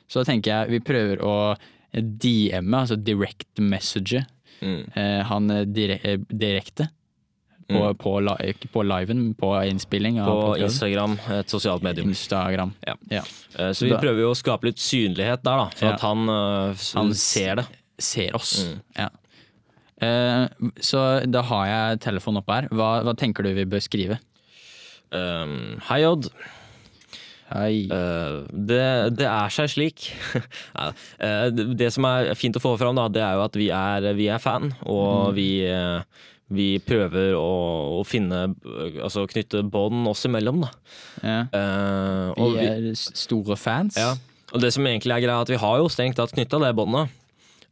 Så 0.08 0.22
da 0.24 0.32
tenker 0.32 0.52
jeg 0.54 0.70
vi 0.76 0.80
prøver 0.80 1.22
å 1.24 1.34
DM-e, 1.94 2.78
altså 2.84 2.96
direct 3.02 3.60
message, 3.60 4.26
Mm. 4.62 4.90
eh, 4.98 5.24
han 5.24 5.52
eh, 5.52 5.66
dire, 5.66 6.00
direkte. 6.30 6.90
På, 7.70 7.74
Mm. 7.92 7.98
på, 8.00 8.12
på, 8.24 8.70
på 8.72 8.84
liven, 8.88 9.34
på 9.36 9.50
innspilling 9.68 10.16
På. 10.24 10.56
Instagram, 10.58 11.18
et 11.36 11.50
sosialt 11.52 11.84
medium. 11.84 12.08
Instagram. 12.10 12.74
Ja. 12.88 12.94
Ja. 13.12 13.22
Så 13.74 13.82
vi 13.84 13.90
Da- 13.90 14.00
prøver 14.00 14.22
jo 14.22 14.32
å 14.32 14.36
skape 14.40 14.64
litt 14.64 14.78
synlighet 14.80 15.44
der, 15.44 15.58
da, 15.58 15.66
for 15.76 15.88
at 15.88 16.00
han, 16.00 16.28
Han 16.96 17.14
ser 17.14 17.56
det. 17.58 17.66
Ser 18.00 18.32
oss. 18.36 18.64
Mm. 18.64 18.80
Ja. 18.96 19.10
Uh, 20.00 20.48
så 20.80 21.26
da 21.30 21.42
har 21.42 21.66
jeg 21.68 22.00
telefonen 22.06 22.38
oppe 22.38 22.54
her. 22.54 22.68
Hva, 22.70 23.04
hva 23.04 23.14
tenker 23.18 23.44
du 23.44 23.54
vi 23.54 23.66
bør 23.66 23.82
skrive? 23.82 24.20
Um, 25.12 25.80
Hei, 25.90 26.04
Odd. 26.06 26.30
Eh, 27.56 28.38
det, 28.52 28.84
det 29.18 29.28
er 29.28 29.54
seg 29.54 29.72
slik. 29.72 30.10
Eh, 31.18 31.48
det, 31.52 31.90
som 31.94 32.06
er 32.06 32.32
fint 32.38 32.56
å 32.58 32.62
få 32.62 32.76
fram, 32.80 32.98
da, 32.98 33.08
det 33.12 33.22
er 33.24 33.38
jo 33.38 33.44
at 33.46 33.56
vi 33.58 33.68
er, 33.74 34.06
vi 34.18 34.28
er 34.32 34.42
fan, 34.42 34.70
og 34.86 35.34
vi, 35.38 35.66
uh, 35.66 36.04
vi 36.54 36.68
prøver 36.84 37.34
å, 37.38 37.48
å 37.98 38.04
finne 38.08 38.44
Altså 39.02 39.26
knytte 39.30 39.64
bånd 39.66 40.06
oss 40.12 40.26
imellom, 40.30 40.62
da. 40.66 40.70
ja. 41.24 41.40
Vi 42.38 42.68
er 42.68 42.90
store 42.98 43.58
fans. 43.60 43.98
ja, 43.98 44.14
og 44.54 44.64
det 44.64 44.72
som 44.76 44.86
egentlig 44.88 45.16
er 45.16 45.24
greia, 45.26 45.40
er 45.40 45.48
at 45.48 45.52
vi 45.52 45.60
har 45.60 45.80
jo 45.82 45.90
strengt 45.92 46.20
tatt 46.20 46.36
knytta 46.36 46.62
det 46.64 46.76
båndet. 46.78 47.12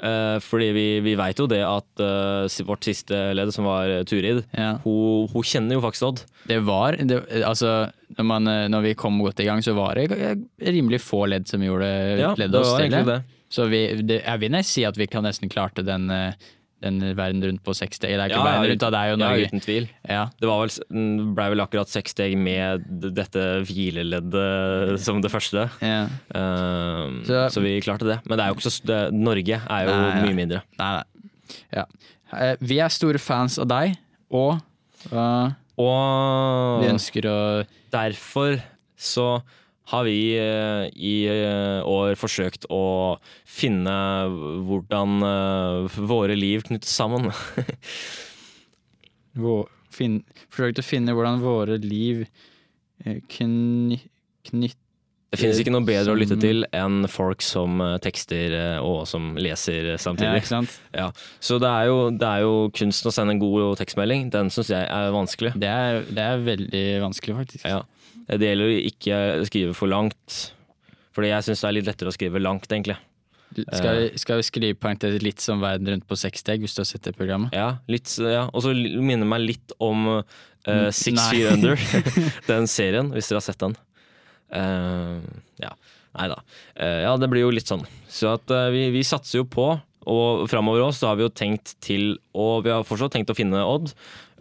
Eh, 0.03 0.37
fordi 0.43 0.71
vi, 0.75 0.85
vi 1.05 1.13
veit 1.15 1.39
jo 1.39 1.45
det 1.47 1.61
at 1.63 2.01
uh, 2.03 2.65
vårt 2.67 2.83
siste 2.83 3.15
ledd, 3.37 3.53
som 3.55 3.63
var 3.69 3.87
eh, 3.87 4.03
Turid, 4.07 4.41
Ja. 4.51 4.73
hun, 4.83 5.29
hun 5.31 5.45
kjenner 5.47 5.77
jo 5.77 5.83
faktisk 5.85 6.09
Odd. 6.09 6.23
Det 6.49 6.57
var 6.67 6.97
det, 6.99 7.21
Altså, 7.47 7.87
når, 8.17 8.27
man, 8.27 8.51
når 8.73 8.83
vi 8.89 8.93
kom 8.99 9.21
godt 9.23 9.39
i 9.39 9.47
gang, 9.47 9.63
så 9.63 9.73
var 9.77 9.95
det 9.95 10.09
rimelig 10.59 10.99
få 11.05 11.23
ledd 11.31 11.47
som 11.47 11.63
gjorde 11.63 11.87
Ja, 12.19 12.33
det 12.35 12.51
oss 12.59 12.75
stille. 12.75 13.21
Så 13.55 13.69
vi, 13.71 13.85
det, 14.03 14.19
jeg 14.25 14.41
vil 14.41 14.51
nesten 14.51 14.73
si 14.73 14.83
at 14.87 14.97
vi 14.99 15.07
kan 15.07 15.23
nesten 15.23 15.49
klarte 15.53 15.85
den, 15.85 16.09
den 16.85 17.01
verden 17.17 17.41
rundt 17.43 17.63
på 17.65 17.73
seks 17.75 17.97
steg. 17.99 18.13
Det 18.15 18.21
er 18.23 18.29
ikke 18.29 18.37
Ja, 18.37 18.45
ja, 18.45 18.51
verden 18.53 18.71
rundt, 18.71 18.83
da, 18.85 18.89
det 18.93 18.99
er 19.01 19.09
jo 19.11 19.15
Ja, 19.17 19.21
Norge. 19.25 19.47
uten 19.49 19.63
tvil. 19.65 19.87
Ja, 20.07 20.23
Det 20.39 20.47
var 20.49 20.61
vel, 20.63 21.33
ble 21.35 21.47
vel 21.55 21.63
akkurat 21.65 21.91
seks 21.91 22.13
steg 22.15 22.37
med 22.37 22.85
dette 23.17 23.43
hvileleddet 23.67 24.99
som 25.03 25.21
det 25.21 25.31
første. 25.31 25.67
ja. 25.81 26.05
Uh, 26.35 27.23
Så- 27.25 27.49
så, 27.51 27.61
vi 27.61 27.79
klarte 27.81 28.05
det. 28.05 28.19
Men 28.25 28.37
det 28.37 28.45
er 28.45 28.49
jo 28.53 28.55
ikke 28.55 28.69
så, 28.71 28.85
det, 28.85 29.13
Norge 29.13 29.61
er 29.69 29.85
jo 29.85 29.91
Nei, 29.95 30.21
mye 30.25 30.35
mindre. 30.35 30.61
Nei, 30.79 30.91
nei. 31.01 31.03
Ja. 31.73 31.85
Eh, 32.33 32.55
Vi 32.61 32.79
er 32.79 32.89
store 32.89 33.19
fans 33.19 33.57
av 33.59 33.67
deg, 33.67 33.97
og 34.31 34.61
uh, 35.13 35.51
Og 35.77 36.81
vi 36.81 36.87
ønsker 36.89 37.25
å 37.27 37.65
derfor 37.91 38.61
så 38.97 39.41
har 39.91 40.05
vi 40.07 40.19
eh, 40.39 40.87
i 40.97 41.15
eh, 41.29 41.85
år 41.85 42.15
forsøkt 42.17 42.65
å 42.73 43.17
finne 43.45 43.93
hvordan 44.65 45.25
eh, 45.27 45.99
våre 46.09 46.37
liv 46.37 46.65
knyttes 46.65 46.93
sammen. 46.95 47.29
Vår, 49.45 49.67
fin, 49.93 50.23
forsøkt 50.49 50.81
å 50.81 50.85
finne 50.85 51.13
hvordan 51.13 51.43
våre 51.43 51.77
liv 51.81 52.25
kny, 53.03 53.99
knytt... 54.49 54.79
Det 55.35 55.41
finnes 55.41 55.59
ikke 55.59 55.73
noe 55.73 55.83
bedre 55.83 56.13
å 56.13 56.15
lytte 56.15 56.37
til 56.39 56.63
enn 56.71 57.09
folk 57.11 57.43
som 57.43 57.81
tekster 57.99 58.53
og 58.79 59.01
som 59.09 59.33
leser 59.35 59.89
samtidig. 59.99 60.29
Ja, 60.29 60.39
ikke 60.39 60.51
sant? 60.53 60.77
Ja, 60.95 61.09
så 61.43 61.57
det 61.59 61.67
er, 61.67 61.89
jo, 61.89 61.97
det 62.15 62.29
er 62.29 62.45
jo 62.45 62.53
kunsten 62.77 63.11
å 63.11 63.13
sende 63.13 63.35
en 63.35 63.41
god 63.41 63.75
tekstmelding. 63.81 64.29
Den 64.31 64.53
syns 64.55 64.71
jeg 64.71 64.87
er 64.87 65.11
vanskelig. 65.11 65.51
Det 65.59 65.67
er, 65.67 65.99
det 66.07 66.23
er 66.23 66.45
veldig 66.47 66.85
vanskelig, 67.03 67.35
faktisk. 67.41 67.67
Ja. 67.67 67.83
Det 68.25 68.49
gjelder 68.49 68.71
å 68.71 68.77
ikke 68.89 69.17
skrive 69.49 69.75
for 69.77 69.91
langt. 69.91 70.39
Fordi 71.15 71.31
jeg 71.31 71.47
syns 71.47 71.61
det 71.61 71.67
er 71.69 71.77
litt 71.77 71.89
lettere 71.89 72.11
å 72.11 72.15
skrive 72.15 72.41
langt, 72.41 72.67
egentlig. 72.67 72.97
Skal, 73.55 73.95
vi, 73.95 74.19
skal 74.19 74.41
vi 74.41 74.43
skrive 74.43 74.77
poengtet 74.79 75.23
litt 75.23 75.39
som 75.43 75.61
Verden 75.63 75.87
rundt 75.93 76.07
på 76.09 76.17
seks 76.19 76.43
steg, 76.43 76.63
hvis 76.63 76.75
du 76.75 76.81
har 76.81 76.89
sett 76.89 77.05
det 77.07 77.15
programmet? 77.15 77.53
Ja, 77.55 77.77
litt, 77.91 78.09
ja. 78.19 78.47
Og 78.51 78.65
så 78.65 78.73
minner 78.75 79.27
meg 79.29 79.45
litt 79.45 79.75
om 79.83 80.09
uh, 80.17 80.89
Six. 80.91 81.29
Feet 81.29 81.53
Under, 81.53 81.79
den 82.51 82.67
serien, 82.71 83.13
hvis 83.15 83.31
dere 83.31 83.39
har 83.39 83.47
sett 83.47 83.61
den. 83.63 83.77
Uh, 84.51 85.21
ja. 85.61 85.71
Nei 86.15 86.29
da. 86.31 86.37
Uh, 86.79 86.99
ja, 87.05 87.15
det 87.19 87.29
blir 87.31 87.45
jo 87.45 87.53
litt 87.53 87.69
sånn. 87.69 87.83
Så 88.11 88.31
at 88.35 88.51
eh, 88.53 88.69
vi, 88.71 88.85
vi 88.93 89.03
satser 89.07 89.41
jo 89.41 89.47
på, 89.51 89.73
og 90.05 90.45
framover 90.47 90.85
òg 90.85 90.93
så 90.95 91.09
har 91.09 91.17
vi 91.19 91.25
jo 91.25 91.31
tenkt 91.33 91.73
til 91.81 92.19
Og 92.37 92.59
vi 92.61 92.69
har 92.69 92.83
fortsatt 92.85 93.15
tenkt 93.15 93.31
å 93.33 93.35
finne 93.35 93.63
Odd. 93.65 93.89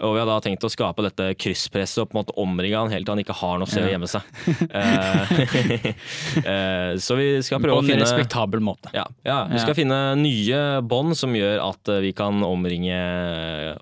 Og 0.02 0.16
vi 0.16 0.18
har 0.18 0.26
da 0.26 0.40
tenkt 0.42 0.64
å 0.66 0.70
skape 0.72 1.04
dette 1.06 1.28
krysspresset 1.38 2.00
og 2.02 2.08
på 2.10 2.16
en 2.16 2.20
måte 2.24 2.34
omringe 2.42 2.74
han 2.80 2.90
helt 2.90 3.06
til 3.06 3.12
han 3.14 3.20
ikke 3.22 3.36
har 3.38 3.60
noe 3.62 3.68
sted 3.70 3.84
å 3.84 3.86
Ja. 3.86 3.92
gjemme 3.94 4.08
seg. 4.10 4.22
Eh, 4.74 5.92
eh, 6.50 6.96
så 6.98 7.14
vi 7.18 7.28
skal 7.46 7.60
prøve 7.62 7.76
På 7.76 7.84
å 7.84 7.92
en 7.94 8.02
respektabel 8.02 8.58
måte. 8.64 8.90
ja, 8.92 9.04
ja, 9.22 9.44
vi 9.46 9.54
Ja. 9.54 9.62
skal 9.62 9.76
finne 9.78 9.98
nye 10.18 10.80
bånd 10.82 11.14
som 11.16 11.30
gjør 11.38 11.62
at 11.68 11.88
eh, 11.94 12.00
vi 12.02 12.12
kan 12.12 12.42
omringe 12.42 12.96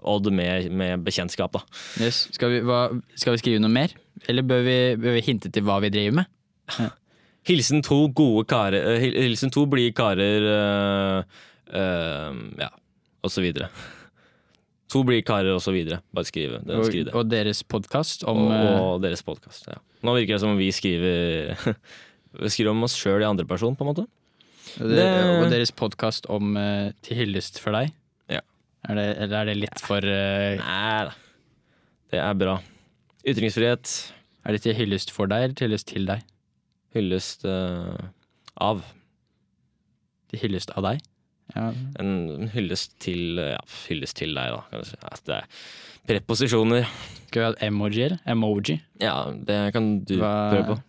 Odd 0.05 0.29
med, 0.33 0.68
med 0.70 1.01
bekjentskap. 1.07 1.53
Da. 1.57 1.62
Yes. 2.05 2.27
Skal, 2.37 2.51
vi, 2.51 2.61
hva, 2.61 2.83
skal 3.16 3.33
vi 3.37 3.40
skrive 3.40 3.62
noe 3.64 3.72
mer? 3.72 3.94
Eller 4.29 4.44
bør 4.44 4.62
vi, 4.66 4.77
bør 5.01 5.16
vi 5.16 5.25
hinte 5.31 5.48
til 5.51 5.64
hva 5.64 5.81
vi 5.81 5.88
driver 5.94 6.20
med? 6.20 6.27
Hilsen 7.48 7.81
to 7.83 8.05
gode 8.14 8.44
karer 8.53 9.01
Hilsen 9.03 9.51
to 9.51 9.64
blide 9.66 9.96
karer 9.98 10.44
eh, 10.53 11.40
eh, 11.75 12.38
Ja, 12.61 12.68
og 13.25 13.33
så 13.33 13.42
videre. 13.42 13.72
To 14.92 15.00
blide 15.09 15.24
karer, 15.24 15.55
og 15.57 15.62
så 15.64 15.72
videre. 15.72 16.00
Bare 16.12 16.28
skrive 16.28 16.59
det. 16.61 16.76
Og, 16.76 17.12
og 17.16 17.28
deres 17.33 17.62
podkast 17.64 18.24
om 18.28 18.42
og, 18.44 18.52
eh, 18.52 18.81
og 18.81 19.02
deres 19.05 19.22
podkast. 19.24 19.68
Ja. 19.70 19.78
Nå 20.05 20.14
virker 20.18 20.37
det 20.37 20.42
som 20.42 20.52
om 20.52 20.61
vi 20.61 20.68
skriver 20.74 21.55
Vi 22.42 22.50
skriver 22.52 22.72
om 22.72 22.85
oss 22.87 22.96
sjøl 22.96 23.22
i 23.24 23.28
andre 23.28 23.44
person, 23.48 23.76
på 23.76 23.85
en 23.85 23.90
måte. 23.92 24.05
og, 24.81 24.88
det, 24.88 24.96
det- 25.00 25.33
og 25.38 25.50
deres 25.52 25.72
podkast 25.76 26.28
om 26.33 26.55
uh, 26.57 26.90
Til 27.05 27.22
hyllest 27.22 27.61
for 27.62 27.76
deg. 27.76 27.92
Ja. 28.33 28.40
Er 28.88 28.98
det, 28.98 29.07
eller 29.24 29.37
er 29.42 29.50
det 29.52 29.57
litt 29.62 29.81
for 29.85 30.05
uh, 30.05 30.61
Nei 30.61 31.05
da. 31.09 31.14
Det 32.12 32.20
er 32.20 32.35
bra. 32.40 32.59
Ytringsfrihet. 33.28 33.92
Er 34.44 34.57
det 34.57 34.64
til 34.64 34.74
hyllest 34.76 35.12
for 35.14 35.31
deg, 35.31 35.44
eller 35.46 35.57
til 35.57 35.68
hyllest 35.70 35.88
til 35.92 36.09
deg? 36.09 36.24
Hyllest 36.96 37.46
uh, 37.48 37.96
av. 38.61 38.83
Til 40.33 40.42
hyllest 40.44 40.72
av 40.76 40.85
deg? 40.90 41.00
Ja. 41.55 41.69
En 42.01 42.49
hyllest 42.55 42.95
til 43.03 43.37
Ja, 43.38 43.59
hyllest 43.88 44.17
til 44.17 44.35
deg, 44.35 44.55
da. 44.55 44.83
Ja, 45.03 45.11
det 45.27 45.35
er 45.37 45.45
preposisjoner. 46.09 46.87
Skal 47.29 47.43
vi 47.43 47.47
ha 47.49 47.69
emojier? 47.69 48.19
emoji. 48.29 48.81
Ja, 49.01 49.31
det 49.33 49.73
kan 49.75 50.01
du 50.05 50.17
Hva- 50.19 50.51
prøve 50.53 50.67
på. 50.73 50.81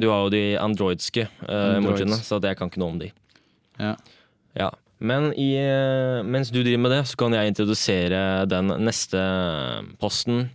Du 0.00 0.06
har 0.08 0.22
jo 0.24 0.30
de 0.32 0.42
androidske 0.56 1.26
uh, 1.42 1.76
Androids. 1.76 2.00
emojiene, 2.00 2.16
så 2.24 2.38
jeg 2.42 2.56
kan 2.56 2.70
ikke 2.70 2.78
noe 2.80 2.94
om 2.94 2.98
de. 3.02 3.10
Ja. 3.80 3.94
Ja. 4.56 4.70
Men 5.00 5.32
i, 5.32 5.54
eh, 5.56 6.20
mens 6.22 6.50
du 6.52 6.60
driver 6.62 6.78
med 6.84 6.90
det, 6.92 7.02
så 7.08 7.16
kan 7.16 7.32
jeg 7.32 7.48
introdusere 7.48 8.46
den 8.48 8.68
neste 8.84 9.20
posten. 9.98 10.50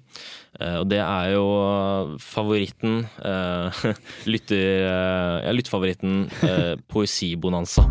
Uh, 0.61 0.79
og 0.79 0.89
det 0.89 0.99
er 1.03 1.33
jo 1.33 2.17
favoritten 2.21 3.01
uh, 3.25 3.69
lytter, 4.31 4.85
Uh, 4.85 5.41
ja, 5.45 5.51
lytterfavoritten 5.51 6.29
uh, 6.45 6.75
Poesibonanza. 6.89 7.83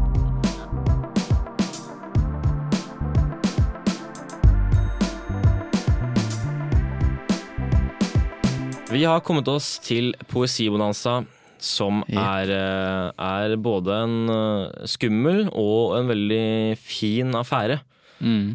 Vi 8.94 9.02
har 9.02 9.22
kommet 9.26 9.48
oss 9.50 9.74
til 9.83 10.12
Poesibonanza, 10.30 11.24
som 11.59 12.02
er, 12.07 12.50
eh, 12.52 13.11
er 13.18 13.54
både 13.59 13.94
en 14.04 14.18
eh, 14.30 14.85
skummel 14.87 15.48
og 15.50 15.96
en 15.98 16.11
veldig 16.12 16.76
fin 16.78 17.35
affære. 17.35 17.80
Mm. 18.22 18.54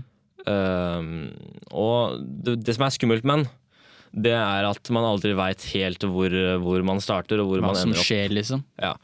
Uh, 0.50 1.30
og 1.76 2.22
det, 2.24 2.56
det 2.64 2.74
som 2.74 2.86
er 2.88 2.94
skummelt 2.96 3.26
med 3.28 3.42
den, 3.44 3.50
det 4.26 4.34
er 4.34 4.66
at 4.66 4.90
man 4.96 5.06
aldri 5.06 5.36
veit 5.38 5.66
helt 5.76 6.02
hvor, 6.08 6.34
hvor 6.64 6.86
man 6.88 7.02
starter 7.04 7.44
og 7.44 7.52
hvor 7.52 7.62
Hva 7.62 7.68
man 7.68 7.78
som 7.78 7.92
ender 7.92 8.00
opp. 8.00 8.08
skjer, 8.08 8.34
liksom. 8.34 8.64
Ja. 8.82 8.96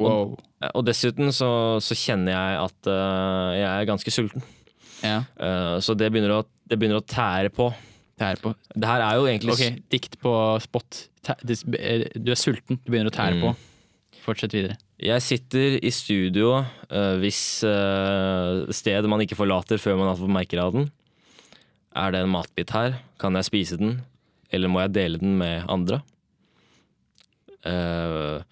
Wow. 0.00 0.32
Og 0.72 0.86
dessuten 0.88 1.30
så, 1.36 1.50
så 1.84 1.94
kjenner 1.94 2.32
jeg 2.34 2.56
at 2.64 2.90
uh, 2.90 3.52
jeg 3.54 3.68
er 3.68 3.90
ganske 3.92 4.14
sulten. 4.14 4.46
Ja. 5.04 5.20
Uh, 5.36 5.76
så 5.84 5.94
det 5.94 6.08
begynner, 6.10 6.40
å, 6.40 6.42
det 6.66 6.80
begynner 6.80 7.04
å 7.04 7.06
tære 7.06 7.52
på. 7.54 7.68
Tære 8.18 8.40
på. 8.42 8.52
Det 8.74 8.88
her 8.88 9.04
er 9.04 9.16
jo 9.20 9.26
egentlig 9.30 9.54
okay. 9.54 9.78
dikt 9.92 10.18
på 10.22 10.32
spot. 10.64 11.04
Eh, 11.28 12.04
Du 12.18 12.30
er 12.32 12.38
sulten, 12.40 12.80
du 12.82 12.90
begynner 12.90 13.12
å 13.12 13.14
tære 13.14 13.36
Mm. 13.38 13.42
på. 13.44 13.56
Fortsett 14.24 14.52
videre. 14.52 14.76
Jeg 14.98 15.22
sitter 15.22 15.78
i 15.78 15.90
studio, 15.94 16.58
uh, 16.90 17.14
hvis 17.22 17.62
uh, 17.64 18.66
sted 18.74 19.06
man 19.08 19.22
ikke 19.22 19.38
forlater 19.38 19.78
før 19.78 19.96
man 19.96 20.08
har 20.10 20.18
fått 20.18 20.34
merker 20.34 20.58
av 20.60 20.74
den. 20.74 20.90
Er 21.94 22.10
det 22.12 22.24
en 22.24 22.32
matbit 22.34 22.70
her? 22.74 22.98
Kan 23.18 23.38
jeg 23.38 23.46
spise 23.46 23.78
den? 23.78 24.02
Eller 24.52 24.68
må 24.68 24.82
jeg 24.82 24.92
dele 24.96 25.20
den 25.22 25.38
med 25.38 25.64
andre? 25.70 26.02
Uh, 27.64 28.42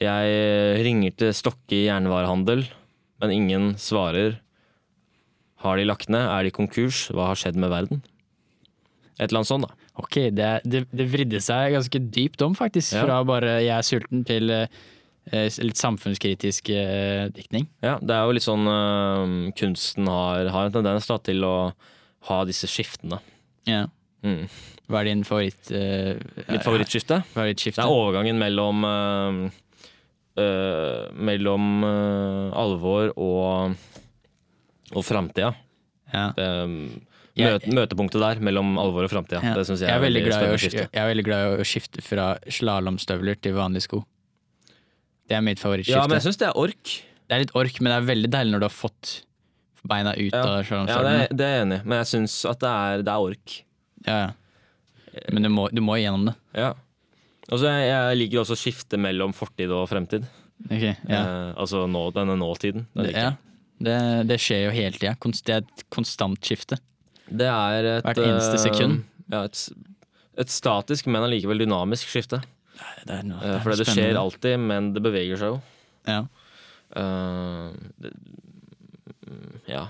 jeg 0.00 0.84
ringer 0.84 1.12
til 1.16 1.32
Stokke 1.36 1.84
jernvarehandel, 1.86 2.66
men 3.20 3.30
ingen 3.34 3.74
svarer. 3.80 4.38
Har 5.60 5.76
de 5.76 5.84
lagt 5.84 6.08
ned? 6.08 6.24
Er 6.24 6.44
de 6.46 6.50
konkurs? 6.56 7.08
Hva 7.12 7.26
har 7.30 7.36
skjedd 7.40 7.58
med 7.60 7.70
verden? 7.72 8.02
Et 9.20 9.28
eller 9.28 9.42
annet 9.42 9.50
sånt, 9.50 9.68
da. 9.68 9.90
Ok, 10.00 10.16
det, 10.32 10.48
det, 10.64 10.86
det 10.96 11.06
vridde 11.12 11.40
seg 11.44 11.74
ganske 11.76 12.00
dypt 12.16 12.40
om, 12.46 12.54
faktisk. 12.56 12.94
Ja. 12.96 13.04
Fra 13.04 13.20
bare 13.28 13.58
'jeg 13.60 13.76
er 13.76 13.84
sulten' 13.84 14.24
til 14.24 14.48
eh, 14.50 15.48
litt 15.60 15.76
samfunnskritisk 15.76 16.70
eh, 16.72 17.28
diktning. 17.36 17.68
Ja, 17.84 17.98
det 18.00 18.16
er 18.16 18.24
jo 18.24 18.32
litt 18.32 18.46
sånn 18.46 18.64
øh, 18.64 19.52
Kunsten 19.60 20.08
har, 20.08 20.48
har 20.48 20.70
en 20.70 20.72
tendens 20.78 21.06
da, 21.10 21.18
til 21.20 21.44
å 21.44 21.54
ha 22.30 22.38
disse 22.48 22.68
skiftene. 22.70 23.20
Ja. 23.68 23.86
Mm. 24.24 24.48
Hva 24.90 25.00
er 25.00 25.10
din 25.10 25.24
favoritt, 25.24 25.70
eh, 25.72 26.16
Mitt 26.48 26.64
favorittskifte? 26.64 27.22
favorittskifte? 27.34 27.80
Det 27.80 27.86
er 27.86 28.00
overgangen 28.00 28.40
mellom 28.40 28.84
øh, 28.84 29.50
øh, 30.40 31.12
Mellom 31.14 31.84
øh, 31.84 32.50
alvor 32.56 33.12
og, 33.16 33.76
og 34.96 35.04
framtida. 35.04 35.52
Ja. 36.12 36.32
Det, 36.36 36.48
Jeg- 37.40 37.56
møte, 37.56 37.74
møtepunktet 37.78 38.22
der 38.22 38.40
mellom 38.44 38.76
alvor 38.80 39.06
og 39.06 39.10
framtida. 39.12 39.40
Ja. 39.42 39.54
Det 39.58 39.66
syns 39.66 39.80
jeg, 39.82 39.88
jeg, 39.88 39.96
er 39.96 40.04
veldig 40.04 40.24
glad 40.26 40.42
i 40.42 40.50
å, 40.52 40.58
jeg 40.60 41.02
er 41.02 41.08
veldig 41.10 41.24
glad 41.26 41.44
i 41.46 41.62
å 41.62 41.66
skifte 41.66 42.04
fra 42.04 42.26
slalåmstøvler 42.46 43.40
til 43.40 43.56
vanlige 43.56 43.86
sko. 43.88 44.02
Det 45.30 45.38
er 45.38 45.44
mitt 45.46 45.62
favorittskifte. 45.62 45.98
Ja, 45.98 46.06
men 46.10 46.18
jeg 46.18 46.26
syns 46.26 46.40
det 46.40 46.48
er 46.48 46.58
ork. 46.58 46.94
Det 47.30 47.36
er 47.36 47.44
litt 47.44 47.54
ork, 47.54 47.80
men 47.80 47.92
det 47.92 47.98
er 48.00 48.06
veldig 48.08 48.30
deilig 48.34 48.54
når 48.56 48.62
du 48.64 48.66
har 48.66 48.74
fått 48.74 49.10
beina 49.86 50.12
ut 50.16 50.34
Ja. 50.34 50.42
av 50.42 50.66
Ja, 50.66 51.02
det, 51.02 51.36
det 51.36 51.46
er 51.46 51.54
jeg 51.54 51.66
enig 51.66 51.80
i, 51.80 51.84
men 51.86 51.98
jeg 52.02 52.08
syns 52.10 52.34
at 52.50 52.60
det 52.60 52.68
er, 52.68 53.02
det 53.06 53.12
er 53.14 53.26
ork. 53.30 53.56
Ja, 54.06 54.16
ja. 54.18 54.30
Men 55.32 55.42
du 55.42 55.48
må, 55.50 55.68
du 55.72 55.80
må 55.82 55.96
igjennom 55.98 56.26
det. 56.30 56.34
Ja. 56.54 56.74
Og 57.50 57.58
så 57.58 57.70
jeg, 57.72 58.18
liker 58.18 58.42
også 58.44 58.54
å 58.54 58.60
skifte 58.60 58.98
mellom 59.00 59.32
fortid 59.34 59.72
og 59.74 59.88
fremtid. 59.90 60.26
Ok, 60.68 60.84
ja. 60.84 61.20
Eh, 61.20 61.54
altså 61.58 61.86
nå, 61.90 62.04
denne 62.14 62.36
nåtiden. 62.38 62.86
Den 62.94 63.08
Det, 63.08 63.14
ja. 63.16 63.32
Det, 63.80 63.96
det 64.28 64.36
skjer 64.42 64.66
jo 64.66 64.74
hele 64.76 64.98
tida. 64.98 65.14
Det 65.16 65.54
er 65.54 65.64
et 65.64 65.84
konstant 65.90 66.38
skifte. 66.44 66.78
Det 67.30 67.46
er 67.46 67.88
et 67.96 68.08
Hvert 68.08 68.22
eneste 68.24 68.56
eh, 68.56 68.64
sekund. 68.64 69.04
Ja, 69.30 69.44
et, 69.46 69.62
et 70.42 70.52
statisk, 70.52 71.08
men 71.10 71.26
allikevel 71.26 71.62
dynamisk 71.62 72.10
skifte. 72.10 72.42
Det 73.06 73.16
er 73.20 73.26
noe, 73.28 73.40
det 73.42 73.56
er 73.58 73.64
For 73.64 73.76
det 73.76 73.88
skjer 73.88 74.18
alltid, 74.18 74.56
men 74.62 74.92
det 74.96 75.02
beveger 75.04 75.40
seg 75.40 75.54
jo. 75.54 75.60
Ja. 76.08 76.22
Uh, 76.96 77.70
det, 78.02 78.12
ja. 79.70 79.86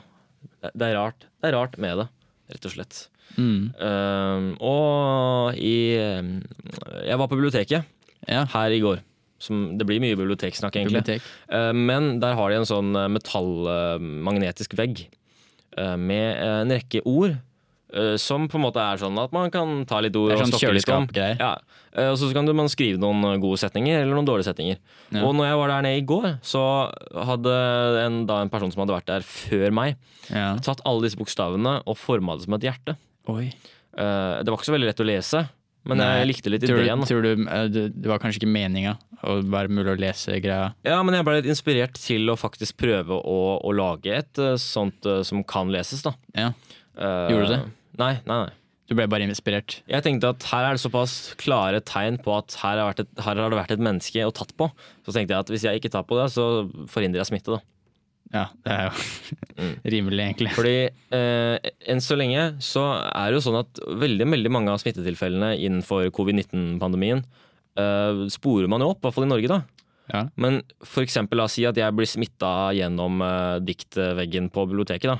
Det, 0.60 0.90
er 0.90 0.96
rart. 0.98 1.28
Det 1.40 1.48
er 1.48 1.56
rart 1.56 1.78
med 1.80 2.02
det, 2.02 2.08
rett 2.52 2.66
og 2.68 2.74
slett. 2.74 3.04
Mm. 3.38 3.70
Uh, 3.78 4.48
og 4.66 5.54
i 5.54 5.94
eh, 5.94 6.30
Jeg 7.06 7.18
var 7.20 7.28
på 7.30 7.36
biblioteket 7.38 7.86
ja. 8.26 8.42
her 8.50 8.74
i 8.74 8.80
går. 8.82 9.04
Som, 9.40 9.78
det 9.80 9.86
blir 9.88 10.02
mye 10.02 10.18
biblioteksnakk, 10.18 10.76
egentlig. 10.76 11.00
Bibliotek. 11.00 11.28
Uh, 11.48 11.72
Men 11.72 12.18
der 12.20 12.36
har 12.36 12.52
de 12.52 12.58
en 12.60 12.68
sånn 12.68 12.92
eh, 12.92 13.08
metallmagnetisk 13.08 14.76
vegg 14.76 15.06
eh, 15.06 15.14
med 15.96 16.26
eh, 16.36 16.58
en 16.64 16.70
rekke 16.74 17.00
ord. 17.06 17.36
eh, 17.94 18.16
Som 18.22 18.48
på 18.48 18.58
en 18.58 18.64
måte 18.66 18.80
er 18.82 19.00
sånn 19.02 19.18
at 19.18 19.32
man 19.34 19.50
kan 19.50 19.84
ta 19.88 20.00
litt 20.00 20.14
ord 20.16 20.30
er 20.32 20.40
og 20.42 20.50
snakke 20.50 20.72
litt 20.76 20.88
om. 20.94 21.06
Ja. 21.40 21.56
eh, 21.96 22.08
Og 22.12 22.18
så 22.20 22.28
kan 22.32 22.46
man 22.54 22.68
skrive 22.70 22.98
noen 23.02 23.40
gode 23.42 23.58
setninger 23.62 24.02
eller 24.02 24.14
noen 24.14 24.28
dårlige 24.28 24.48
setninger. 24.52 24.78
Ja. 25.10 25.24
Og 25.26 25.34
når 25.34 25.50
jeg 25.50 25.58
var 25.62 25.68
der 25.74 25.82
nede 25.88 25.98
i 26.02 26.06
går, 26.06 26.28
så 26.42 26.62
hadde 27.30 27.54
en, 28.06 28.20
da 28.30 28.40
en 28.44 28.50
person 28.52 28.70
som 28.70 28.84
hadde 28.84 28.94
vært 28.98 29.10
der 29.10 29.20
før 29.26 29.70
meg, 29.74 29.96
Ja. 30.30 30.56
tatt 30.62 30.80
alle 30.86 31.02
disse 31.08 31.18
bokstavene 31.18 31.80
og 31.86 31.96
forma 31.98 32.36
det 32.38 32.44
som 32.46 32.54
et 32.54 32.68
hjerte. 32.68 32.96
Oi. 33.28 33.50
Det 33.90 34.46
var 34.46 34.56
ikke 34.56 34.68
så 34.70 34.76
veldig 34.76 34.86
lett 34.92 35.00
å 35.02 35.06
lese, 35.08 35.40
men 35.88 35.96
Nei. 36.00 36.08
jeg 36.20 36.28
likte 36.28 36.50
litt 36.52 36.64
Tror 36.68 36.82
ideen. 36.82 37.04
tror 37.08 37.22
du 37.24 37.30
eh, 37.46 37.66
det, 37.72 37.84
det 37.96 38.10
var 38.10 38.20
kanskje 38.20 38.42
ikke 38.42 38.52
meninga 38.52 38.96
å 39.24 39.38
være 39.48 39.72
mulig 39.72 39.94
å 39.94 39.98
lese 40.00 40.36
greia? 40.44 40.70
Ja, 40.86 40.98
men 41.06 41.16
jeg 41.16 41.24
ble 41.26 41.38
litt 41.38 41.48
inspirert 41.52 41.96
til 42.00 42.28
å 42.32 42.36
faktisk 42.40 42.76
prøve 42.80 43.16
å, 43.16 43.38
å 43.64 43.72
lage 43.76 44.12
et 44.20 44.40
eh, 44.42 44.56
sånt 44.60 45.08
eh, 45.08 45.22
som 45.26 45.40
kan 45.48 45.72
leses, 45.72 46.02
da. 46.06 46.12
Ja. 46.36 46.52
Gjorde 47.00 47.46
du 47.46 47.52
det? 47.54 47.60
Nei, 48.00 48.14
nei, 48.28 48.40
nei. 48.46 48.56
Du 48.90 48.96
ble 48.98 49.04
bare 49.06 49.22
inspirert? 49.22 49.78
Jeg 49.86 50.02
tenkte 50.02 50.32
at 50.34 50.44
her 50.50 50.66
er 50.66 50.74
det 50.74 50.82
såpass 50.82 51.12
klare 51.38 51.78
tegn 51.86 52.16
på 52.24 52.32
at 52.34 52.56
her 52.58 52.80
har, 52.82 52.96
et, 52.98 53.12
her 53.22 53.38
har 53.38 53.52
det 53.52 53.58
vært 53.60 53.74
et 53.76 53.82
menneske 53.86 54.24
å 54.26 54.32
tatt 54.34 54.50
på. 54.58 54.66
Så 55.06 55.14
tenkte 55.14 55.36
jeg 55.36 55.44
at 55.46 55.52
hvis 55.54 55.64
jeg 55.68 55.78
ikke 55.78 55.92
tar 55.94 56.02
på 56.08 56.18
det, 56.18 56.26
så 56.34 56.66
forhindrer 56.90 57.22
jeg 57.22 57.30
smitte, 57.30 57.54
da. 57.54 57.62
Ja, 58.34 58.44
det 58.64 58.74
er 58.76 58.84
jo 58.88 58.92
Mm. 59.60 59.72
rimelig, 59.92 60.22
egentlig. 60.24 60.50
Fordi 60.56 60.74
eh, 61.12 61.70
enn 61.92 62.00
så 62.00 62.16
lenge 62.16 62.44
så 62.64 62.80
er 63.10 63.26
det 63.28 63.36
jo 63.36 63.42
sånn 63.44 63.58
at 63.60 63.80
veldig, 64.00 64.24
veldig 64.32 64.52
mange 64.54 64.72
av 64.72 64.78
smittetilfellene 64.80 65.50
innenfor 65.60 66.06
covid-19-pandemien 66.16 67.20
eh, 67.76 68.22
sporer 68.32 68.70
man 68.72 68.80
jo 68.80 68.88
opp, 68.94 69.02
i 69.02 69.04
hvert 69.08 69.18
fall 69.18 69.26
i 69.26 69.32
Norge, 69.34 69.50
da. 69.50 69.58
Ja. 70.14 70.22
Men 70.40 70.62
for 70.80 71.04
eksempel, 71.04 71.36
la 71.42 71.44
oss 71.50 71.58
si 71.58 71.66
at 71.68 71.76
jeg 71.76 71.92
blir 71.98 72.08
smitta 72.08 72.70
gjennom 72.78 73.20
eh, 73.26 73.58
diktveggen 73.68 74.48
på 74.54 74.64
biblioteket. 74.70 75.10
da. 75.12 75.18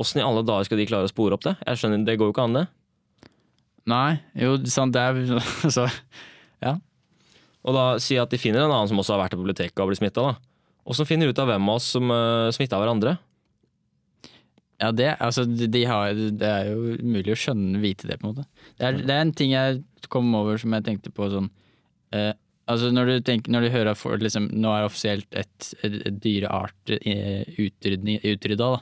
Åssen 0.00 0.22
i 0.22 0.24
alle 0.24 0.46
dager 0.46 0.70
skal 0.70 0.80
de 0.80 0.88
klare 0.88 1.10
å 1.10 1.12
spore 1.12 1.36
opp 1.36 1.44
det? 1.44 1.56
Jeg 1.66 1.82
skjønner, 1.82 2.06
Det 2.08 2.16
går 2.16 2.30
jo 2.30 2.36
ikke 2.38 2.46
an, 2.48 2.56
det. 2.62 2.66
Nei, 3.92 4.16
jo, 4.40 4.56
sant, 4.72 4.96
det 4.96 5.04
er 5.04 5.20
altså, 5.68 5.84
Og 7.66 7.74
da 7.74 7.84
si 8.02 8.16
at 8.18 8.30
de 8.32 8.38
finner 8.40 8.64
en 8.64 8.70
annen 8.72 8.88
som 8.90 8.98
også 9.02 9.14
har 9.18 9.26
vært 9.26 9.36
på 9.36 9.42
biblioteket 9.44 9.82
og 9.82 9.90
blitt 9.90 10.00
smitta. 10.00 10.36
Åssen 10.86 11.08
finner 11.08 11.26
de 11.26 11.34
ut 11.34 11.42
av 11.42 11.50
hvem 11.50 11.68
av 11.68 11.80
oss 11.80 11.88
som 11.96 12.12
uh, 12.12 12.52
smitta 12.54 12.78
hverandre? 12.78 13.16
Ja, 14.76 14.90
det, 14.92 15.08
altså, 15.24 15.46
de, 15.46 15.84
har, 15.88 16.12
det 16.12 16.48
er 16.48 16.70
jo 16.70 16.96
mulig 17.00 17.32
å 17.32 17.38
skjønne, 17.40 17.80
vite 17.80 18.08
det, 18.10 18.18
på 18.20 18.28
en 18.28 18.34
måte. 18.34 18.66
Det 18.76 18.88
er, 18.88 18.98
det 19.08 19.14
er 19.14 19.22
en 19.24 19.36
ting 19.36 19.54
jeg 19.54 19.80
kom 20.12 20.28
over 20.36 20.60
som 20.60 20.74
jeg 20.76 20.84
tenkte 20.86 21.12
på 21.14 21.30
sånn 21.32 21.48
uh, 22.14 22.34
Altså, 22.66 22.88
når 22.90 23.06
du, 23.06 23.14
tenker, 23.22 23.52
når 23.54 23.62
du 23.62 23.68
hører 23.70 23.92
at 23.94 24.22
liksom, 24.24 24.48
nå 24.58 24.72
er 24.74 24.84
offisielt 24.88 25.36
et, 25.38 25.68
et, 25.86 26.00
et 26.08 26.16
dyreart 26.18 26.90
eh, 26.96 27.60
utrydda, 27.62 28.56
da. 28.72 28.80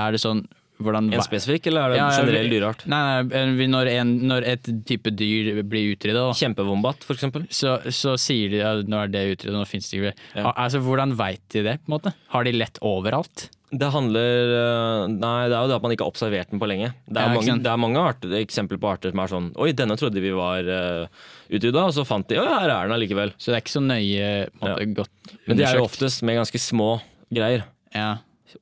Er 0.00 0.14
det 0.14 0.22
sånn 0.22 0.40
hvordan 0.84 1.08
En 1.12 1.24
spesifikk, 1.24 1.70
eller 1.70 1.84
er 1.86 1.94
det 1.94 2.00
Ja, 2.00 2.08
ja, 2.10 2.20
generell 2.22 2.52
dyreart? 2.52 2.84
Nei, 2.90 3.00
nei, 3.30 3.68
når, 3.72 3.90
en, 3.94 4.12
når 4.32 4.48
et 4.54 4.70
type 4.88 5.14
dyr 5.16 5.62
blir 5.62 5.94
utrydda. 5.94 6.28
Kjempevombat, 6.38 7.06
for 7.06 7.18
eksempel. 7.18 7.46
Så, 7.52 7.78
så 7.94 8.16
sier 8.20 8.52
de 8.52 8.62
at 8.66 8.86
nå 8.90 9.00
er 9.04 9.12
det 9.12 9.24
utrydda, 9.36 9.56
nå 9.56 9.66
finnes 9.70 9.90
det 9.90 10.00
ikke. 10.00 10.14
Ja. 10.36 10.52
Altså, 10.52 10.82
hvordan 10.84 11.16
veit 11.18 11.42
de 11.54 11.66
det? 11.66 11.78
på 11.82 11.90
en 11.90 11.96
måte? 11.98 12.14
Har 12.34 12.46
de 12.46 12.54
lett 12.56 12.80
overalt? 12.84 13.48
Det 13.72 13.88
handler 13.88 14.50
øh, 14.52 15.02
Nei, 15.08 15.46
det 15.48 15.56
er 15.56 15.62
jo 15.64 15.68
det 15.70 15.76
at 15.78 15.84
man 15.84 15.94
ikke 15.94 16.04
har 16.04 16.12
observert 16.12 16.50
den 16.52 16.60
på 16.60 16.68
lenge. 16.68 16.90
Det 17.08 17.16
er 17.16 17.30
Ja, 17.30 17.36
mange, 17.38 17.54
det 17.64 17.70
er 17.72 17.78
mange 17.80 18.02
arter, 18.02 18.34
eksempler 18.42 18.80
på 18.82 18.90
arter 18.90 19.14
som 19.14 19.22
er 19.22 19.32
sånn 19.32 19.46
Oi, 19.56 19.70
denne 19.76 19.96
trodde 19.96 20.20
vi 20.20 20.32
var 20.36 20.68
uh, 20.68 21.22
utrydda, 21.48 21.86
og 21.86 21.94
så 21.96 22.04
fant 22.08 22.28
de 22.28 22.36
Oi, 22.42 22.44
her 22.50 22.68
er 22.68 22.90
den 22.90 22.96
allikevel. 22.98 23.32
Så 23.40 23.48
det 23.48 23.56
er 23.56 23.64
ikke 23.64 23.76
så 23.78 23.84
nøye 23.84 24.28
på 24.52 24.68
en 24.68 24.74
måte, 24.74 24.84
undersøkt. 24.90 25.48
Men 25.48 25.60
det 25.60 25.68
er 25.70 25.80
jo 25.80 25.86
oftest 25.88 26.26
med 26.28 26.36
ganske 26.42 26.60
små 26.60 26.90
greier. 27.32 27.64
Ja. 27.96 28.10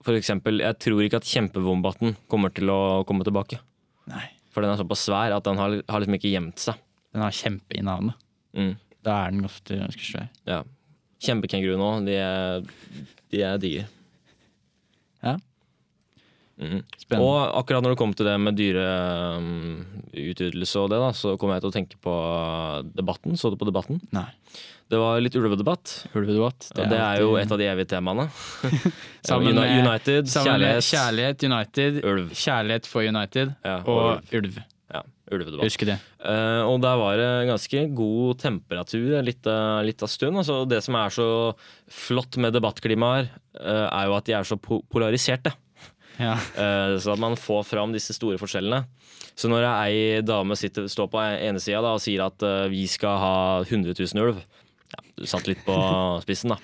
For 0.04 0.16
eksempel, 0.18 0.62
jeg 0.62 0.78
tror 0.82 1.02
ikke 1.04 1.20
at 1.20 1.28
kjempevombaten 1.28 2.14
kommer 2.30 2.52
til 2.54 2.70
å 2.72 2.80
komme 3.08 3.26
tilbake. 3.26 3.60
Nei. 4.10 4.26
For 4.50 4.64
den 4.64 4.72
er 4.72 4.80
såpass 4.80 5.04
svær 5.06 5.34
at 5.36 5.46
den 5.46 5.60
har, 5.60 5.76
har 5.86 6.02
liksom 6.02 6.16
ikke 6.18 6.32
gjemt 6.32 6.62
seg. 6.62 6.78
Den 7.14 7.24
har 7.24 7.34
kjempe 7.34 7.78
i 7.78 7.84
navnet. 7.86 8.18
Mm. 8.56 8.74
Da 9.06 9.16
er 9.24 9.34
den 9.34 9.46
ofte 9.46 9.78
ganske 9.78 10.06
svær. 10.06 10.28
Ja. 10.48 10.62
Kjempekenguru 11.22 11.78
nå, 11.80 11.90
de 12.06 12.16
er, 12.18 12.66
de 13.32 13.42
er 13.46 13.60
digre. 13.62 13.86
Ja. 15.22 15.36
Spennende. 16.60 17.24
Og 17.24 17.36
akkurat 17.62 17.80
når 17.84 17.90
det 17.94 18.00
kom 18.02 18.12
til 18.16 18.26
det 18.28 18.36
med 18.44 18.52
dyreutryddelse 18.60 20.76
og 20.82 20.86
det, 20.92 20.98
da, 21.00 21.08
så 21.16 21.28
kom 21.40 21.50
jeg 21.54 21.60
til 21.64 21.70
å 21.70 21.76
tenke 21.76 21.96
på 22.04 22.14
debatten. 22.96 23.32
Så 23.40 23.46
du 23.52 23.56
på 23.60 23.68
debatten? 23.68 23.96
Nei. 24.14 24.28
Det 24.90 24.98
var 24.98 25.20
litt 25.22 25.36
ulvedebatt. 25.38 25.86
Ulvedebatt. 26.18 26.66
Det, 26.74 26.88
det 26.90 26.98
er 26.98 27.20
jo 27.22 27.36
et 27.38 27.52
av 27.54 27.58
de 27.60 27.66
evige 27.70 27.86
temaene. 27.92 28.24
Sammen 29.28 29.54
med- 29.54 29.76
United, 29.86 30.26
Sammen 30.32 30.58
med 30.58 30.82
kjærlighet, 30.82 30.90
kjærlighet 30.90 31.38
United, 31.46 31.92
ulv. 32.10 32.26
kjærlighet 32.34 32.84
for 32.90 33.00
United 33.06 33.52
Ja, 33.64 33.76
og 33.86 34.18
ulv. 34.34 34.58
Ja, 34.90 35.04
ulvedebatt. 35.30 35.62
Husk 35.68 35.84
det. 35.86 35.94
Uh, 36.18 36.66
og 36.66 36.82
der 36.82 36.96
var 36.98 37.14
det 37.22 37.30
ganske 37.52 37.84
god 37.94 38.40
temperatur 38.42 39.14
en 39.20 39.28
liten 39.30 39.86
liten 39.86 40.10
stund. 40.10 40.34
Altså, 40.42 40.64
det 40.68 40.82
som 40.82 40.98
er 40.98 41.06
så 41.14 41.28
flott 41.86 42.34
med 42.42 42.50
debattklimaer, 42.58 43.30
uh, 43.62 43.86
er 43.86 44.10
jo 44.10 44.18
at 44.18 44.26
de 44.26 44.34
er 44.40 44.44
så 44.50 44.58
po 44.58 44.82
polariserte. 44.90 45.54
Ja. 46.20 46.36
Uh, 46.54 46.96
så 47.00 47.14
at 47.14 47.22
man 47.22 47.38
får 47.40 47.64
fram 47.68 47.94
disse 47.96 48.14
store 48.16 48.38
forskjellene. 48.40 48.84
Så 49.38 49.48
når 49.48 49.64
ei 49.70 50.20
dame 50.26 50.56
sitter, 50.58 50.88
står 50.90 51.08
på 51.12 51.22
ene 51.22 51.62
sida 51.62 51.80
og 51.82 52.02
sier 52.04 52.26
at 52.26 52.44
uh, 52.44 52.68
vi 52.70 52.84
skal 52.90 53.16
ha 53.22 53.36
100 53.64 53.96
000 53.96 54.24
ulv 54.26 54.42
ja, 54.90 55.26
satt 55.26 55.48
litt 55.48 55.64
på 55.66 55.74
spissen, 56.24 56.54
da. 56.54 56.60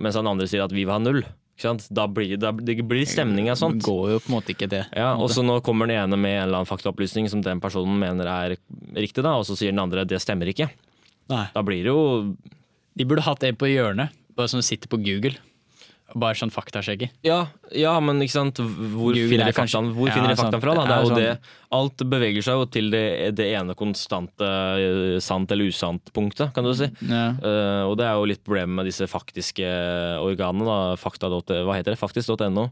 Mens 0.00 0.18
den 0.18 0.30
andre 0.30 0.48
sier 0.50 0.64
at 0.64 0.74
vi 0.74 0.86
vil 0.86 0.94
ha 0.94 1.00
null. 1.02 1.22
Ikke 1.54 1.68
sant? 1.68 1.84
Da 1.94 2.08
blir 2.10 2.34
da, 2.40 2.50
det 2.50 2.80
blir 2.82 3.06
stemning 3.06 3.46
av 3.52 3.58
sånt. 3.60 3.84
Går 3.86 4.16
jo 4.16 4.22
på 4.24 4.30
en 4.30 4.34
måte 4.34 4.54
ikke 4.56 4.66
det. 4.70 4.82
Ja, 4.96 5.12
og 5.14 5.30
så 5.30 5.44
nå 5.46 5.60
kommer 5.66 5.86
den 5.86 6.00
ene 6.00 6.18
med 6.18 6.34
en 6.34 6.48
eller 6.48 6.62
annen 6.62 6.70
faktaopplysning 6.70 7.28
som 7.30 7.44
den 7.46 7.62
personen 7.62 7.94
mener 8.00 8.30
er 8.30 8.56
riktig, 8.98 9.22
da, 9.22 9.36
og 9.38 9.46
så 9.46 9.54
sier 9.58 9.70
den 9.70 9.82
andre 9.82 10.06
det 10.08 10.18
stemmer 10.22 10.50
ikke. 10.50 10.66
Nei. 11.30 11.44
Da 11.54 11.62
blir 11.64 11.86
det 11.86 11.88
jo 11.88 12.34
De 12.94 13.06
burde 13.08 13.24
hatt 13.24 13.46
en 13.46 13.56
på 13.56 13.70
hjørnet, 13.70 14.12
bare 14.36 14.50
som 14.50 14.62
sitter 14.62 14.90
på 14.90 14.98
Google. 15.02 15.38
Bare 16.14 16.38
sånn 16.38 16.52
faktasjekker. 16.54 17.10
Ja, 17.26 17.40
ja, 17.74 17.92
men 18.02 18.22
ikke 18.22 18.36
sant 18.36 18.60
Hvor 18.60 19.10
Google 19.10 19.28
finner 19.30 19.48
er 19.48 19.52
de 19.52 19.56
faktaen, 19.56 19.90
hvor 19.96 20.08
Ja, 20.08 20.14
finner 20.16 20.32
de 20.32 20.38
faktaen 20.38 20.62
fra? 20.62 20.74
Da? 20.78 20.84
Det 20.86 20.94
er 20.94 21.02
jo 21.02 21.10
sånn- 21.10 21.22
det, 21.22 21.52
alt 21.74 22.04
beveger 22.12 22.46
seg 22.46 22.60
jo 22.60 22.66
til 22.70 22.90
det, 22.92 23.04
det 23.34 23.46
ene 23.58 23.74
konstante 23.74 24.46
eh, 24.46 25.18
sant 25.24 25.50
eller 25.50 25.70
usant-punktet, 25.72 26.52
kan 26.54 26.66
du 26.66 26.72
si. 26.74 26.88
Ja. 27.08 27.24
Uh, 27.42 27.90
og 27.90 27.96
det 27.98 28.06
er 28.06 28.14
jo 28.14 28.28
litt 28.30 28.44
problemet 28.46 28.78
med 28.78 28.86
disse 28.86 29.08
faktiske 29.10 29.66
organene. 30.22 30.66
Da. 30.68 30.96
Fakta. 31.00 31.30
Hva 31.30 31.74
heter 31.74 31.94
det? 31.94 31.98
Faktisk.no. 31.98 32.68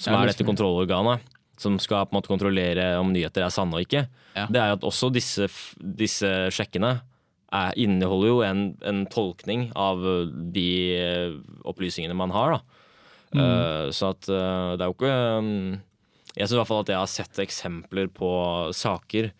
Som 0.00 0.16
er 0.16 0.28
dette 0.32 0.44
kontrollorganet. 0.44 1.24
Som 1.60 1.78
skal 1.78 2.06
på 2.08 2.14
en 2.14 2.20
måte 2.20 2.30
kontrollere 2.32 2.98
om 2.98 3.12
nyheter 3.12 3.44
er 3.44 3.52
sanne 3.54 3.78
og 3.78 3.86
ikke. 3.86 4.06
Ja. 4.36 4.46
Det 4.50 4.60
er 4.60 4.76
at 4.76 4.84
også 4.84 5.12
disse, 5.14 5.48
disse 5.78 6.28
sjekkene 6.52 6.98
er, 7.52 7.74
inneholder 7.76 8.30
jo 8.30 8.38
en, 8.46 8.62
en 8.88 9.04
tolkning 9.12 9.68
av 9.78 10.00
de 10.54 10.68
eh, 10.96 11.34
opplysningene 11.68 12.16
man 12.16 12.32
har. 12.34 12.56
Da. 12.56 12.71
Eh, 13.32 13.86
så 13.96 14.10
at 14.12 14.28
eh, 14.28 14.74
det 14.76 14.84
er 14.84 14.90
jo 14.90 14.96
ikke 14.98 15.12
um, 15.40 15.80
Jeg 16.36 16.44
syns 16.44 16.52
i 16.52 16.58
hvert 16.58 16.68
fall 16.68 16.82
at 16.84 16.90
jeg 16.92 17.00
har 17.00 17.08
sett 17.08 17.38
eksempler 17.40 18.10
på 18.12 18.28
saker 18.76 19.30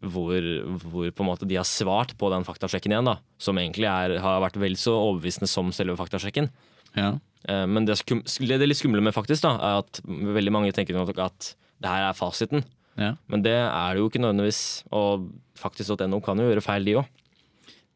hvor, 0.00 0.44
hvor 0.80 1.10
på 1.12 1.24
en 1.24 1.28
måte 1.28 1.48
de 1.48 1.58
har 1.58 1.68
svart 1.68 2.14
på 2.20 2.30
den 2.32 2.44
faktasjekken 2.46 2.94
igjen, 2.94 3.08
da, 3.08 3.18
som 3.40 3.58
egentlig 3.60 3.88
er, 3.88 4.14
har 4.24 4.40
vært 4.40 4.56
vel 4.60 4.76
så 4.80 4.94
overbevisende 4.96 5.48
som 5.50 5.72
selve 5.76 5.96
faktasjekken. 6.00 6.48
Ja. 6.96 7.10
Eh, 7.48 7.66
Men 7.68 7.84
det, 7.88 7.98
skum, 8.00 8.22
det 8.24 8.68
litt 8.68 8.80
skumle 8.80 9.04
med 9.04 9.16
faktisk 9.16 9.44
da, 9.44 9.56
er 9.60 9.82
at 9.82 10.00
veldig 10.06 10.54
mange 10.56 10.72
tenker 10.76 10.96
at 11.00 11.52
det 11.80 11.88
her 11.88 12.08
er 12.08 12.16
fasiten. 12.16 12.64
ja. 12.96 13.14
Men 13.28 13.44
det 13.44 13.56
er 13.56 13.94
det 13.94 14.00
jo 14.02 14.08
ikke 14.10 14.20
nødvendigvis. 14.20 14.62
Og 14.92 15.28
faktisk.no 15.56 16.20
kan 16.24 16.40
jo 16.40 16.48
gjøre 16.48 16.64
feil, 16.64 16.84
de 16.84 16.96
òg. 17.00 17.06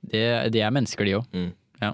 Det, 0.05 0.25
de 0.53 0.61
er 0.61 0.73
mennesker, 0.73 1.05
de 1.09 1.17
òg. 1.19 1.27
Mm. 1.33 1.51
Ja. 1.83 1.93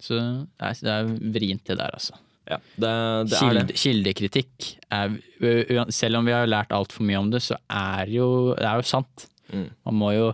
Så 0.00 0.16
det 0.16 0.74
det 0.80 0.92
er 0.96 1.08
vrient, 1.36 1.64
det 1.68 1.76
der, 1.76 1.92
altså. 1.92 2.16
Ja, 2.48 2.56
det, 2.76 2.90
det 3.30 3.36
er 3.36 3.40
Kilde, 3.40 3.64
det. 3.68 3.76
Kildekritikk 3.78 4.68
er 4.90 5.90
Selv 5.92 6.16
om 6.18 6.24
vi 6.26 6.32
har 6.34 6.46
lært 6.50 6.72
altfor 6.74 7.04
mye 7.06 7.18
om 7.20 7.28
det, 7.30 7.42
så 7.44 7.58
er 7.70 8.06
jo, 8.10 8.54
det 8.58 8.64
er 8.66 8.80
jo 8.80 8.86
sant. 8.88 9.26
Mm. 9.52 9.68
Man 9.86 9.94
må 10.00 10.12
jo, 10.16 10.30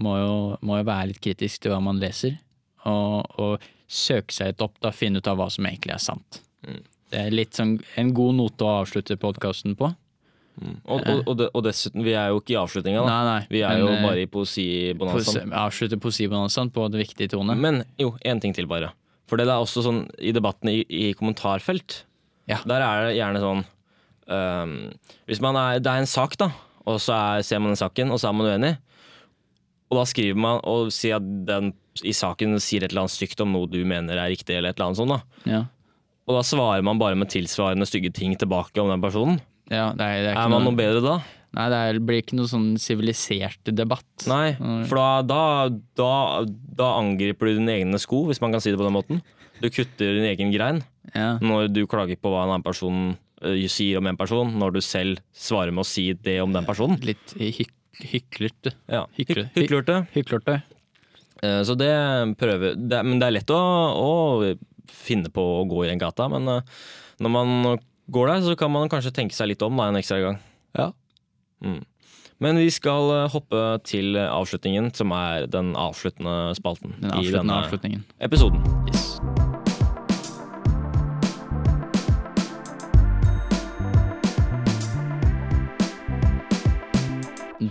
må, 0.00 0.16
jo, 0.18 0.34
må 0.66 0.78
jo 0.80 0.86
være 0.88 1.10
litt 1.12 1.20
kritisk 1.22 1.62
til 1.62 1.74
hva 1.74 1.80
man 1.84 2.00
leser, 2.02 2.38
og, 2.88 3.26
og 3.38 3.68
søke 3.90 4.32
seg 4.34 4.52
litt 4.54 4.62
opp, 4.66 4.78
da, 4.82 4.90
finne 4.94 5.18
ut 5.20 5.28
av 5.30 5.36
hva 5.38 5.50
som 5.52 5.66
egentlig 5.68 5.94
er 5.94 6.02
sant. 6.02 6.40
Mm. 6.66 6.80
Det 7.10 7.18
er 7.26 7.30
litt 7.34 7.58
sånn 7.58 7.76
en 7.98 8.12
god 8.14 8.36
note 8.38 8.62
å 8.66 8.80
avslutte 8.82 9.16
podkasten 9.20 9.74
på. 9.78 9.88
Og, 10.60 11.00
og, 11.08 11.22
og, 11.24 11.36
det- 11.40 11.48
og 11.56 11.62
dessuten, 11.64 12.02
vi 12.04 12.12
er 12.18 12.28
jo 12.34 12.40
ikke 12.42 12.52
i 12.52 12.58
avslutninga, 12.60 13.00
da. 13.06 13.08
Nei, 13.08 13.20
nei. 13.30 13.46
Vi 13.50 13.60
er 13.64 13.78
men, 13.78 13.86
jo 13.86 14.08
bare 14.08 14.20
i 14.20 14.26
poesibonanzaen. 14.28 15.48
pose- 15.48 15.60
Avslutte 15.62 15.98
poesibonanzaen 16.02 16.70
på 16.74 16.84
det 16.92 17.00
viktige 17.06 17.30
tone. 17.32 17.54
Men 17.56 17.82
jo, 17.98 18.10
én 18.28 18.40
ting 18.42 18.52
til, 18.54 18.66
bare. 18.70 18.90
For 19.30 19.38
det 19.38 19.46
er 19.46 19.62
også 19.62 19.84
sånn 19.86 20.04
i 20.18 20.34
debatten 20.34 20.72
i, 20.72 20.80
i 20.90 21.10
kommentarfelt. 21.14 22.02
Ja. 22.50 22.58
Der 22.66 22.82
er 22.82 23.04
det 23.06 23.14
gjerne 23.14 23.42
sånn 23.42 23.60
um, 24.26 24.72
Hvis 25.30 25.42
man 25.44 25.54
er, 25.60 25.78
det 25.78 25.92
er 25.92 26.02
en 26.02 26.10
sak, 26.10 26.34
da, 26.40 26.50
og 26.82 26.98
så 26.98 27.14
er, 27.14 27.44
ser 27.46 27.62
man 27.62 27.70
den 27.70 27.78
saken, 27.78 28.10
og 28.10 28.18
så 28.18 28.30
er 28.30 28.34
man 28.34 28.50
uenig. 28.50 28.72
Og 29.90 30.00
da 30.00 30.06
skriver 30.06 30.38
man 30.38 30.62
og 30.66 30.90
sier 30.94 31.18
at 31.18 31.28
den 31.46 31.72
i 32.06 32.14
saken 32.14 32.58
sier 32.62 32.84
et 32.84 32.92
eller 32.92 33.04
annet 33.04 33.14
stygt 33.14 33.40
om 33.42 33.52
noe 33.54 33.68
du 33.70 33.80
mener 33.86 34.18
er 34.18 34.30
riktig, 34.32 34.56
eller 34.56 34.72
et 34.72 34.78
eller 34.78 34.90
annet 34.90 35.00
sånt. 35.00 35.14
da. 35.14 35.50
Ja. 35.50 35.62
Og 36.30 36.36
da 36.38 36.44
svarer 36.46 36.84
man 36.86 37.00
bare 37.00 37.18
med 37.18 37.30
tilsvarende 37.32 37.88
stygge 37.88 38.12
ting 38.14 38.36
tilbake 38.38 38.78
om 38.82 38.90
den 38.92 39.02
personen. 39.02 39.40
Ja, 39.70 39.90
det 39.94 40.06
er, 40.06 40.22
det 40.24 40.32
er, 40.32 40.38
Er 40.38 40.50
man 40.50 40.66
noe 40.66 40.78
bedre 40.78 41.02
da? 41.04 41.16
Nei, 41.56 41.64
det 41.72 42.02
blir 42.06 42.20
ikke 42.22 42.36
noe 42.38 42.46
sånn 42.46 42.76
sivilisert 42.78 43.70
debatt. 43.74 44.06
Nei, 44.30 44.52
for 44.86 45.00
da, 45.00 45.22
da, 45.26 45.40
da, 45.98 46.10
da 46.78 46.90
angriper 47.00 47.50
du 47.50 47.56
dine 47.58 47.74
egne 47.80 47.98
sko, 47.98 48.20
hvis 48.28 48.38
man 48.40 48.52
kan 48.54 48.62
si 48.62 48.70
det 48.70 48.78
på 48.78 48.86
den 48.86 48.94
måten. 48.94 49.22
Du 49.60 49.66
kutter 49.68 50.14
din 50.16 50.28
egen 50.30 50.52
grein 50.54 50.78
Ja. 51.14 51.34
når 51.42 51.66
du 51.74 51.82
klager 51.90 52.16
på 52.16 52.30
hva 52.30 52.44
en 52.46 52.52
annen 52.54 52.62
person 52.64 53.00
uh, 53.42 53.66
sier 53.68 53.98
om 53.98 54.06
en 54.06 54.16
person, 54.20 54.52
når 54.62 54.76
du 54.78 54.80
selv 54.80 55.18
svarer 55.34 55.74
med 55.74 55.82
å 55.82 55.88
si 55.90 56.12
det 56.14 56.38
om 56.40 56.54
den 56.54 56.64
personen. 56.68 57.00
Litt 57.02 57.34
hyk, 57.36 57.74
hyklete. 57.98 58.72
Ja, 58.88 59.02
Hykle- 59.18 59.48
hyklerte. 59.58 59.98
Hyklete. 60.14 60.60
Eh, 61.42 61.60
Så 61.66 61.74
det 61.76 61.90
prøver 62.38 62.76
det, 62.78 63.02
Men 63.04 63.18
det 63.18 63.26
er 63.26 63.36
lett 63.40 63.50
å, 63.50 63.58
å 63.58 64.54
finne 64.88 65.28
på 65.34 65.42
å 65.60 65.66
gå 65.68 65.84
i 65.84 65.90
den 65.90 65.98
gata, 66.00 66.28
men 66.30 66.46
uh, 66.48 66.62
når 67.20 67.30
man 67.34 67.78
går 68.10 68.26
der, 68.32 68.40
så 68.46 68.56
kan 68.58 68.70
man 68.72 68.88
kanskje 68.88 69.12
tenke 69.18 69.34
seg 69.36 69.50
litt 69.52 69.62
om 69.66 69.76
da, 69.76 69.88
en 69.90 69.98
ekstra 70.00 70.18
gang. 70.22 70.38
Ja. 70.78 70.92
Mm. 71.62 71.80
Men 72.40 72.56
vi 72.56 72.70
skal 72.72 73.10
eh, 73.24 73.28
hoppe 73.34 73.60
til 73.84 74.16
avslutningen, 74.16 74.92
som 74.96 75.12
er 75.12 75.46
den 75.52 75.74
avsluttende 75.76 76.54
spalten 76.56 76.94
Den 77.00 77.10
i 77.10 77.18
avsluttende 77.18 77.42
denne 77.42 77.58
avslutningen. 77.64 78.04
episoden. 78.20 78.64
Yes. 78.88 79.20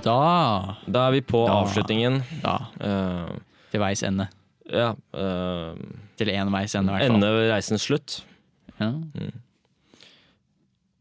Da 0.03 0.75
Da 0.85 1.07
er 1.07 1.11
vi 1.17 1.21
på 1.21 1.45
Da. 1.47 1.53
avslutningen. 1.63 2.21
Da. 2.43 2.57
Uh, 2.79 3.29
Til 3.71 3.79
veis 3.81 4.03
ende. 4.03 4.27
ja 4.71 4.91
Uh, 5.13 5.75
Til 6.17 6.27
én 6.29 6.51
veis 6.51 6.75
ende, 6.75 6.91
i 6.93 6.95
hvert 6.97 7.07
fall. 7.07 7.15
Ende 7.15 7.51
reisens 7.53 7.81
slutt. 7.81 8.23
Ja. 8.79 8.91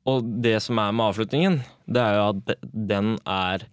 Og 0.09 0.27
det 0.45 0.57
som 0.65 0.79
er 0.81 0.95
med 0.97 1.05
avslutningen, 1.11 1.61
det 1.89 2.03
er 2.03 2.17
jo 2.19 2.25
at 2.33 2.57
den 2.93 3.15
er 3.29 3.67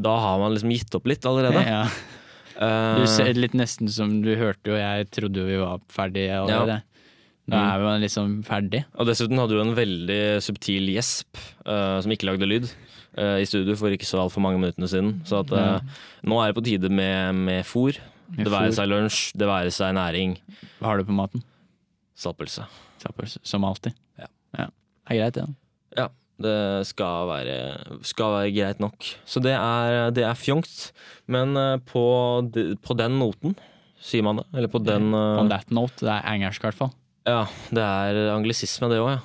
Da 0.00 0.14
har 0.22 0.38
man 0.40 0.54
liksom 0.54 0.72
gitt 0.72 0.94
opp 0.96 1.06
litt 1.10 1.26
allerede. 1.28 1.60
Ja. 1.68 1.82
Eh, 2.54 3.00
Du 3.02 3.06
ser 3.10 3.34
litt 3.36 3.52
nesten 3.58 3.90
som 3.90 4.20
du 4.22 4.30
hørte 4.38 4.70
jo, 4.72 4.76
jeg 4.78 5.08
trodde 5.12 5.42
jo 5.42 5.48
vi 5.50 5.56
var 5.60 5.80
ferdige 5.92 6.36
allerede. 6.40 6.82
Nå 7.44 7.58
Mm. 7.58 7.64
er 7.68 7.78
vi 7.82 8.06
liksom 8.06 8.28
ferdig. 8.46 8.84
Og 8.96 9.04
dessuten 9.06 9.36
hadde 9.36 9.52
du 9.52 9.60
en 9.60 9.74
veldig 9.76 10.40
subtil 10.40 10.86
gjesp 10.94 11.36
uh, 11.66 12.00
som 12.00 12.10
ikke 12.14 12.24
lagde 12.30 12.46
lyd 12.48 12.70
uh, 13.18 13.36
i 13.36 13.44
studio 13.44 13.74
for 13.76 13.92
ikke 13.92 14.08
så 14.08 14.22
altfor 14.22 14.40
mange 14.40 14.62
minuttene 14.62 14.88
siden. 14.88 15.10
Så 15.28 15.42
at, 15.42 15.52
eh, 15.52 15.80
nå 16.24 16.38
er 16.40 16.52
det 16.52 16.56
på 16.56 16.64
tide 16.64 16.88
med, 16.88 17.34
med 17.36 17.66
fôr. 17.68 17.98
Med 18.32 18.46
det 18.46 18.52
være 18.54 18.72
seg 18.72 18.88
lunsj, 18.88 19.34
det 19.36 19.46
være 19.50 19.74
seg 19.76 19.92
næring. 19.98 20.38
Hva 20.80 20.88
har 20.88 21.02
du 21.02 21.04
på 21.04 21.12
maten? 21.18 21.44
Saltpølse. 22.16 22.64
Som 23.44 23.66
alltid. 23.68 23.92
Ja. 24.18 24.30
ja. 24.56 24.68
Er 25.10 25.18
greit, 25.20 25.36
det. 25.36 25.44
Ja. 25.44 25.54
Ja, 26.04 26.08
det 26.44 26.56
skal 26.88 27.28
være, 27.28 27.56
skal 28.06 28.32
være 28.38 28.54
greit 28.56 28.80
nok. 28.82 29.06
Så 29.28 29.42
det 29.44 29.52
er, 29.54 30.10
det 30.16 30.24
er 30.26 30.34
fjongt. 30.38 30.88
Men 31.30 31.54
eh, 31.60 31.76
på, 31.86 32.02
på 32.82 32.96
den 32.98 33.18
noten, 33.20 33.54
sier 34.02 34.24
man 34.26 34.40
det? 34.40 34.46
Eller 34.54 34.72
på 34.72 34.80
den 34.82 35.12
eh, 35.14 35.38
On 35.40 35.48
that 35.52 35.70
note. 35.70 36.00
Det 36.02 36.10
er 36.10 36.26
engelsk, 36.32 36.64
i 36.64 36.68
hvert 36.68 36.80
fall. 36.80 36.92
Ja, 37.28 37.44
det 37.72 37.84
er 37.84 38.18
anglisisme, 38.34 38.90
det 38.92 38.98
òg, 39.00 39.14
ja. 39.14 39.22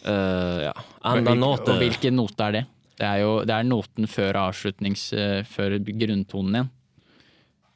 Uh, 0.00 0.58
ja. 0.64 0.72
And 1.04 1.26
hvilke, 1.26 1.36
note. 1.36 1.68
og 1.68 1.80
hvilken 1.82 2.14
note 2.16 2.44
er 2.46 2.54
det? 2.56 2.62
Det 3.00 3.04
er 3.04 3.18
jo 3.20 3.32
det 3.44 3.52
er 3.52 3.66
noten 3.68 4.08
før 4.08 4.38
avslutnings... 4.46 5.06
før 5.48 5.76
grunntonen 5.84 6.56
igjen. 6.56 6.70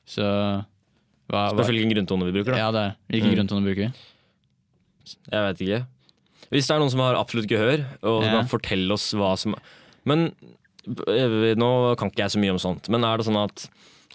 Så 0.08 0.24
hva, 0.24 0.64
hva 1.32 1.42
Spørs 1.54 1.70
hvilken 1.70 1.92
grunntone 1.94 2.26
vi 2.28 2.34
bruker, 2.36 2.52
da. 2.52 2.58
Ja, 2.60 2.70
det 2.74 2.82
er. 2.88 2.96
Hvilken 3.12 3.30
Mm. 3.30 3.36
grunntone 3.38 3.64
bruker 3.68 3.86
vi? 3.86 4.08
Jeg 5.32 5.46
vet 5.46 5.62
ikke. 5.64 5.80
Hvis 6.52 6.66
det 6.68 6.74
er 6.76 6.82
noen 6.82 6.90
som 6.92 7.00
har 7.04 7.16
absolutt 7.20 7.48
gehør, 7.50 7.84
og 8.02 8.22
Ja. 8.24 8.30
kan 8.40 8.48
fortelle 8.50 8.92
oss 8.92 9.12
hva 9.16 9.36
som 9.38 9.54
Men 10.04 10.34
eh, 11.08 11.54
nå 11.56 11.96
kan 11.96 12.10
ikke 12.10 12.24
jeg 12.26 12.34
så 12.34 12.40
mye 12.42 12.52
om 12.52 12.58
sånt, 12.60 12.88
men 12.92 13.04
er 13.04 13.16
det 13.16 13.26
sånn 13.26 13.40
at 13.42 13.68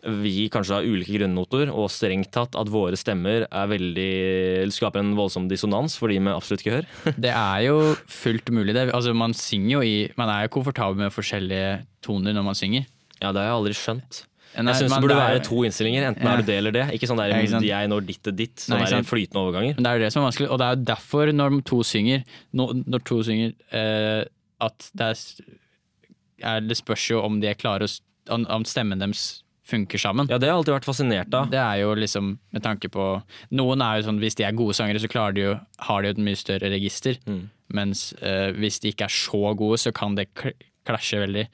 vi 0.04 0.48
kanskje 0.48 0.78
har 0.78 0.86
ulike 0.88 1.18
grunnnoter, 1.18 1.68
og 1.76 1.90
strengt 1.92 2.30
tatt 2.32 2.56
at 2.56 2.70
våre 2.72 2.96
stemmer 2.96 3.44
er 3.52 3.68
veldig 3.68 4.72
skaper 4.72 5.02
en 5.02 5.16
voldsom 5.18 5.50
dissonans 5.50 5.98
for 6.00 6.08
de 6.08 6.20
med 6.24 6.32
absolutt 6.38 6.64
gehør? 6.64 6.86
Det 7.20 7.34
er 7.34 7.66
jo 7.68 7.96
fullt 8.08 8.48
mulig. 8.56 8.74
Det. 8.78 8.94
Altså, 8.96 9.12
man 9.18 9.34
synger 9.36 9.74
jo 9.74 9.82
i 9.84 9.98
Man 10.16 10.30
er 10.32 10.46
jo 10.46 10.54
komfortabel 10.56 10.96
med 11.04 11.12
forskjellige 11.12 11.82
toner 12.06 12.32
når 12.38 12.46
man 12.48 12.56
synger. 12.56 12.86
Ja, 13.20 13.34
det 13.34 13.42
har 13.44 13.50
jeg 13.50 13.58
aldri 13.58 13.76
skjønt. 13.76 14.22
Nei, 14.58 14.74
Jeg 14.74 14.82
syns 14.82 14.90
det 14.90 15.02
burde 15.02 15.14
burde 15.14 15.20
er- 15.22 15.30
være 15.40 15.44
to 15.46 15.56
innstillinger. 15.64 16.08
Enten 16.10 16.24
Ja. 16.26 16.34
er 16.34 16.38
du 16.38 16.44
det 16.44 16.58
eller 16.58 16.72
det. 16.72 16.86
Ikke 16.96 17.08
sånn 17.08 17.18
der 17.18 17.30
Ja, 17.30 17.82
jeg 17.82 17.90
når 17.90 18.06
ditt 18.06 18.28
er 18.28 18.32
ditt. 18.32 18.56
Sånn 18.58 18.80
Nei, 18.80 19.02
flytende 19.06 19.40
overganger. 19.44 19.76
Men 19.76 19.84
det 19.84 19.90
er 19.92 19.98
jo 20.00 20.04
det 20.06 20.14
som 20.14 20.24
er 20.24 20.32
vanskelig, 20.32 20.50
og 20.52 20.58
det 20.58 20.66
er 20.66 20.76
jo 20.76 20.84
derfor 20.86 21.32
når 21.34 21.64
to 21.66 21.78
synger, 21.84 22.24
når, 22.54 23.04
to 23.06 23.22
synger 23.24 23.54
eh, 23.72 24.26
at 24.60 24.90
det 24.96 25.06
er, 25.06 26.56
er 26.56 26.62
Det 26.62 26.78
spørs 26.78 27.10
jo 27.10 27.22
om 27.24 27.40
de 27.40 27.54
klarer 27.56 27.84
å 27.88 28.00
om, 28.30 28.46
om 28.50 28.64
stemmen 28.64 29.00
deres 29.02 29.42
funker 29.70 29.98
sammen. 30.02 30.28
Ja, 30.30 30.38
det 30.38 30.50
har 30.50 30.56
jeg 30.58 30.66
alltid 30.66 30.76
vært 30.82 30.88
fascinert 30.90 31.34
av. 31.34 31.50
Det 31.50 31.60
er 31.62 31.80
jo 31.82 31.94
liksom 31.96 32.38
med 32.54 32.64
tanke 32.66 32.90
på 32.90 33.22
Noen 33.52 33.82
er 33.86 34.00
jo 34.02 34.08
sånn 34.10 34.20
hvis 34.22 34.36
de 34.36 34.44
er 34.46 34.52
gode 34.58 34.74
sangere, 34.78 35.00
så 35.02 35.10
klarer 35.10 35.34
de 35.38 35.42
jo, 35.42 35.60
har 35.80 36.02
de 36.02 36.08
jo 36.10 36.14
et 36.18 36.22
mye 36.26 36.38
større 36.38 36.70
register. 36.74 37.18
Mm. 37.28 37.50
Mens 37.74 38.14
eh, 38.22 38.52
hvis 38.58 38.80
de 38.82 38.92
ikke 38.94 39.06
er 39.06 39.14
så 39.14 39.56
gode, 39.58 39.78
så 39.78 39.94
kan 39.94 40.16
det 40.18 40.28
kl- 40.34 40.54
klasje 40.86 41.22
veldig. 41.22 41.48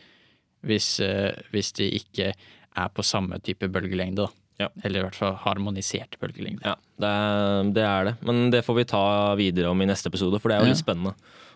Hvis, 0.65 0.99
eh, 1.03 1.35
hvis 1.53 1.71
de 1.75 1.89
ikke 1.99 2.33
er 2.77 2.89
på 2.93 3.03
samme 3.05 3.39
type 3.43 3.67
bølgelengde, 3.71 4.25
da. 4.27 4.41
Ja. 4.57 4.69
Eller 4.87 5.01
i 5.01 5.03
hvert 5.03 5.17
fall 5.19 5.33
harmonisert 5.43 6.15
bølgelengde. 6.21 6.63
Ja, 6.63 6.75
det 7.03 7.09
er, 7.11 7.71
det 7.75 7.83
er 7.83 8.05
det. 8.07 8.13
Men 8.23 8.45
det 8.53 8.61
får 8.63 8.77
vi 8.77 8.85
ta 8.87 9.01
videre 9.35 9.71
om 9.73 9.81
i 9.83 9.87
neste 9.89 10.07
episode, 10.07 10.39
for 10.39 10.47
det 10.51 10.55
er 10.57 10.63
jo 10.63 10.69
Ja. 10.69 10.75
litt 10.75 10.83
spennende. 10.83 11.15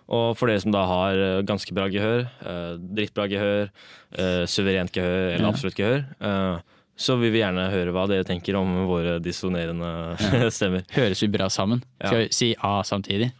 Og 0.10 0.34
for 0.36 0.50
dere 0.50 0.60
som 0.60 0.74
da 0.74 0.82
har 0.90 1.14
eh, 1.16 1.42
ganske 1.48 1.72
bra 1.78 1.86
gehør, 1.88 2.26
eh, 2.42 2.74
drittbra 2.98 3.28
gehør, 3.30 3.70
eh, 4.18 4.44
suverent 4.50 4.92
gehør 4.92 5.36
eller 5.36 5.48
absolutt 5.52 5.78
gehør, 5.80 6.02
eh, 6.20 6.60
så 7.00 7.16
vil 7.22 7.32
vi 7.32 7.40
gjerne 7.40 7.70
høre 7.72 7.94
hva 7.96 8.08
dere 8.10 8.26
tenker 8.28 8.58
om 8.60 8.74
våre 8.90 9.20
dissonerende 9.24 10.18
stemmer. 10.58 10.84
Høres 10.92 11.22
vi 11.24 11.30
bra 11.32 11.48
sammen? 11.48 11.84
Skal 12.04 12.26
vi 12.26 12.30
si 12.36 12.50
A 12.60 12.82
samtidig? 12.84 13.32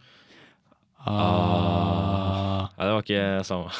A. 1.04 2.70
Nei, 2.78 2.86
det 2.86 2.92
var 2.94 3.02
ikke 3.04 3.44
samme. 3.44 3.72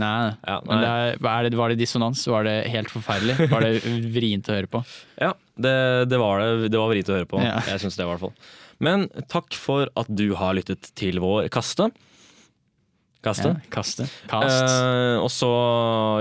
Nei, 0.00 0.34
Ja, 0.42 0.56
men 0.66 0.80
det 0.82 0.88
er, 0.90 1.18
er 1.30 1.46
det, 1.48 1.58
var 1.58 1.70
det 1.70 1.78
dissonans? 1.78 2.24
Var 2.26 2.46
det 2.48 2.54
helt 2.72 2.90
forferdelig? 2.90 3.48
Var 3.52 3.66
det 3.66 3.72
vrient 4.14 4.48
å 4.50 4.56
høre 4.56 4.70
på? 4.70 4.80
Ja, 5.20 5.32
det, 5.54 5.74
det 6.10 6.18
var 6.18 6.42
det. 6.42 6.72
Det 6.74 6.80
var 6.80 6.90
vrient 6.90 7.12
å 7.12 7.18
høre 7.18 7.28
på. 7.30 7.42
Ja. 7.44 7.60
Jeg 7.70 7.84
syns 7.84 7.98
det, 8.00 8.06
i 8.06 8.10
hvert 8.10 8.24
fall. 8.24 8.34
Men 8.82 9.06
takk 9.30 9.54
for 9.54 9.92
at 10.00 10.10
du 10.10 10.26
har 10.38 10.56
lyttet 10.58 10.90
til 10.98 11.20
vår 11.22 11.46
kaste. 11.54 11.92
Kaste. 13.24 13.54
Ja, 13.54 13.70
kaste. 13.72 14.04
Kast. 14.28 14.66
Eh, 14.66 15.16
og 15.22 15.30
så 15.32 15.48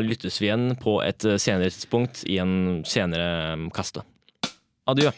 lyttes 0.06 0.38
vi 0.40 0.48
igjen 0.48 0.70
på 0.80 1.00
et 1.04 1.26
senere 1.42 1.74
tidspunkt 1.74 2.22
i 2.32 2.38
en 2.40 2.84
senere 2.88 3.58
kaste. 3.76 4.06
Adjø. 4.88 5.12